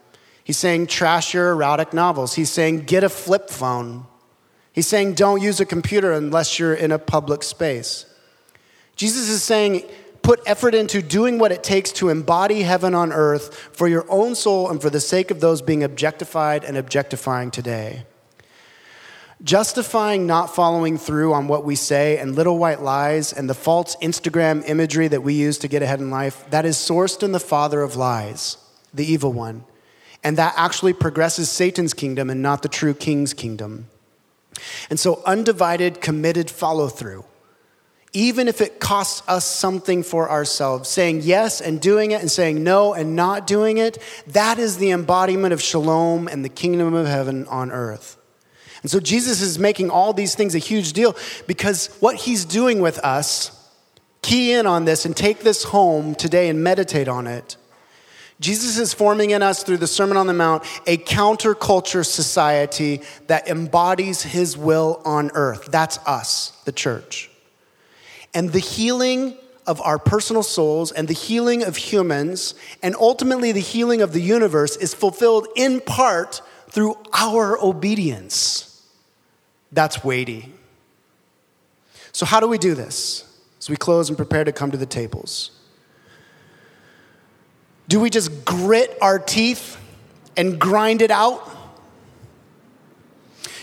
He's 0.44 0.58
saying 0.58 0.86
trash 0.86 1.34
your 1.34 1.50
erotic 1.50 1.92
novels. 1.92 2.34
He's 2.34 2.50
saying 2.50 2.82
get 2.82 3.02
a 3.02 3.08
flip 3.08 3.50
phone. 3.50 4.06
He's 4.72 4.86
saying 4.86 5.14
don't 5.14 5.42
use 5.42 5.58
a 5.58 5.66
computer 5.66 6.12
unless 6.12 6.60
you're 6.60 6.74
in 6.74 6.92
a 6.92 6.98
public 6.98 7.42
space. 7.42 8.06
Jesus 8.94 9.28
is 9.28 9.42
saying 9.42 9.82
put 10.26 10.42
effort 10.44 10.74
into 10.74 11.00
doing 11.00 11.38
what 11.38 11.52
it 11.52 11.62
takes 11.62 11.92
to 11.92 12.08
embody 12.08 12.62
heaven 12.62 12.96
on 12.96 13.12
earth 13.12 13.54
for 13.70 13.86
your 13.86 14.04
own 14.10 14.34
soul 14.34 14.68
and 14.68 14.82
for 14.82 14.90
the 14.90 14.98
sake 14.98 15.30
of 15.30 15.38
those 15.38 15.62
being 15.62 15.84
objectified 15.84 16.64
and 16.64 16.76
objectifying 16.76 17.48
today. 17.48 18.04
Justifying 19.44 20.26
not 20.26 20.52
following 20.52 20.98
through 20.98 21.32
on 21.32 21.46
what 21.46 21.64
we 21.64 21.76
say 21.76 22.18
and 22.18 22.34
little 22.34 22.58
white 22.58 22.82
lies 22.82 23.32
and 23.32 23.48
the 23.48 23.54
false 23.54 23.94
Instagram 24.02 24.68
imagery 24.68 25.06
that 25.06 25.22
we 25.22 25.32
use 25.32 25.58
to 25.58 25.68
get 25.68 25.80
ahead 25.80 26.00
in 26.00 26.10
life, 26.10 26.44
that 26.50 26.66
is 26.66 26.76
sourced 26.76 27.22
in 27.22 27.30
the 27.30 27.38
father 27.38 27.80
of 27.82 27.94
lies, 27.94 28.56
the 28.92 29.04
evil 29.04 29.32
one. 29.32 29.62
And 30.24 30.36
that 30.38 30.54
actually 30.56 30.92
progresses 30.92 31.48
Satan's 31.50 31.94
kingdom 31.94 32.30
and 32.30 32.42
not 32.42 32.62
the 32.62 32.68
true 32.68 32.94
king's 32.94 33.32
kingdom. 33.32 33.86
And 34.90 34.98
so, 34.98 35.22
undivided, 35.24 36.00
committed 36.00 36.50
follow 36.50 36.88
through 36.88 37.24
even 38.16 38.48
if 38.48 38.62
it 38.62 38.80
costs 38.80 39.22
us 39.28 39.44
something 39.44 40.02
for 40.02 40.30
ourselves. 40.30 40.88
Saying 40.88 41.20
yes 41.22 41.60
and 41.60 41.78
doing 41.78 42.12
it 42.12 42.22
and 42.22 42.30
saying 42.30 42.64
no 42.64 42.94
and 42.94 43.14
not 43.14 43.46
doing 43.46 43.76
it, 43.76 43.98
that 44.28 44.58
is 44.58 44.78
the 44.78 44.90
embodiment 44.90 45.52
of 45.52 45.60
shalom 45.60 46.26
and 46.26 46.42
the 46.42 46.48
kingdom 46.48 46.94
of 46.94 47.06
heaven 47.06 47.46
on 47.48 47.70
earth. 47.70 48.16
And 48.80 48.90
so 48.90 49.00
Jesus 49.00 49.42
is 49.42 49.58
making 49.58 49.90
all 49.90 50.14
these 50.14 50.34
things 50.34 50.54
a 50.54 50.58
huge 50.58 50.94
deal 50.94 51.14
because 51.46 51.94
what 52.00 52.16
he's 52.16 52.46
doing 52.46 52.80
with 52.80 52.98
us, 53.00 53.70
key 54.22 54.50
in 54.54 54.66
on 54.66 54.86
this 54.86 55.04
and 55.04 55.14
take 55.14 55.40
this 55.40 55.64
home 55.64 56.14
today 56.14 56.48
and 56.48 56.64
meditate 56.64 57.08
on 57.08 57.26
it. 57.26 57.58
Jesus 58.40 58.78
is 58.78 58.94
forming 58.94 59.30
in 59.30 59.42
us 59.42 59.62
through 59.62 59.76
the 59.76 59.86
Sermon 59.86 60.16
on 60.16 60.26
the 60.26 60.32
Mount 60.32 60.62
a 60.86 60.96
counterculture 60.96 62.04
society 62.04 63.02
that 63.26 63.46
embodies 63.46 64.22
his 64.22 64.56
will 64.56 65.02
on 65.04 65.30
earth. 65.34 65.66
That's 65.70 65.98
us, 66.06 66.52
the 66.64 66.72
church. 66.72 67.30
And 68.36 68.52
the 68.52 68.58
healing 68.58 69.38
of 69.66 69.80
our 69.80 69.98
personal 69.98 70.42
souls 70.42 70.92
and 70.92 71.08
the 71.08 71.14
healing 71.14 71.64
of 71.64 71.78
humans, 71.78 72.54
and 72.82 72.94
ultimately 72.96 73.50
the 73.50 73.60
healing 73.60 74.02
of 74.02 74.12
the 74.12 74.20
universe, 74.20 74.76
is 74.76 74.92
fulfilled 74.92 75.48
in 75.56 75.80
part 75.80 76.42
through 76.68 76.98
our 77.14 77.58
obedience. 77.58 78.86
That's 79.72 80.04
weighty. 80.04 80.52
So, 82.12 82.26
how 82.26 82.38
do 82.40 82.46
we 82.46 82.58
do 82.58 82.74
this 82.74 83.24
as 83.58 83.70
we 83.70 83.76
close 83.76 84.10
and 84.10 84.18
prepare 84.18 84.44
to 84.44 84.52
come 84.52 84.70
to 84.70 84.76
the 84.76 84.84
tables? 84.84 85.52
Do 87.88 88.00
we 88.00 88.10
just 88.10 88.44
grit 88.44 88.98
our 89.00 89.18
teeth 89.18 89.78
and 90.36 90.58
grind 90.58 91.00
it 91.00 91.10
out? 91.10 91.55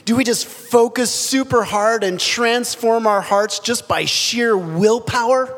Do 0.06 0.18
we 0.18 0.24
just 0.24 0.46
focus 0.46 1.14
super 1.14 1.64
hard 1.64 2.04
and 2.04 2.20
transform 2.20 3.08
our 3.08 3.22
hearts 3.22 3.60
just 3.60 3.88
by 3.88 4.06
sheer 4.06 4.58
willpower? 4.58 5.58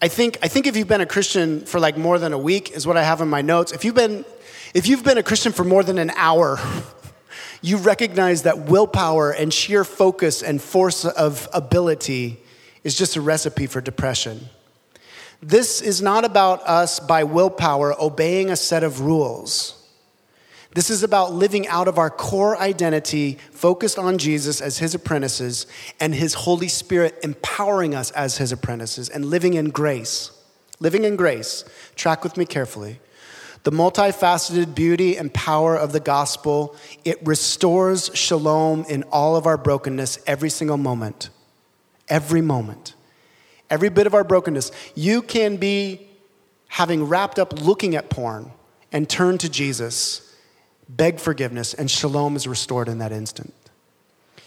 I 0.00 0.08
think, 0.08 0.38
I 0.42 0.48
think 0.48 0.66
if 0.66 0.76
you've 0.76 0.88
been 0.88 1.02
a 1.02 1.06
Christian 1.06 1.60
for 1.66 1.78
like 1.78 1.96
more 1.96 2.18
than 2.18 2.32
a 2.32 2.38
week, 2.38 2.72
is 2.72 2.86
what 2.86 2.96
I 2.96 3.02
have 3.02 3.20
in 3.20 3.28
my 3.28 3.42
notes. 3.42 3.70
If 3.72 3.84
you've 3.84 3.94
been, 3.94 4.24
if 4.74 4.86
you've 4.86 5.04
been 5.04 5.18
a 5.18 5.22
Christian 5.22 5.52
for 5.52 5.62
more 5.62 5.84
than 5.84 5.98
an 5.98 6.10
hour, 6.16 6.58
you 7.62 7.76
recognize 7.76 8.42
that 8.42 8.66
willpower 8.70 9.30
and 9.30 9.52
sheer 9.52 9.84
focus 9.84 10.42
and 10.42 10.60
force 10.60 11.04
of 11.04 11.48
ability 11.52 12.40
is 12.82 12.96
just 12.96 13.16
a 13.16 13.20
recipe 13.20 13.66
for 13.66 13.80
depression. 13.80 14.48
This 15.42 15.80
is 15.80 16.00
not 16.00 16.24
about 16.24 16.62
us 16.62 16.98
by 16.98 17.24
willpower 17.24 17.94
obeying 18.00 18.50
a 18.50 18.56
set 18.56 18.82
of 18.82 19.00
rules. 19.00 19.81
This 20.74 20.88
is 20.88 21.02
about 21.02 21.32
living 21.32 21.66
out 21.68 21.86
of 21.86 21.98
our 21.98 22.08
core 22.08 22.56
identity, 22.56 23.38
focused 23.50 23.98
on 23.98 24.16
Jesus 24.16 24.60
as 24.60 24.78
his 24.78 24.94
apprentices, 24.94 25.66
and 26.00 26.14
his 26.14 26.34
Holy 26.34 26.68
Spirit 26.68 27.18
empowering 27.22 27.94
us 27.94 28.10
as 28.12 28.38
his 28.38 28.52
apprentices, 28.52 29.08
and 29.08 29.26
living 29.26 29.54
in 29.54 29.68
grace. 29.68 30.30
Living 30.80 31.04
in 31.04 31.16
grace. 31.16 31.64
Track 31.94 32.24
with 32.24 32.36
me 32.36 32.46
carefully. 32.46 33.00
The 33.64 33.70
multifaceted 33.70 34.74
beauty 34.74 35.16
and 35.16 35.32
power 35.32 35.76
of 35.76 35.92
the 35.92 36.00
gospel, 36.00 36.74
it 37.04 37.18
restores 37.24 38.10
shalom 38.14 38.84
in 38.88 39.04
all 39.04 39.36
of 39.36 39.46
our 39.46 39.58
brokenness 39.58 40.18
every 40.26 40.50
single 40.50 40.78
moment. 40.78 41.28
Every 42.08 42.40
moment. 42.40 42.94
Every 43.70 43.88
bit 43.88 44.06
of 44.06 44.14
our 44.14 44.24
brokenness. 44.24 44.72
You 44.94 45.22
can 45.22 45.58
be 45.58 46.08
having 46.68 47.04
wrapped 47.04 47.38
up 47.38 47.60
looking 47.60 47.94
at 47.94 48.08
porn, 48.08 48.50
and 48.90 49.08
turn 49.08 49.36
to 49.38 49.48
Jesus, 49.48 50.31
beg 50.88 51.20
forgiveness, 51.20 51.74
and 51.74 51.90
shalom 51.90 52.36
is 52.36 52.46
restored 52.46 52.88
in 52.88 52.98
that 52.98 53.12
instant. 53.12 53.54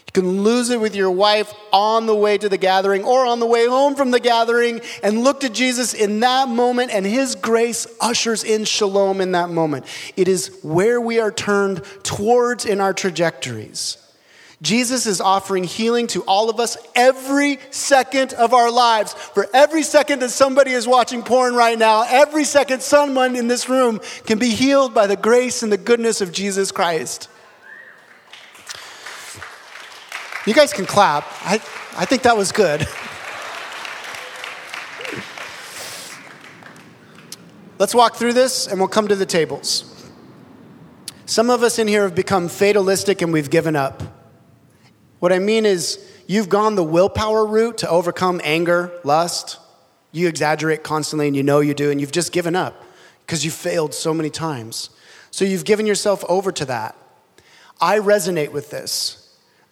You 0.06 0.22
can 0.22 0.42
lose 0.42 0.70
it 0.70 0.80
with 0.80 0.94
your 0.94 1.10
wife 1.10 1.52
on 1.72 2.06
the 2.06 2.14
way 2.14 2.38
to 2.38 2.48
the 2.48 2.56
gathering 2.56 3.04
or 3.04 3.26
on 3.26 3.40
the 3.40 3.46
way 3.46 3.66
home 3.66 3.96
from 3.96 4.12
the 4.12 4.20
gathering 4.20 4.80
and 5.02 5.24
look 5.24 5.40
to 5.40 5.48
Jesus 5.48 5.92
in 5.94 6.20
that 6.20 6.48
moment, 6.48 6.92
and 6.92 7.04
His 7.04 7.34
grace 7.34 7.86
ushers 8.00 8.44
in 8.44 8.64
shalom 8.64 9.20
in 9.20 9.32
that 9.32 9.50
moment. 9.50 9.84
It 10.16 10.28
is 10.28 10.58
where 10.62 11.00
we 11.00 11.18
are 11.20 11.32
turned 11.32 11.82
towards 12.02 12.64
in 12.64 12.80
our 12.80 12.94
trajectories. 12.94 13.98
Jesus 14.62 15.06
is 15.06 15.20
offering 15.20 15.64
healing 15.64 16.06
to 16.08 16.22
all 16.22 16.48
of 16.48 16.58
us 16.58 16.78
every 16.94 17.58
second 17.70 18.32
of 18.32 18.54
our 18.54 18.70
lives. 18.70 19.12
For 19.12 19.46
every 19.52 19.82
second 19.82 20.20
that 20.20 20.30
somebody 20.30 20.70
is 20.70 20.88
watching 20.88 21.22
porn 21.22 21.54
right 21.54 21.78
now, 21.78 22.06
every 22.08 22.44
second 22.44 22.82
someone 22.82 23.36
in 23.36 23.48
this 23.48 23.68
room 23.68 24.00
can 24.24 24.38
be 24.38 24.50
healed 24.50 24.94
by 24.94 25.06
the 25.06 25.16
grace 25.16 25.62
and 25.62 25.70
the 25.70 25.76
goodness 25.76 26.22
of 26.22 26.32
Jesus 26.32 26.72
Christ. 26.72 27.28
You 30.46 30.54
guys 30.54 30.72
can 30.72 30.86
clap. 30.86 31.24
I, 31.42 31.54
I 31.98 32.06
think 32.06 32.22
that 32.22 32.36
was 32.36 32.50
good. 32.52 32.86
Let's 37.78 37.94
walk 37.94 38.14
through 38.14 38.32
this 38.32 38.68
and 38.68 38.78
we'll 38.78 38.88
come 38.88 39.08
to 39.08 39.16
the 39.16 39.26
tables. 39.26 39.92
Some 41.26 41.50
of 41.50 41.62
us 41.62 41.78
in 41.78 41.88
here 41.88 42.04
have 42.04 42.14
become 42.14 42.48
fatalistic 42.48 43.20
and 43.20 43.34
we've 43.34 43.50
given 43.50 43.76
up. 43.76 44.02
What 45.18 45.32
I 45.32 45.38
mean 45.38 45.64
is, 45.64 45.98
you've 46.26 46.48
gone 46.48 46.74
the 46.74 46.84
willpower 46.84 47.46
route 47.46 47.78
to 47.78 47.88
overcome 47.88 48.40
anger, 48.44 48.92
lust. 49.04 49.58
You 50.12 50.28
exaggerate 50.28 50.82
constantly 50.82 51.26
and 51.26 51.36
you 51.36 51.42
know 51.42 51.60
you 51.60 51.74
do, 51.74 51.90
and 51.90 52.00
you've 52.00 52.12
just 52.12 52.32
given 52.32 52.54
up 52.54 52.84
because 53.24 53.44
you 53.44 53.50
failed 53.50 53.94
so 53.94 54.12
many 54.12 54.30
times. 54.30 54.90
So 55.30 55.44
you've 55.44 55.64
given 55.64 55.86
yourself 55.86 56.24
over 56.28 56.52
to 56.52 56.64
that. 56.66 56.96
I 57.80 57.98
resonate 57.98 58.52
with 58.52 58.70
this. 58.70 59.22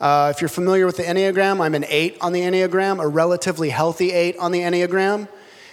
Uh, 0.00 0.32
if 0.34 0.40
you're 0.40 0.48
familiar 0.48 0.86
with 0.86 0.96
the 0.96 1.04
Enneagram, 1.04 1.60
I'm 1.60 1.74
an 1.74 1.84
eight 1.88 2.18
on 2.20 2.32
the 2.32 2.40
Enneagram, 2.40 3.02
a 3.02 3.06
relatively 3.06 3.70
healthy 3.70 4.12
eight 4.12 4.36
on 4.38 4.52
the 4.52 4.60
Enneagram. 4.60 5.28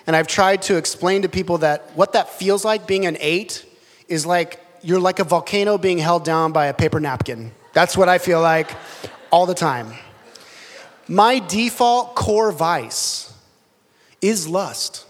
And 0.08 0.16
I've 0.16 0.28
tried 0.28 0.62
to 0.64 0.78
explain 0.78 1.24
to 1.24 1.30
people 1.30 1.60
that 1.60 1.92
what 1.96 2.14
that 2.14 2.30
feels 2.30 2.64
like 2.64 2.88
being 2.88 3.06
an 3.06 3.18
eight 3.20 3.66
is 4.08 4.26
like 4.26 4.66
you're 4.82 5.00
like 5.00 5.20
a 5.20 5.24
volcano 5.24 5.78
being 5.78 5.98
held 5.98 6.24
down 6.24 6.52
by 6.52 6.68
a 6.68 6.74
paper 6.74 7.00
napkin. 7.00 7.52
That's 7.74 7.98
what 7.98 8.10
I 8.10 8.18
feel 8.18 8.42
like 8.42 8.72
all 9.32 9.46
the 9.46 9.54
time. 9.54 9.94
My 11.08 11.40
default 11.40 12.16
core 12.16 12.52
vice 12.52 13.34
is 14.22 14.48
lust. 14.48 15.06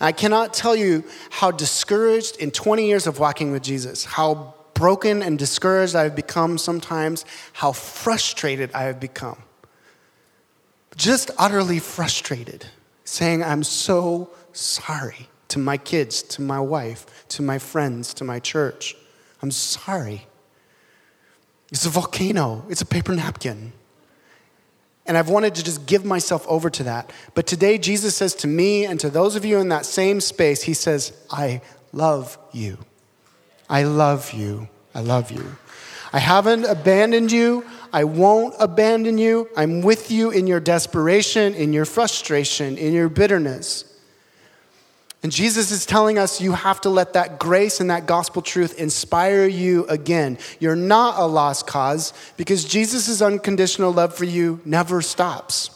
I 0.00 0.12
cannot 0.12 0.52
tell 0.52 0.74
you 0.74 1.04
how 1.30 1.50
discouraged 1.50 2.36
in 2.36 2.50
20 2.50 2.86
years 2.86 3.06
of 3.06 3.18
walking 3.18 3.52
with 3.52 3.62
Jesus, 3.62 4.04
how 4.04 4.54
broken 4.74 5.22
and 5.22 5.38
discouraged 5.38 5.94
I 5.94 6.02
have 6.02 6.16
become 6.16 6.58
sometimes, 6.58 7.24
how 7.52 7.72
frustrated 7.72 8.70
I 8.74 8.82
have 8.82 8.98
become. 8.98 9.40
Just 10.96 11.30
utterly 11.38 11.78
frustrated, 11.78 12.66
saying, 13.04 13.42
I'm 13.42 13.62
so 13.62 14.30
sorry 14.52 15.28
to 15.48 15.58
my 15.58 15.76
kids, 15.76 16.22
to 16.22 16.42
my 16.42 16.60
wife, 16.60 17.26
to 17.28 17.42
my 17.42 17.58
friends, 17.58 18.14
to 18.14 18.24
my 18.24 18.40
church. 18.40 18.96
I'm 19.42 19.50
sorry. 19.50 20.26
It's 21.74 21.84
a 21.86 21.90
volcano, 21.90 22.64
it's 22.68 22.82
a 22.82 22.86
paper 22.86 23.16
napkin. 23.16 23.72
And 25.06 25.18
I've 25.18 25.28
wanted 25.28 25.56
to 25.56 25.64
just 25.64 25.86
give 25.86 26.04
myself 26.04 26.46
over 26.46 26.70
to 26.70 26.84
that. 26.84 27.12
But 27.34 27.48
today, 27.48 27.78
Jesus 27.78 28.14
says 28.14 28.32
to 28.36 28.46
me 28.46 28.86
and 28.86 29.00
to 29.00 29.10
those 29.10 29.34
of 29.34 29.44
you 29.44 29.58
in 29.58 29.70
that 29.70 29.84
same 29.84 30.20
space, 30.20 30.62
He 30.62 30.72
says, 30.72 31.12
I 31.32 31.62
love 31.92 32.38
you. 32.52 32.78
I 33.68 33.82
love 33.82 34.32
you. 34.32 34.68
I 34.94 35.00
love 35.00 35.32
you. 35.32 35.56
I 36.12 36.20
haven't 36.20 36.64
abandoned 36.64 37.32
you. 37.32 37.64
I 37.92 38.04
won't 38.04 38.54
abandon 38.60 39.18
you. 39.18 39.48
I'm 39.56 39.82
with 39.82 40.12
you 40.12 40.30
in 40.30 40.46
your 40.46 40.60
desperation, 40.60 41.54
in 41.54 41.72
your 41.72 41.86
frustration, 41.86 42.78
in 42.78 42.92
your 42.92 43.08
bitterness. 43.08 43.84
And 45.24 45.32
Jesus 45.32 45.70
is 45.70 45.86
telling 45.86 46.18
us 46.18 46.42
you 46.42 46.52
have 46.52 46.82
to 46.82 46.90
let 46.90 47.14
that 47.14 47.38
grace 47.38 47.80
and 47.80 47.88
that 47.88 48.04
gospel 48.04 48.42
truth 48.42 48.78
inspire 48.78 49.46
you 49.46 49.86
again. 49.86 50.36
You're 50.60 50.76
not 50.76 51.18
a 51.18 51.24
lost 51.24 51.66
cause 51.66 52.12
because 52.36 52.62
Jesus' 52.62 53.22
unconditional 53.22 53.90
love 53.90 54.14
for 54.14 54.26
you 54.26 54.60
never 54.66 55.00
stops. 55.00 55.70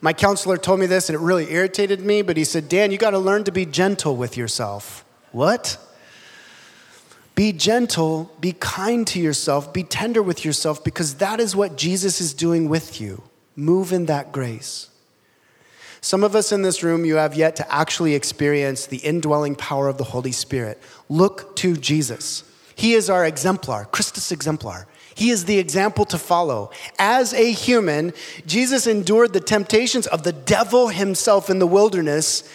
My 0.00 0.14
counselor 0.14 0.56
told 0.56 0.80
me 0.80 0.86
this 0.86 1.10
and 1.10 1.16
it 1.16 1.20
really 1.20 1.52
irritated 1.52 2.00
me, 2.00 2.22
but 2.22 2.38
he 2.38 2.44
said, 2.44 2.70
Dan, 2.70 2.90
you 2.90 2.96
got 2.96 3.10
to 3.10 3.18
learn 3.18 3.44
to 3.44 3.52
be 3.52 3.66
gentle 3.66 4.16
with 4.16 4.38
yourself. 4.38 5.04
What? 5.32 5.76
Be 7.34 7.52
gentle, 7.52 8.34
be 8.40 8.52
kind 8.52 9.06
to 9.08 9.20
yourself, 9.20 9.70
be 9.70 9.82
tender 9.82 10.22
with 10.22 10.46
yourself, 10.46 10.82
because 10.82 11.16
that 11.16 11.40
is 11.40 11.54
what 11.54 11.76
Jesus 11.76 12.22
is 12.22 12.32
doing 12.32 12.70
with 12.70 13.02
you. 13.02 13.22
Move 13.54 13.92
in 13.92 14.06
that 14.06 14.32
grace. 14.32 14.88
Some 16.04 16.22
of 16.22 16.36
us 16.36 16.52
in 16.52 16.60
this 16.60 16.82
room, 16.82 17.06
you 17.06 17.14
have 17.14 17.34
yet 17.34 17.56
to 17.56 17.74
actually 17.74 18.14
experience 18.14 18.84
the 18.84 18.98
indwelling 18.98 19.54
power 19.54 19.88
of 19.88 19.96
the 19.96 20.04
Holy 20.04 20.32
Spirit. 20.32 20.78
Look 21.08 21.56
to 21.56 21.78
Jesus. 21.78 22.44
He 22.76 22.92
is 22.92 23.08
our 23.08 23.24
exemplar, 23.24 23.86
Christus 23.86 24.30
exemplar. 24.30 24.86
He 25.14 25.30
is 25.30 25.46
the 25.46 25.58
example 25.58 26.04
to 26.04 26.18
follow. 26.18 26.70
As 26.98 27.32
a 27.32 27.50
human, 27.50 28.12
Jesus 28.44 28.86
endured 28.86 29.32
the 29.32 29.40
temptations 29.40 30.06
of 30.06 30.24
the 30.24 30.32
devil 30.34 30.88
himself 30.88 31.48
in 31.48 31.58
the 31.58 31.66
wilderness. 31.66 32.46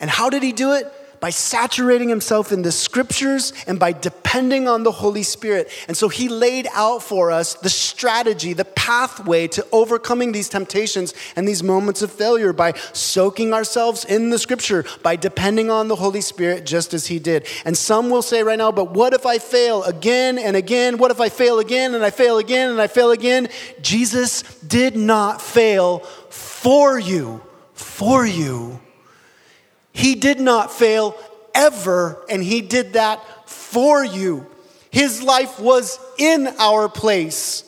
And 0.00 0.08
how 0.08 0.30
did 0.30 0.42
he 0.42 0.52
do 0.52 0.72
it? 0.72 0.90
By 1.24 1.30
saturating 1.30 2.10
himself 2.10 2.52
in 2.52 2.60
the 2.60 2.70
scriptures 2.70 3.54
and 3.66 3.80
by 3.80 3.92
depending 3.92 4.68
on 4.68 4.82
the 4.82 4.92
Holy 4.92 5.22
Spirit. 5.22 5.70
And 5.88 5.96
so 5.96 6.10
he 6.10 6.28
laid 6.28 6.68
out 6.74 7.02
for 7.02 7.30
us 7.30 7.54
the 7.54 7.70
strategy, 7.70 8.52
the 8.52 8.66
pathway 8.66 9.48
to 9.48 9.66
overcoming 9.72 10.32
these 10.32 10.50
temptations 10.50 11.14
and 11.34 11.48
these 11.48 11.62
moments 11.62 12.02
of 12.02 12.12
failure 12.12 12.52
by 12.52 12.74
soaking 12.92 13.54
ourselves 13.54 14.04
in 14.04 14.28
the 14.28 14.38
scripture, 14.38 14.84
by 15.02 15.16
depending 15.16 15.70
on 15.70 15.88
the 15.88 15.96
Holy 15.96 16.20
Spirit 16.20 16.66
just 16.66 16.92
as 16.92 17.06
he 17.06 17.18
did. 17.18 17.46
And 17.64 17.74
some 17.74 18.10
will 18.10 18.20
say 18.20 18.42
right 18.42 18.58
now, 18.58 18.70
but 18.70 18.90
what 18.90 19.14
if 19.14 19.24
I 19.24 19.38
fail 19.38 19.82
again 19.84 20.36
and 20.36 20.56
again? 20.56 20.98
What 20.98 21.10
if 21.10 21.22
I 21.22 21.30
fail 21.30 21.58
again 21.58 21.94
and 21.94 22.04
I 22.04 22.10
fail 22.10 22.36
again 22.36 22.68
and 22.68 22.82
I 22.82 22.86
fail 22.86 23.12
again? 23.12 23.48
Jesus 23.80 24.42
did 24.60 24.94
not 24.94 25.40
fail 25.40 26.00
for 26.28 26.98
you, 26.98 27.40
for 27.72 28.26
you. 28.26 28.78
He 29.94 30.16
did 30.16 30.40
not 30.40 30.72
fail 30.72 31.16
ever, 31.54 32.22
and 32.28 32.42
He 32.42 32.60
did 32.60 32.94
that 32.94 33.48
for 33.48 34.04
you. 34.04 34.46
His 34.90 35.22
life 35.22 35.58
was 35.58 35.98
in 36.18 36.48
our 36.58 36.88
place. 36.88 37.62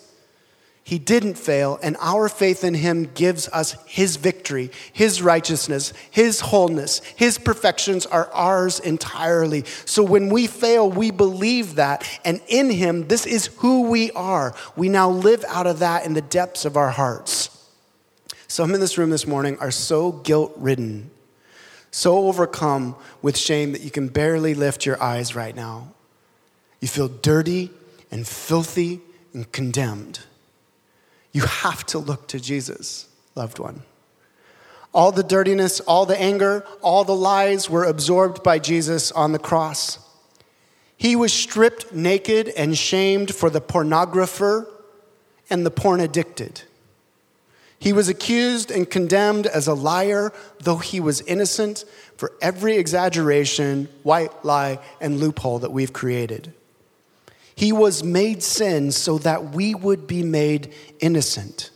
He 0.83 0.99
didn't 0.99 1.39
fail, 1.39 1.79
and 1.83 1.97
our 2.01 2.29
faith 2.29 2.63
in 2.63 2.75
Him 2.75 3.11
gives 3.15 3.49
us 3.49 3.77
His 3.87 4.17
victory, 4.17 4.71
His 4.93 5.23
righteousness, 5.23 5.93
His 6.11 6.41
wholeness, 6.41 6.99
His 7.17 7.39
perfections 7.39 8.07
are 8.07 8.29
ours 8.33 8.81
entirely. 8.81 9.65
So 9.85 10.03
when 10.03 10.29
we 10.29 10.49
fail, 10.49 10.91
we 10.91 11.13
believe 11.13 11.77
that, 11.77 12.09
and 12.25 12.41
in 12.49 12.71
Him, 12.71 13.07
this 13.07 13.25
is 13.25 13.47
who 13.59 13.89
we 13.89 14.11
are. 14.13 14.53
We 14.75 14.89
now 14.89 15.11
live 15.11 15.45
out 15.49 15.69
of 15.69 15.79
that 15.79 16.05
in 16.05 16.15
the 16.15 16.23
depths 16.23 16.65
of 16.65 16.77
our 16.77 16.91
hearts. 16.91 17.51
Some 18.49 18.75
in 18.75 18.81
this 18.81 18.99
room 18.99 19.11
this 19.11 19.27
morning 19.29 19.59
are 19.59 19.73
so 19.73 20.11
guilt 20.11 20.53
ridden 20.57 21.11
so 21.97 22.29
overcome 22.29 22.95
with 23.23 23.39
shame 23.39 23.73
that 23.73 23.81
you 23.81 23.91
can 23.91 24.09
barely 24.09 24.53
lift 24.53 24.85
your 24.85 25.03
eyes 25.03 25.35
right 25.35 25.57
now. 25.57 25.95
You 26.79 26.89
feel 26.89 27.09
dirty 27.09 27.71
and 28.11 28.29
filthy 28.29 29.01
and 29.33 29.51
condemned. 29.51 30.21
You 31.33 31.45
have 31.45 31.87
to 31.87 31.99
look 31.99 32.29
to 32.29 32.39
Jesus, 32.39 33.09
loved 33.35 33.59
one. 33.59 33.83
All 34.93 35.11
the 35.11 35.23
dirtiness, 35.23 35.81
all 35.81 36.05
the 36.05 36.21
anger, 36.21 36.67
all 36.83 37.03
the 37.03 37.17
lies 37.17 37.71
were 37.71 37.85
absorbed 37.85 38.43
by 38.43 38.59
Jesus 38.59 39.11
on 39.11 39.33
the 39.33 39.39
cross. 39.39 39.99
He 40.99 41.17
was 41.17 41.33
stripped 41.33 41.95
naked 41.95 42.49
and 42.49 42.77
shamed 42.77 43.35
for 43.35 43.49
the 43.49 43.63
pornographer 43.63 44.67
and 45.49 45.65
the 45.65 45.71
porn 45.71 46.01
addicted. 46.01 46.61
He 47.79 47.93
was 47.93 48.09
accused 48.09 48.71
and 48.71 48.89
condemned 48.89 49.47
as 49.47 49.67
a 49.67 49.75
liar, 49.75 50.33
though 50.61 50.79
he 50.79 50.99
was 50.99 51.21
innocent 51.23 51.85
for 52.17 52.33
every 52.41 52.77
exaggeration, 52.77 53.89
white 54.03 54.45
lie, 54.45 54.79
and 55.01 55.21
loophole 55.21 55.59
that 55.59 55.73
we've 55.73 55.93
created. 55.93 56.53
He 57.55 57.73
was 57.73 58.03
made 58.03 58.43
sin 58.43 58.93
so 58.93 59.19
that 59.19 59.55
we 59.55 59.75
would 59.75 60.07
be 60.07 60.23
made 60.23 60.73
innocent. 61.01 61.71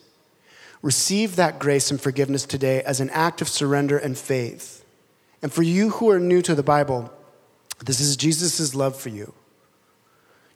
Receive 0.83 1.37
that 1.37 1.59
grace 1.59 1.91
and 1.91 2.01
forgiveness 2.01 2.45
today 2.45 2.83
as 2.83 3.01
an 3.01 3.11
act 3.11 3.43
of 3.43 3.49
surrender 3.49 3.99
and 3.99 4.17
faith. 4.17 4.85
And 5.43 5.53
for 5.53 5.63
you 5.63 5.91
who 5.91 6.11
are 6.11 6.21
new 6.21 6.43
to 6.43 6.55
the 6.55 6.63
Bible, 6.63 7.13
this 7.85 8.01
is 8.01 8.17
Jesus' 8.17 8.75
love 8.75 8.97
for 8.97 9.09
you. 9.11 9.35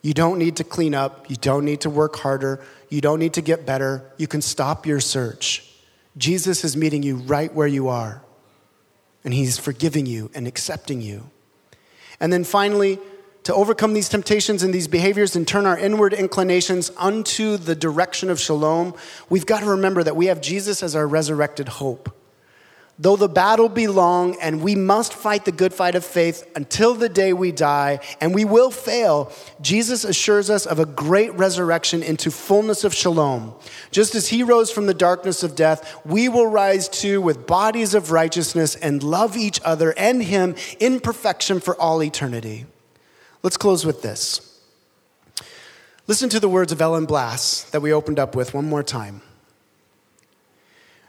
You 0.04 0.12
don't 0.12 0.38
need 0.38 0.56
to 0.56 0.64
clean 0.64 0.94
up. 0.94 1.30
You 1.30 1.36
don't 1.36 1.64
need 1.64 1.80
to 1.80 1.88
work 1.88 2.16
harder. 2.16 2.62
You 2.90 3.00
don't 3.00 3.18
need 3.18 3.32
to 3.32 3.40
get 3.40 3.64
better. 3.64 4.04
You 4.18 4.26
can 4.26 4.42
stop 4.42 4.84
your 4.84 5.00
search. 5.00 5.66
Jesus 6.18 6.62
is 6.62 6.76
meeting 6.76 7.02
you 7.02 7.16
right 7.16 7.52
where 7.54 7.66
you 7.66 7.88
are. 7.88 8.20
and 9.24 9.32
He's 9.32 9.58
forgiving 9.58 10.04
you 10.04 10.30
and 10.34 10.46
accepting 10.46 11.00
you. 11.00 11.30
And 12.20 12.30
then 12.30 12.44
finally, 12.44 12.98
to 13.44 13.54
overcome 13.54 13.94
these 13.94 14.10
temptations 14.10 14.62
and 14.62 14.74
these 14.74 14.88
behaviors 14.88 15.34
and 15.34 15.48
turn 15.48 15.64
our 15.64 15.78
inward 15.78 16.12
inclinations 16.12 16.90
unto 16.98 17.56
the 17.56 17.74
direction 17.74 18.28
of 18.28 18.38
shalom, 18.38 18.94
we've 19.30 19.46
got 19.46 19.60
to 19.60 19.66
remember 19.66 20.02
that 20.02 20.16
we 20.16 20.26
have 20.26 20.42
Jesus 20.42 20.82
as 20.82 20.94
our 20.94 21.08
resurrected 21.08 21.68
hope. 21.68 22.14
Though 22.96 23.16
the 23.16 23.28
battle 23.28 23.68
be 23.68 23.88
long 23.88 24.36
and 24.40 24.62
we 24.62 24.76
must 24.76 25.14
fight 25.14 25.44
the 25.44 25.50
good 25.50 25.74
fight 25.74 25.96
of 25.96 26.04
faith 26.04 26.48
until 26.54 26.94
the 26.94 27.08
day 27.08 27.32
we 27.32 27.50
die, 27.50 27.98
and 28.20 28.32
we 28.32 28.44
will 28.44 28.70
fail, 28.70 29.32
Jesus 29.60 30.04
assures 30.04 30.48
us 30.48 30.64
of 30.64 30.78
a 30.78 30.86
great 30.86 31.34
resurrection 31.34 32.04
into 32.04 32.30
fullness 32.30 32.84
of 32.84 32.94
shalom. 32.94 33.52
Just 33.90 34.14
as 34.14 34.28
he 34.28 34.44
rose 34.44 34.70
from 34.70 34.86
the 34.86 34.94
darkness 34.94 35.42
of 35.42 35.56
death, 35.56 36.00
we 36.04 36.28
will 36.28 36.46
rise 36.46 36.88
too 36.88 37.20
with 37.20 37.48
bodies 37.48 37.94
of 37.94 38.12
righteousness 38.12 38.76
and 38.76 39.02
love 39.02 39.36
each 39.36 39.60
other 39.64 39.92
and 39.96 40.22
him 40.22 40.54
in 40.78 41.00
perfection 41.00 41.58
for 41.58 41.76
all 41.80 42.00
eternity. 42.00 42.64
Let's 43.42 43.56
close 43.56 43.84
with 43.84 44.02
this. 44.02 44.60
Listen 46.06 46.28
to 46.28 46.38
the 46.38 46.48
words 46.48 46.70
of 46.70 46.80
Ellen 46.80 47.06
Bass 47.06 47.64
that 47.70 47.80
we 47.80 47.92
opened 47.92 48.20
up 48.20 48.36
with 48.36 48.54
one 48.54 48.68
more 48.68 48.84
time. 48.84 49.20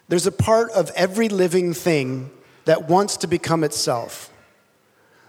There's 0.08 0.28
a 0.28 0.32
part 0.32 0.72
of 0.72 0.92
every 0.96 1.30
living 1.30 1.74
thing 1.74 2.30
that 2.66 2.88
wants 2.88 3.18
to 3.18 3.28
become 3.28 3.64
itself. 3.64 4.32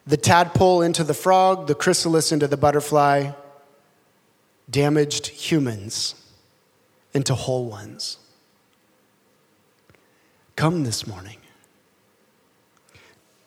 The 0.06 0.16
tadpole 0.16 0.82
into 0.82 1.02
the 1.02 1.14
frog, 1.14 1.66
the 1.66 1.74
chrysalis 1.74 2.30
into 2.30 2.46
the 2.46 2.56
butterfly, 2.56 3.32
damaged 4.70 5.28
humans 5.28 6.14
into 7.14 7.34
whole 7.34 7.66
ones. 7.66 8.18
Come 10.54 10.84
this 10.84 11.06
morning. 11.06 11.38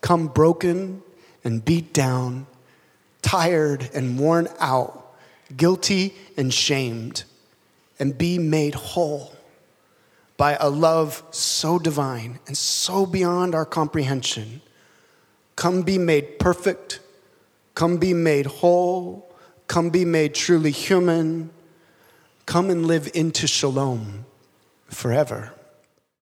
Come 0.00 0.28
broken 0.28 1.02
and 1.44 1.64
beat 1.64 1.92
down, 1.92 2.46
tired 3.22 3.90
and 3.94 4.18
worn 4.18 4.48
out, 4.58 5.14
guilty 5.56 6.14
and 6.36 6.52
shamed, 6.52 7.24
and 7.98 8.16
be 8.16 8.38
made 8.38 8.74
whole 8.74 9.32
by 10.40 10.56
a 10.58 10.70
love 10.70 11.22
so 11.32 11.78
divine 11.78 12.38
and 12.46 12.56
so 12.56 13.04
beyond 13.04 13.54
our 13.54 13.66
comprehension. 13.66 14.62
Come 15.54 15.82
be 15.82 15.98
made 15.98 16.38
perfect, 16.38 17.00
come 17.74 17.98
be 17.98 18.14
made 18.14 18.46
whole, 18.46 19.30
come 19.66 19.90
be 19.90 20.06
made 20.06 20.34
truly 20.34 20.70
human, 20.70 21.50
come 22.46 22.70
and 22.70 22.86
live 22.86 23.10
into 23.12 23.46
shalom 23.46 24.24
forever. 24.86 25.52